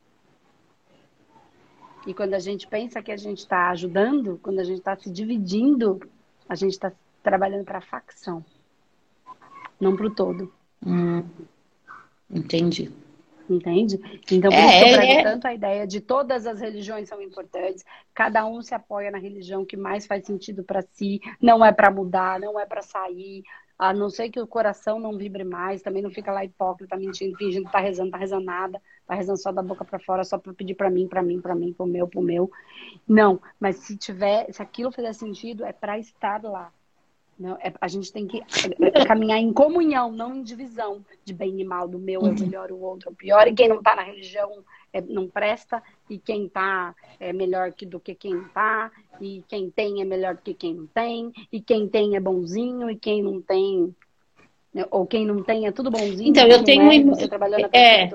E 2.05 2.13
quando 2.13 2.35
a 2.35 2.39
gente 2.41 2.67
pensa 2.67 3.01
que 3.01 3.13
a 3.13 3.17
gente 3.17 3.39
está 3.39 3.71
ajudando, 3.71 4.39
quando 4.43 4.59
a 4.59 4.65
gente 4.65 4.79
está 4.79 4.97
se 4.97 5.11
dividindo, 5.11 6.01
a 6.49 6.55
gente 6.57 6.73
está 6.73 6.93
trabalhando 7.23 7.65
para 7.65 7.79
a 7.79 7.81
facção, 7.81 8.45
não 9.81 9.97
para 9.97 10.07
o 10.07 10.15
todo. 10.15 10.53
Hum, 10.85 11.25
entendi. 12.31 12.93
Entende? 13.49 14.01
Então, 14.31 14.51
por 14.51 14.59
é, 14.59 14.91
isso 14.91 15.01
que 15.01 15.07
eu 15.07 15.19
é... 15.19 15.23
tanto 15.23 15.47
a 15.47 15.55
ideia 15.55 15.87
de 15.87 16.01
todas 16.01 16.47
as 16.47 16.61
religiões 16.61 17.09
são 17.09 17.23
importantes, 17.23 17.85
cada 18.13 18.45
um 18.45 18.61
se 18.61 18.75
apoia 18.75 19.11
na 19.11 19.19
religião 19.19 19.65
que 19.65 19.77
mais 19.77 20.07
faz 20.07 20.25
sentido 20.25 20.65
para 20.65 20.83
si, 20.83 21.21
não 21.41 21.65
é 21.65 21.71
para 21.73 21.91
mudar, 21.91 22.41
não 22.41 22.59
é 22.59 22.67
para 22.67 22.83
sair, 22.83 23.45
a 23.79 23.93
não 23.93 24.09
ser 24.09 24.31
que 24.31 24.41
o 24.41 24.47
coração 24.47 24.99
não 24.99 25.19
vibre 25.19 25.45
mais, 25.45 25.83
também 25.83 26.03
não 26.03 26.11
fica 26.11 26.33
lá 26.33 26.45
hipócrita, 26.45 26.97
mentindo, 26.97 27.37
fingindo 27.37 27.67
que 27.67 27.73
tá 27.73 27.79
rezando, 27.79 28.11
tá 28.11 28.17
rezando 28.17 28.45
nada, 28.45 28.81
tá 29.07 29.15
rezando 29.15 29.39
só 29.39 29.53
da 29.53 29.63
boca 29.63 29.85
para 29.85 29.99
fora, 29.99 30.25
só 30.25 30.39
para 30.39 30.55
pedir 30.55 30.75
para 30.75 30.91
mim, 30.91 31.07
para 31.07 31.23
mim, 31.23 31.41
para 31.41 31.55
mim, 31.55 31.73
pro 31.73 31.87
meu, 31.87 32.09
pro 32.09 32.23
meu. 32.23 32.51
Não, 33.07 33.41
mas 33.61 33.77
se 33.77 33.97
tiver, 33.97 34.51
se 34.53 34.63
aquilo 34.63 34.91
fizer 34.91 35.13
sentido, 35.13 35.65
é 35.65 35.73
para 35.73 35.99
estar 35.99 36.43
lá. 36.43 36.73
Não, 37.39 37.55
é, 37.61 37.71
a 37.79 37.87
gente 37.89 38.11
tem 38.11 38.27
que 38.27 38.43
é, 38.81 39.05
caminhar 39.05 39.39
em 39.39 39.53
comunhão, 39.53 40.11
não 40.11 40.35
em 40.35 40.43
divisão 40.43 41.05
de 41.23 41.35
bem 41.35 41.61
e 41.61 41.65
mal, 41.65 41.87
do 41.87 41.99
meu 41.99 42.27
é 42.27 42.33
melhor, 42.33 42.73
o 42.73 42.81
outro 42.81 43.11
é 43.11 43.13
o 43.13 43.15
pior, 43.15 43.47
e 43.47 43.55
quem 43.55 43.69
não 43.69 43.77
está 43.77 43.95
na 43.95 44.03
religião 44.03 44.65
é, 44.93 45.01
não 45.01 45.29
presta, 45.29 45.83
e 46.09 46.19
quem 46.19 46.47
está 46.47 46.95
é 47.19 47.33
melhor 47.33 47.73
que, 47.73 47.85
do 47.85 48.01
que 48.01 48.15
quem 48.15 48.41
está, 48.43 48.91
e 49.21 49.43
quem 49.49 49.71
tem 49.71 50.01
é 50.01 50.05
melhor 50.05 50.35
do 50.35 50.43
que 50.43 50.55
quem 50.55 50.75
não 50.75 50.87
tem, 50.87 51.33
e 51.53 51.61
quem 51.61 51.89
tem 51.89 52.17
é 52.17 52.21
bonzinho, 52.21 52.91
e 52.91 52.97
quem 52.97 53.23
não 53.23 53.41
tem, 53.41 53.95
né, 54.73 54.87
ou 54.91 55.07
quem 55.07 55.27
não 55.27 55.43
tem 55.43 55.67
é 55.67 55.73
tudo 55.73 55.91
bonzinho. 55.91 56.31
Então, 56.31 56.47
eu 56.47 56.63
tenho. 56.65 56.91
É, 56.91 57.03
você 57.03 57.29
trabalhando 57.29 57.63
na 57.63 57.69
é, 57.73 58.09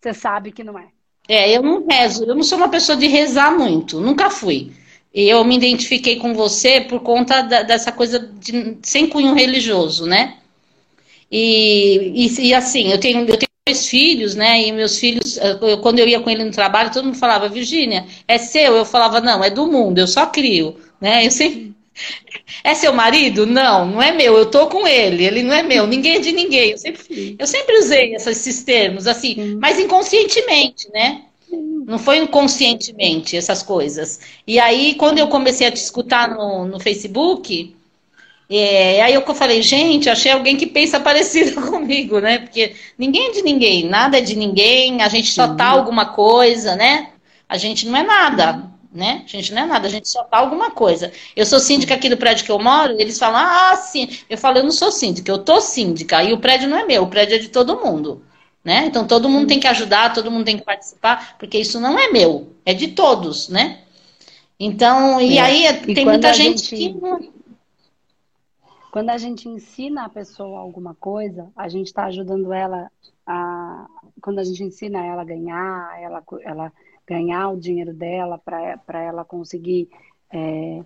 você 0.00 0.14
sabe 0.14 0.52
que 0.52 0.64
não 0.64 0.78
é. 0.78 0.88
É, 1.26 1.56
eu 1.56 1.62
não 1.62 1.86
rezo, 1.86 2.24
eu 2.24 2.34
não 2.34 2.42
sou 2.42 2.58
uma 2.58 2.68
pessoa 2.68 2.96
de 2.96 3.06
rezar 3.06 3.56
muito, 3.56 4.00
nunca 4.00 4.28
fui. 4.28 4.72
E 5.12 5.28
eu 5.28 5.44
me 5.44 5.56
identifiquei 5.56 6.16
com 6.16 6.34
você 6.34 6.80
por 6.80 7.00
conta 7.00 7.40
da, 7.40 7.62
dessa 7.62 7.92
coisa 7.92 8.18
de, 8.18 8.78
sem 8.82 9.08
cunho 9.08 9.32
religioso, 9.32 10.06
né? 10.06 10.38
E, 11.30 12.26
e, 12.26 12.48
e, 12.48 12.54
assim, 12.54 12.90
eu 12.90 12.98
tenho, 12.98 13.20
eu 13.20 13.38
tenho 13.38 13.53
dois 13.66 13.86
filhos, 13.86 14.34
né? 14.34 14.60
E 14.60 14.72
meus 14.72 14.98
filhos, 14.98 15.38
eu, 15.38 15.78
quando 15.78 15.98
eu 15.98 16.06
ia 16.06 16.20
com 16.20 16.28
ele 16.28 16.44
no 16.44 16.50
trabalho, 16.50 16.92
todo 16.92 17.06
mundo 17.06 17.16
falava, 17.16 17.48
Virgínia, 17.48 18.06
é 18.28 18.36
seu? 18.36 18.76
Eu 18.76 18.84
falava, 18.84 19.22
não, 19.22 19.42
é 19.42 19.48
do 19.48 19.66
mundo, 19.66 19.98
eu 19.98 20.06
só 20.06 20.26
crio, 20.26 20.76
né? 21.00 21.26
Eu 21.26 21.30
sempre. 21.32 21.72
É 22.62 22.74
seu 22.74 22.92
marido? 22.92 23.46
Não, 23.46 23.86
não 23.86 24.02
é 24.02 24.12
meu, 24.12 24.36
eu 24.36 24.46
tô 24.46 24.66
com 24.66 24.86
ele, 24.86 25.24
ele 25.24 25.42
não 25.42 25.54
é 25.54 25.62
meu, 25.62 25.86
ninguém 25.86 26.16
é 26.16 26.18
de 26.18 26.32
ninguém. 26.32 26.72
Eu 26.72 26.78
sempre, 26.78 27.36
eu 27.38 27.46
sempre 27.46 27.78
usei 27.78 28.14
esses 28.14 28.64
termos, 28.64 29.06
assim, 29.06 29.56
mas 29.58 29.78
inconscientemente, 29.78 30.90
né? 30.92 31.22
Não 31.50 31.98
foi 31.98 32.18
inconscientemente 32.18 33.34
essas 33.36 33.62
coisas. 33.62 34.20
E 34.46 34.58
aí, 34.58 34.94
quando 34.96 35.18
eu 35.18 35.28
comecei 35.28 35.66
a 35.66 35.70
te 35.70 35.76
escutar 35.76 36.28
no, 36.28 36.66
no 36.66 36.80
Facebook, 36.80 37.74
é, 38.48 39.02
aí 39.02 39.14
eu 39.14 39.34
falei, 39.34 39.62
gente, 39.62 40.10
achei 40.10 40.30
alguém 40.30 40.56
que 40.56 40.66
pensa 40.66 41.00
parecido 41.00 41.60
comigo, 41.70 42.20
né? 42.20 42.38
Porque 42.38 42.74
ninguém 42.98 43.28
é 43.28 43.32
de 43.32 43.42
ninguém, 43.42 43.88
nada 43.88 44.18
é 44.18 44.20
de 44.20 44.36
ninguém, 44.36 45.02
a 45.02 45.08
gente 45.08 45.28
só 45.28 45.54
tá 45.54 45.66
alguma 45.66 46.06
coisa, 46.06 46.76
né? 46.76 47.10
A 47.48 47.56
gente 47.56 47.86
não 47.86 47.96
é 47.96 48.02
nada, 48.02 48.70
né? 48.92 49.22
A 49.24 49.28
gente 49.28 49.52
não 49.52 49.62
é 49.62 49.66
nada, 49.66 49.86
a 49.86 49.90
gente 49.90 50.08
só 50.08 50.22
tá 50.24 50.38
alguma 50.38 50.70
coisa. 50.70 51.10
Eu 51.34 51.46
sou 51.46 51.58
síndica 51.58 51.94
aqui 51.94 52.08
do 52.08 52.16
prédio 52.16 52.44
que 52.44 52.52
eu 52.52 52.58
moro, 52.58 53.00
eles 53.00 53.18
falam, 53.18 53.40
ah, 53.40 53.76
sim. 53.76 54.08
Eu 54.28 54.36
falo, 54.36 54.58
eu 54.58 54.64
não 54.64 54.70
sou 54.70 54.92
síndica, 54.92 55.30
eu 55.30 55.38
tô 55.38 55.60
síndica. 55.60 56.22
E 56.22 56.32
o 56.32 56.38
prédio 56.38 56.68
não 56.68 56.78
é 56.78 56.84
meu, 56.84 57.02
o 57.04 57.08
prédio 57.08 57.36
é 57.36 57.38
de 57.38 57.48
todo 57.48 57.80
mundo. 57.80 58.22
Né? 58.62 58.86
Então 58.86 59.06
todo 59.06 59.28
mundo 59.28 59.46
tem 59.46 59.60
que 59.60 59.66
ajudar, 59.66 60.14
todo 60.14 60.30
mundo 60.30 60.46
tem 60.46 60.56
que 60.56 60.64
participar, 60.64 61.36
porque 61.38 61.58
isso 61.58 61.78
não 61.78 61.98
é 61.98 62.10
meu, 62.10 62.54
é 62.64 62.72
de 62.72 62.88
todos, 62.88 63.48
né? 63.50 63.80
Então, 64.58 65.20
e 65.20 65.36
é. 65.36 65.40
aí 65.40 65.66
e 65.66 65.94
tem 65.94 66.06
muita 66.06 66.32
gente, 66.32 66.62
gente 66.62 66.94
que. 66.94 67.34
Quando 68.94 69.10
a 69.10 69.18
gente 69.18 69.48
ensina 69.48 70.04
a 70.04 70.08
pessoa 70.08 70.60
alguma 70.60 70.94
coisa, 70.94 71.50
a 71.56 71.66
gente 71.66 71.88
está 71.88 72.04
ajudando 72.04 72.52
ela 72.52 72.88
a. 73.26 73.88
Quando 74.22 74.38
a 74.38 74.44
gente 74.44 74.62
ensina 74.62 75.04
ela 75.04 75.22
a 75.22 75.24
ganhar, 75.24 76.00
ela, 76.00 76.22
ela 76.42 76.72
ganhar 77.04 77.48
o 77.48 77.58
dinheiro 77.58 77.92
dela 77.92 78.38
para 78.38 79.02
ela 79.02 79.24
conseguir 79.24 79.88
é, 80.32 80.84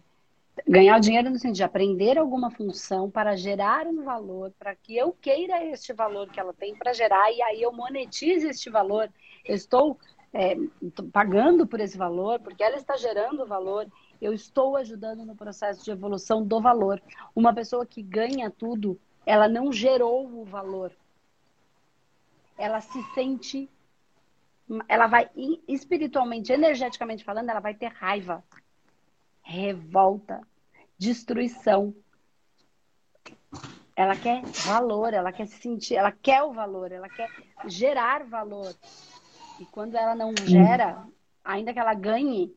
ganhar 0.66 0.98
dinheiro 1.00 1.28
no 1.28 1.38
sentido 1.38 1.56
de 1.56 1.62
aprender 1.64 2.16
alguma 2.16 2.50
função 2.50 3.10
para 3.10 3.36
gerar 3.36 3.86
um 3.86 4.02
valor, 4.02 4.54
para 4.58 4.74
que 4.74 4.96
eu 4.96 5.12
queira 5.12 5.62
este 5.66 5.92
valor 5.92 6.30
que 6.30 6.40
ela 6.40 6.54
tem 6.54 6.74
para 6.74 6.94
gerar 6.94 7.30
e 7.30 7.42
aí 7.42 7.60
eu 7.60 7.72
monetize 7.72 8.48
este 8.48 8.70
valor. 8.70 9.12
Eu 9.44 9.54
estou 9.54 9.98
é, 10.32 10.56
pagando 11.12 11.66
por 11.66 11.78
esse 11.78 11.98
valor, 11.98 12.40
porque 12.40 12.62
ela 12.62 12.76
está 12.76 12.96
gerando 12.96 13.46
valor 13.46 13.86
eu 14.20 14.32
estou 14.32 14.76
ajudando 14.76 15.24
no 15.24 15.34
processo 15.34 15.84
de 15.84 15.90
evolução 15.90 16.44
do 16.44 16.60
valor. 16.60 17.00
Uma 17.34 17.54
pessoa 17.54 17.86
que 17.86 18.02
ganha 18.02 18.50
tudo, 18.50 18.98
ela 19.24 19.48
não 19.48 19.72
gerou 19.72 20.26
o 20.26 20.44
valor. 20.44 20.92
Ela 22.56 22.80
se 22.80 23.02
sente 23.14 23.68
ela 24.86 25.06
vai 25.06 25.30
espiritualmente, 25.66 26.52
energeticamente 26.52 27.24
falando, 27.24 27.48
ela 27.48 27.60
vai 27.60 27.74
ter 27.74 27.86
raiva, 27.88 28.44
revolta, 29.42 30.42
destruição. 30.98 31.94
Ela 33.96 34.14
quer 34.14 34.42
valor, 34.66 35.14
ela 35.14 35.32
quer 35.32 35.46
se 35.46 35.56
sentir, 35.60 35.94
ela 35.94 36.12
quer 36.12 36.42
o 36.42 36.52
valor, 36.52 36.92
ela 36.92 37.08
quer 37.08 37.30
gerar 37.66 38.24
valor. 38.24 38.74
E 39.58 39.64
quando 39.66 39.96
ela 39.96 40.14
não 40.14 40.34
gera, 40.36 41.04
ainda 41.42 41.72
que 41.72 41.78
ela 41.80 41.94
ganhe, 41.94 42.54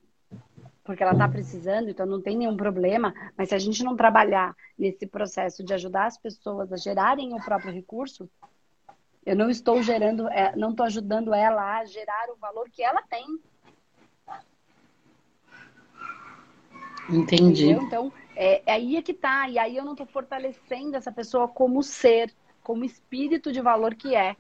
porque 0.91 1.03
ela 1.03 1.13
está 1.13 1.29
precisando, 1.29 1.89
então 1.89 2.05
não 2.05 2.21
tem 2.21 2.35
nenhum 2.35 2.57
problema, 2.57 3.13
mas 3.37 3.47
se 3.47 3.55
a 3.55 3.57
gente 3.57 3.81
não 3.81 3.95
trabalhar 3.95 4.53
nesse 4.77 5.07
processo 5.07 5.63
de 5.63 5.73
ajudar 5.73 6.07
as 6.07 6.17
pessoas 6.17 6.73
a 6.73 6.75
gerarem 6.75 7.33
o 7.33 7.41
próprio 7.41 7.71
recurso, 7.71 8.29
eu 9.25 9.33
não 9.33 9.49
estou 9.49 9.81
gerando, 9.81 10.27
é, 10.27 10.53
não 10.57 10.71
estou 10.71 10.85
ajudando 10.85 11.33
ela 11.33 11.77
a 11.77 11.85
gerar 11.85 12.29
o 12.29 12.35
valor 12.35 12.69
que 12.69 12.83
ela 12.83 13.01
tem. 13.03 13.39
Entendi. 17.09 17.69
Entendeu? 17.69 17.83
Então, 17.83 18.13
é, 18.35 18.61
é 18.65 18.73
aí 18.73 18.97
é 18.97 19.01
que 19.01 19.13
tá. 19.13 19.47
E 19.47 19.57
aí 19.57 19.77
eu 19.77 19.85
não 19.85 19.93
estou 19.93 20.07
fortalecendo 20.07 20.97
essa 20.97 21.11
pessoa 21.11 21.47
como 21.47 21.81
ser, 21.81 22.33
como 22.61 22.83
espírito 22.83 23.49
de 23.49 23.61
valor 23.61 23.95
que 23.95 24.13
é. 24.13 24.35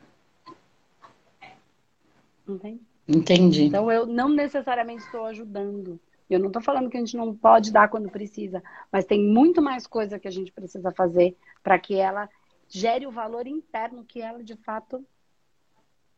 Entende? 2.45 2.81
Entendi. 3.07 3.63
Então 3.63 3.89
eu 3.89 4.05
não 4.05 4.27
necessariamente 4.27 5.05
estou 5.05 5.23
ajudando. 5.27 5.97
Eu 6.31 6.39
não 6.39 6.47
estou 6.47 6.61
falando 6.61 6.89
que 6.89 6.95
a 6.95 6.99
gente 6.99 7.17
não 7.17 7.35
pode 7.35 7.73
dar 7.73 7.89
quando 7.89 8.09
precisa, 8.09 8.63
mas 8.89 9.03
tem 9.03 9.21
muito 9.21 9.61
mais 9.61 9.85
coisa 9.85 10.17
que 10.17 10.29
a 10.29 10.31
gente 10.31 10.49
precisa 10.49 10.89
fazer 10.91 11.35
para 11.61 11.77
que 11.77 11.95
ela 11.95 12.29
gere 12.69 13.05
o 13.05 13.11
valor 13.11 13.45
interno 13.45 14.05
que 14.05 14.21
ela 14.21 14.41
de 14.41 14.55
fato 14.55 15.05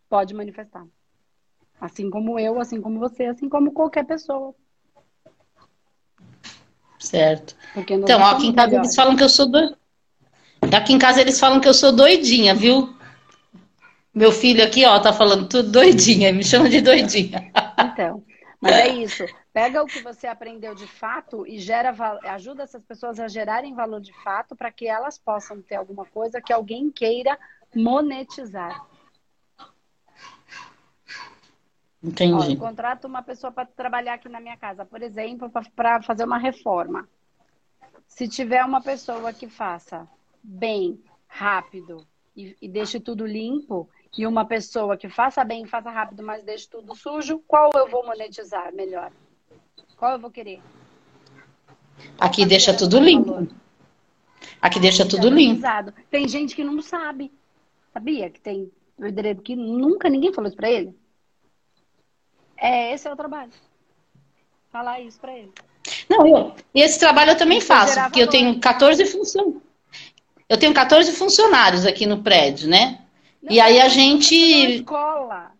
pode 0.07 0.35
manifestar. 0.35 0.85
Assim 1.81 2.11
como 2.11 2.39
eu, 2.39 2.61
assim 2.61 2.79
como 2.79 2.99
você, 2.99 3.25
assim 3.25 3.49
como 3.49 3.71
qualquer 3.71 4.05
pessoa. 4.05 4.53
Certo. 6.99 7.55
Então, 7.75 8.21
ó, 8.21 8.35
aqui 8.35 8.47
em 8.47 8.53
casa 8.53 8.67
melhores. 8.67 8.89
eles 8.89 8.95
falam 8.95 9.15
que 9.15 9.23
eu 9.23 9.29
sou 9.29 9.49
do... 9.49 9.77
Aqui 10.77 10.93
em 10.93 10.99
casa 10.99 11.21
eles 11.21 11.39
falam 11.39 11.59
que 11.59 11.67
eu 11.67 11.73
sou 11.73 11.91
doidinha, 11.91 12.53
viu? 12.53 12.95
Meu 14.13 14.31
filho 14.31 14.63
aqui, 14.63 14.85
ó, 14.85 14.99
tá 14.99 15.11
falando 15.11 15.49
tudo 15.49 15.71
doidinha, 15.71 16.31
me 16.31 16.43
chama 16.43 16.69
de 16.69 16.81
doidinha. 16.81 17.51
Então, 17.79 18.23
mas 18.63 18.77
é 18.77 18.87
isso. 18.87 19.25
Pega 19.51 19.83
o 19.83 19.85
que 19.85 20.01
você 20.01 20.25
aprendeu 20.25 20.73
de 20.73 20.87
fato 20.87 21.45
e 21.45 21.59
gera 21.59 21.93
ajuda 22.33 22.63
essas 22.63 22.81
pessoas 22.81 23.19
a 23.19 23.27
gerarem 23.27 23.75
valor 23.75 23.99
de 23.99 24.13
fato 24.23 24.55
para 24.55 24.71
que 24.71 24.87
elas 24.87 25.17
possam 25.17 25.61
ter 25.61 25.75
alguma 25.75 26.05
coisa 26.05 26.41
que 26.41 26.53
alguém 26.53 26.89
queira 26.89 27.37
monetizar. 27.75 28.87
Entendi. 32.01 32.33
Ó, 32.33 32.43
eu 32.45 32.57
contrato 32.57 33.05
uma 33.05 33.21
pessoa 33.21 33.51
para 33.51 33.65
trabalhar 33.65 34.13
aqui 34.13 34.29
na 34.29 34.39
minha 34.39 34.55
casa, 34.55 34.85
por 34.85 35.01
exemplo, 35.01 35.51
para 35.75 36.01
fazer 36.01 36.23
uma 36.23 36.37
reforma. 36.37 37.07
Se 38.07 38.29
tiver 38.29 38.63
uma 38.63 38.81
pessoa 38.81 39.33
que 39.33 39.49
faça 39.49 40.07
bem, 40.41 41.03
rápido 41.27 42.07
e, 42.33 42.55
e 42.61 42.69
deixe 42.69 42.97
tudo 42.97 43.25
limpo, 43.25 43.89
e 44.17 44.27
uma 44.27 44.45
pessoa 44.45 44.95
que 44.95 45.09
faça 45.09 45.43
bem, 45.43 45.65
faça 45.65 45.89
rápido, 45.89 46.23
mas 46.23 46.43
deixe 46.43 46.67
tudo 46.69 46.95
sujo, 46.95 47.43
qual 47.47 47.71
eu 47.75 47.87
vou 47.87 48.05
monetizar 48.05 48.73
melhor? 48.73 49.11
Qual 49.97 50.13
eu 50.13 50.19
vou 50.19 50.29
querer? 50.29 50.61
Aqui 52.19 52.45
deixa 52.45 52.75
tudo 52.75 52.99
limpo. 52.99 53.47
Aqui 54.61 54.79
deixa 54.79 55.07
tudo 55.07 55.29
limpo. 55.29 55.65
Tem 56.09 56.27
gente 56.27 56.55
que 56.55 56.63
não 56.63 56.81
sabe. 56.81 57.31
Sabia 57.91 58.29
que 58.29 58.39
tem 58.39 58.71
pedreiro 58.99 59.41
que 59.41 59.55
nunca 59.55 60.09
ninguém 60.09 60.33
falou 60.33 60.47
isso 60.47 60.57
pra 60.57 60.69
ele? 60.69 60.95
É, 62.57 62.93
esse 62.93 63.07
é 63.07 63.11
o 63.11 63.15
trabalho. 63.15 63.51
Falar 64.71 65.01
isso 65.01 65.19
pra 65.19 65.35
ele. 65.35 65.51
Não, 66.09 66.25
eu, 66.25 66.55
esse 66.73 66.99
trabalho 66.99 67.31
eu 67.31 67.37
também 67.37 67.59
faço, 67.59 67.99
porque 68.01 68.19
valor. 68.19 68.27
eu 68.27 68.29
tenho 68.29 68.59
14 68.59 69.05
funcionários. 69.05 69.61
Eu 70.47 70.57
tenho 70.57 70.73
14 70.73 71.11
funcionários 71.13 71.85
aqui 71.85 72.05
no 72.05 72.21
prédio, 72.21 72.69
né? 72.69 73.02
Não, 73.43 73.51
e 73.51 73.59
aí 73.59 73.81
a 73.81 73.89
gente. 73.89 74.33
Escola. 74.35 75.51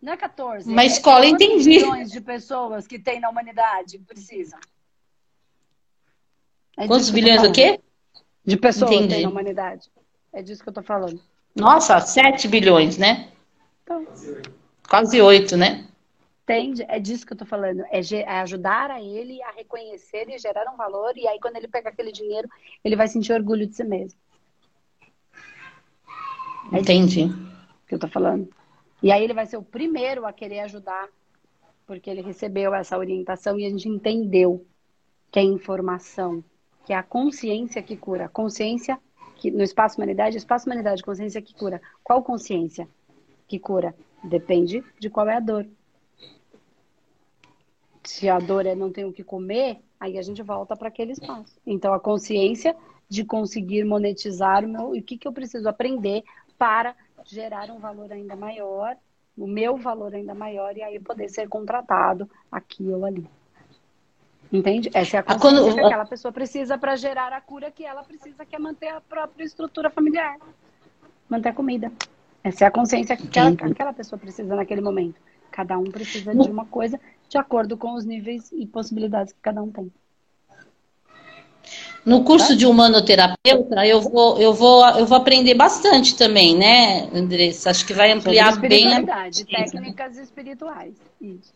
Não 0.00 0.14
é 0.14 0.16
14. 0.16 0.68
Uma 0.68 0.82
é 0.82 0.86
escola, 0.86 1.26
entendi. 1.26 1.68
milhões 1.68 2.10
de 2.10 2.20
pessoas 2.20 2.86
que 2.86 2.98
tem 2.98 3.20
na 3.20 3.28
humanidade 3.28 3.98
precisam. 4.00 4.58
É 6.76 6.86
Quantos 6.88 7.10
bilhões 7.10 7.42
o 7.42 7.52
quê? 7.52 7.78
De 8.44 8.56
pessoas 8.56 8.90
entendi. 8.90 9.08
que 9.08 9.14
tem 9.14 9.22
na 9.24 9.30
humanidade. 9.30 9.88
É 10.32 10.42
disso 10.42 10.62
que 10.62 10.68
eu 10.70 10.72
tô 10.72 10.82
falando. 10.82 11.20
Nossa, 11.54 12.00
7 12.00 12.48
bilhões, 12.48 12.96
né? 12.96 13.30
Então. 13.84 14.06
Quase 14.88 15.20
8, 15.20 15.56
né? 15.56 15.86
Entende? 16.42 16.84
É 16.88 16.98
disso 16.98 17.26
que 17.26 17.34
eu 17.34 17.36
tô 17.36 17.44
falando. 17.44 17.84
É, 17.90 18.00
é 18.00 18.40
ajudar 18.40 18.90
a 18.90 19.00
ele 19.00 19.40
a 19.42 19.52
reconhecer 19.52 20.28
e 20.28 20.38
gerar 20.38 20.68
um 20.72 20.76
valor. 20.76 21.16
E 21.16 21.28
aí, 21.28 21.38
quando 21.38 21.56
ele 21.56 21.68
pega 21.68 21.90
aquele 21.90 22.10
dinheiro, 22.10 22.48
ele 22.82 22.96
vai 22.96 23.06
sentir 23.06 23.32
orgulho 23.32 23.66
de 23.66 23.76
si 23.76 23.84
mesmo. 23.84 24.18
É 26.72 26.78
Entendi. 26.78 27.28
Que 27.86 27.94
eu 27.94 27.98
tô 27.98 28.08
falando. 28.08 28.48
E 29.02 29.12
aí 29.12 29.22
ele 29.22 29.34
vai 29.34 29.46
ser 29.46 29.56
o 29.56 29.62
primeiro 29.62 30.24
a 30.24 30.32
querer 30.32 30.60
ajudar, 30.60 31.08
porque 31.86 32.08
ele 32.08 32.22
recebeu 32.22 32.74
essa 32.74 32.96
orientação 32.96 33.58
e 33.58 33.66
a 33.66 33.70
gente 33.70 33.88
entendeu 33.88 34.64
que 35.30 35.38
é 35.38 35.42
informação, 35.42 36.42
que 36.86 36.92
é 36.92 36.96
a 36.96 37.02
consciência 37.02 37.82
que 37.82 37.96
cura. 37.96 38.28
Consciência 38.28 38.98
que 39.36 39.50
no 39.50 39.62
espaço 39.62 39.96
humanidade, 39.96 40.36
espaço 40.36 40.66
humanidade, 40.66 41.02
consciência 41.02 41.42
que 41.42 41.54
cura. 41.54 41.80
Qual 42.02 42.22
consciência 42.22 42.88
que 43.48 43.58
cura? 43.58 43.94
Depende 44.22 44.84
de 45.00 45.10
qual 45.10 45.28
é 45.28 45.36
a 45.36 45.40
dor. 45.40 45.66
Se 48.04 48.28
a 48.28 48.38
dor 48.38 48.66
é 48.66 48.74
não 48.74 48.90
tenho 48.90 49.08
o 49.08 49.12
que 49.12 49.24
comer, 49.24 49.80
aí 49.98 50.16
a 50.16 50.22
gente 50.22 50.42
volta 50.42 50.76
para 50.76 50.88
aquele 50.88 51.12
espaço. 51.12 51.58
Então 51.66 51.92
a 51.92 52.00
consciência 52.00 52.76
de 53.08 53.24
conseguir 53.24 53.84
monetizar 53.84 54.64
o 54.64 54.68
meu, 54.68 54.90
o 54.92 55.02
que, 55.02 55.18
que 55.18 55.28
eu 55.28 55.32
preciso 55.32 55.68
aprender 55.68 56.22
para 56.62 56.94
gerar 57.24 57.72
um 57.72 57.80
valor 57.80 58.12
ainda 58.12 58.36
maior, 58.36 58.96
o 59.36 59.48
meu 59.48 59.76
valor 59.76 60.14
ainda 60.14 60.32
maior, 60.32 60.76
e 60.76 60.82
aí 60.84 61.00
poder 61.00 61.28
ser 61.28 61.48
contratado 61.48 62.30
aqui 62.52 62.86
ou 62.86 63.04
ali. 63.04 63.28
Entende? 64.52 64.88
Essa 64.94 65.16
é 65.16 65.20
a 65.20 65.22
consciência 65.24 65.64
Quando... 65.64 65.74
que 65.74 65.80
aquela 65.80 66.06
pessoa 66.06 66.30
precisa 66.30 66.78
para 66.78 66.94
gerar 66.94 67.32
a 67.32 67.40
cura 67.40 67.68
que 67.72 67.84
ela 67.84 68.04
precisa, 68.04 68.46
que 68.46 68.54
é 68.54 68.60
manter 68.60 68.90
a 68.90 69.00
própria 69.00 69.42
estrutura 69.42 69.90
familiar. 69.90 70.38
Manter 71.28 71.48
a 71.48 71.52
comida. 71.52 71.90
Essa 72.44 72.66
é 72.66 72.68
a 72.68 72.70
consciência 72.70 73.16
que 73.16 73.26
aquela, 73.26 73.50
aquela 73.50 73.92
pessoa 73.92 74.16
precisa 74.16 74.54
naquele 74.54 74.80
momento. 74.80 75.20
Cada 75.50 75.76
um 75.76 75.90
precisa 75.90 76.32
de 76.32 76.48
uma 76.48 76.66
coisa 76.66 77.00
de 77.28 77.38
acordo 77.38 77.76
com 77.76 77.94
os 77.94 78.04
níveis 78.04 78.52
e 78.52 78.68
possibilidades 78.68 79.32
que 79.32 79.40
cada 79.42 79.60
um 79.60 79.72
tem. 79.72 79.90
No 82.04 82.24
curso 82.24 82.56
de 82.56 82.66
humanoterapeuta, 82.66 83.86
eu 83.86 84.00
vou, 84.00 84.38
eu 84.38 84.52
vou, 84.52 84.84
eu 84.98 85.06
vou 85.06 85.16
aprender 85.16 85.54
bastante 85.54 86.16
também, 86.16 86.56
né, 86.56 87.08
Andressa? 87.14 87.70
Acho 87.70 87.86
que 87.86 87.94
vai 87.94 88.10
ampliar 88.10 88.58
bem 88.58 88.92
a 88.92 89.30
técnicas 89.30 90.16
espirituais. 90.18 90.94
Isso. 91.20 91.54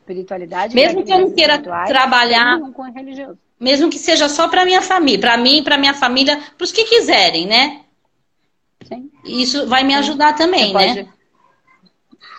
Espiritualidade. 0.00 0.74
Mesmo 0.74 1.04
que 1.04 1.12
eu 1.12 1.20
não 1.20 1.32
queira 1.32 1.58
trabalhar 1.58 2.58
com 2.72 2.82
religioso. 2.90 3.38
Mesmo 3.58 3.90
que 3.90 3.98
seja 3.98 4.28
só 4.30 4.48
para 4.48 4.64
minha 4.64 4.80
família, 4.80 5.20
para 5.20 5.36
mim, 5.36 5.62
para 5.62 5.76
minha 5.76 5.92
família, 5.92 6.40
para 6.56 6.64
os 6.64 6.72
que 6.72 6.84
quiserem, 6.84 7.46
né? 7.46 7.82
Sim. 8.88 9.10
Isso 9.24 9.66
vai 9.66 9.84
me 9.84 9.94
ajudar 9.94 10.34
também, 10.34 10.72
né? 10.72 11.06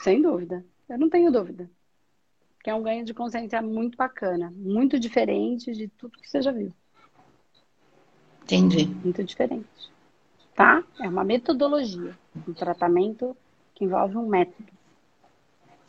Sem 0.03 0.19
dúvida. 0.19 0.65
Eu 0.89 0.97
não 0.97 1.09
tenho 1.09 1.32
dúvida. 1.32 1.69
Que 2.63 2.72
é 2.72 2.76
um 2.76 2.82
ganho 2.82 3.05
de 3.05 3.13
consciência 3.13 3.61
muito 3.61 3.95
bacana, 3.95 4.51
muito 4.55 4.99
diferente 4.99 5.72
de 5.72 5.88
tudo 5.88 6.17
que 6.19 6.28
você 6.28 6.41
já 6.41 6.51
viu. 6.51 6.74
Entendi. 8.56 8.86
Muito 8.86 9.24
diferente. 9.24 9.66
Tá? 10.56 10.84
É 10.99 11.08
uma 11.08 11.24
metodologia. 11.24 12.18
Um 12.47 12.54
tratamento 12.54 13.36
que 13.74 13.86
envolve 13.86 14.18
um 14.18 14.28
método. 14.28 14.70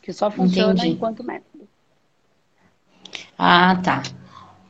Que 0.01 0.13
só 0.13 0.31
funciona 0.31 0.73
entendi. 0.73 0.89
enquanto 0.89 1.23
método. 1.23 1.67
Ah, 3.37 3.75
tá. 3.83 4.01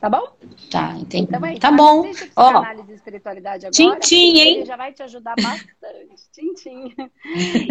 Tá 0.00 0.10
bom? 0.10 0.28
Tá, 0.70 0.94
entendi. 0.96 1.28
Então, 1.28 1.46
é 1.46 1.58
tá 1.58 1.72
bom. 1.72 2.04
Ó, 2.36 2.48
análise 2.58 2.88
de 2.88 2.92
espiritualidade 2.92 3.66
agora. 3.66 4.00
Tintim, 4.00 4.38
hein? 4.38 4.66
já 4.66 4.76
vai 4.76 4.92
te 4.92 5.02
ajudar 5.02 5.34
bastante. 5.36 6.30
Tintim. 6.30 6.94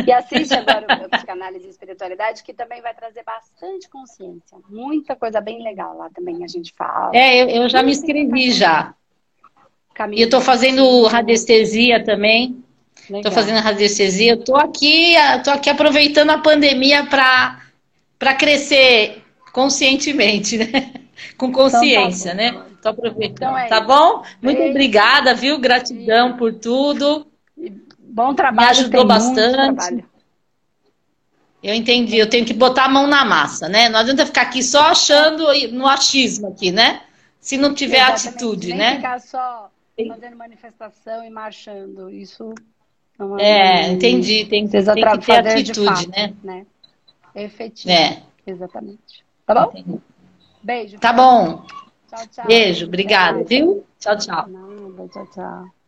E 0.04 0.12
assiste 0.12 0.54
agora 0.56 0.88
o 0.90 1.00
meu 1.00 1.10
psicanálise 1.10 1.66
de 1.66 1.70
espiritualidade, 1.70 2.44
que 2.44 2.54
também 2.54 2.82
vai 2.82 2.94
trazer 2.96 3.24
bastante 3.24 3.88
consciência. 3.88 4.58
Muita 4.68 5.16
coisa 5.16 5.40
bem 5.40 5.62
legal 5.62 5.96
lá 5.96 6.10
também 6.10 6.44
a 6.44 6.48
gente 6.48 6.74
fala. 6.74 7.12
É, 7.14 7.44
eu, 7.44 7.64
eu 7.64 7.70
já 7.70 7.84
me 7.84 7.92
inscrevi 7.92 8.52
já. 8.52 8.96
Caminho. 9.94 10.20
E 10.20 10.24
eu 10.24 10.30
tô 10.30 10.42
fazendo 10.42 11.06
radiestesia 11.08 12.04
também. 12.04 12.64
Estou 13.10 13.32
fazendo 13.32 13.60
radiestesia. 13.60 14.32
Eu 14.32 14.38
tô 14.38 14.56
aqui, 14.56 15.14
tô 15.44 15.52
aqui 15.52 15.70
aproveitando 15.70 16.30
a 16.32 16.38
pandemia 16.38 17.06
para 17.06 17.60
para 18.18 18.34
crescer 18.36 19.22
conscientemente, 19.52 20.58
né? 20.58 20.94
Com 21.38 21.52
consciência, 21.52 22.34
então, 22.34 22.54
tá 22.54 22.60
né? 22.60 22.66
Tô 22.82 22.90
aproveitando. 22.90 23.50
Então 23.50 23.58
é 23.58 23.68
tá 23.68 23.82
bom? 23.82 24.24
Muito 24.42 24.58
Beijo. 24.58 24.72
obrigada, 24.72 25.34
viu? 25.34 25.60
Gratidão 25.60 26.30
Beijo. 26.30 26.38
por 26.38 26.54
tudo. 26.54 27.28
Bom 28.00 28.34
trabalho. 28.34 28.68
Me 28.68 28.72
ajudou 28.72 29.06
bastante. 29.06 30.06
Eu 31.62 31.74
entendi, 31.74 32.18
eu 32.18 32.30
tenho 32.30 32.46
que 32.46 32.54
botar 32.54 32.86
a 32.86 32.90
mão 32.90 33.08
na 33.08 33.24
massa, 33.24 33.70
né? 33.70 33.88
Não 33.90 34.00
adianta 34.00 34.26
ficar 34.26 34.42
aqui 34.42 34.62
só 34.62 34.92
achando 34.92 35.46
no 35.72 35.88
achismo 35.88 36.48
aqui, 36.48 36.72
né? 36.72 37.02
Se 37.40 37.58
não 37.58 37.74
tiver 37.74 37.98
Exatamente. 37.98 38.28
atitude, 38.28 38.68
Nem 38.70 38.78
né? 38.78 38.96
ficar 38.98 39.20
só 39.20 39.73
fazendo 40.08 40.36
manifestação 40.36 41.24
e 41.24 41.30
marchando. 41.30 42.10
Isso 42.10 42.54
não 43.18 43.38
é. 43.38 43.44
É, 43.44 43.92
entendi. 43.92 44.46
Tem, 44.46 44.68
tem 44.68 44.82
que 45.20 45.26
ter 45.26 45.48
atitude, 45.48 45.86
fato, 45.86 46.10
né? 46.10 46.34
né? 46.44 46.66
Efetivo. 47.36 47.94
É. 47.94 48.24
Exatamente. 48.46 49.24
Tá 49.46 49.54
bom? 49.54 49.72
Entendi. 49.72 50.02
Beijo. 50.62 51.00
Tá 51.00 51.14
bom. 51.14 51.66
Tchau, 52.10 52.28
tchau. 52.28 52.46
Beijo, 52.46 52.86
obrigada, 52.86 53.44
viu? 53.44 53.86
Tchau, 54.00 54.18
tchau. 54.18 54.48
Nada, 54.48 55.08
tchau, 55.10 55.28
tchau. 55.28 55.83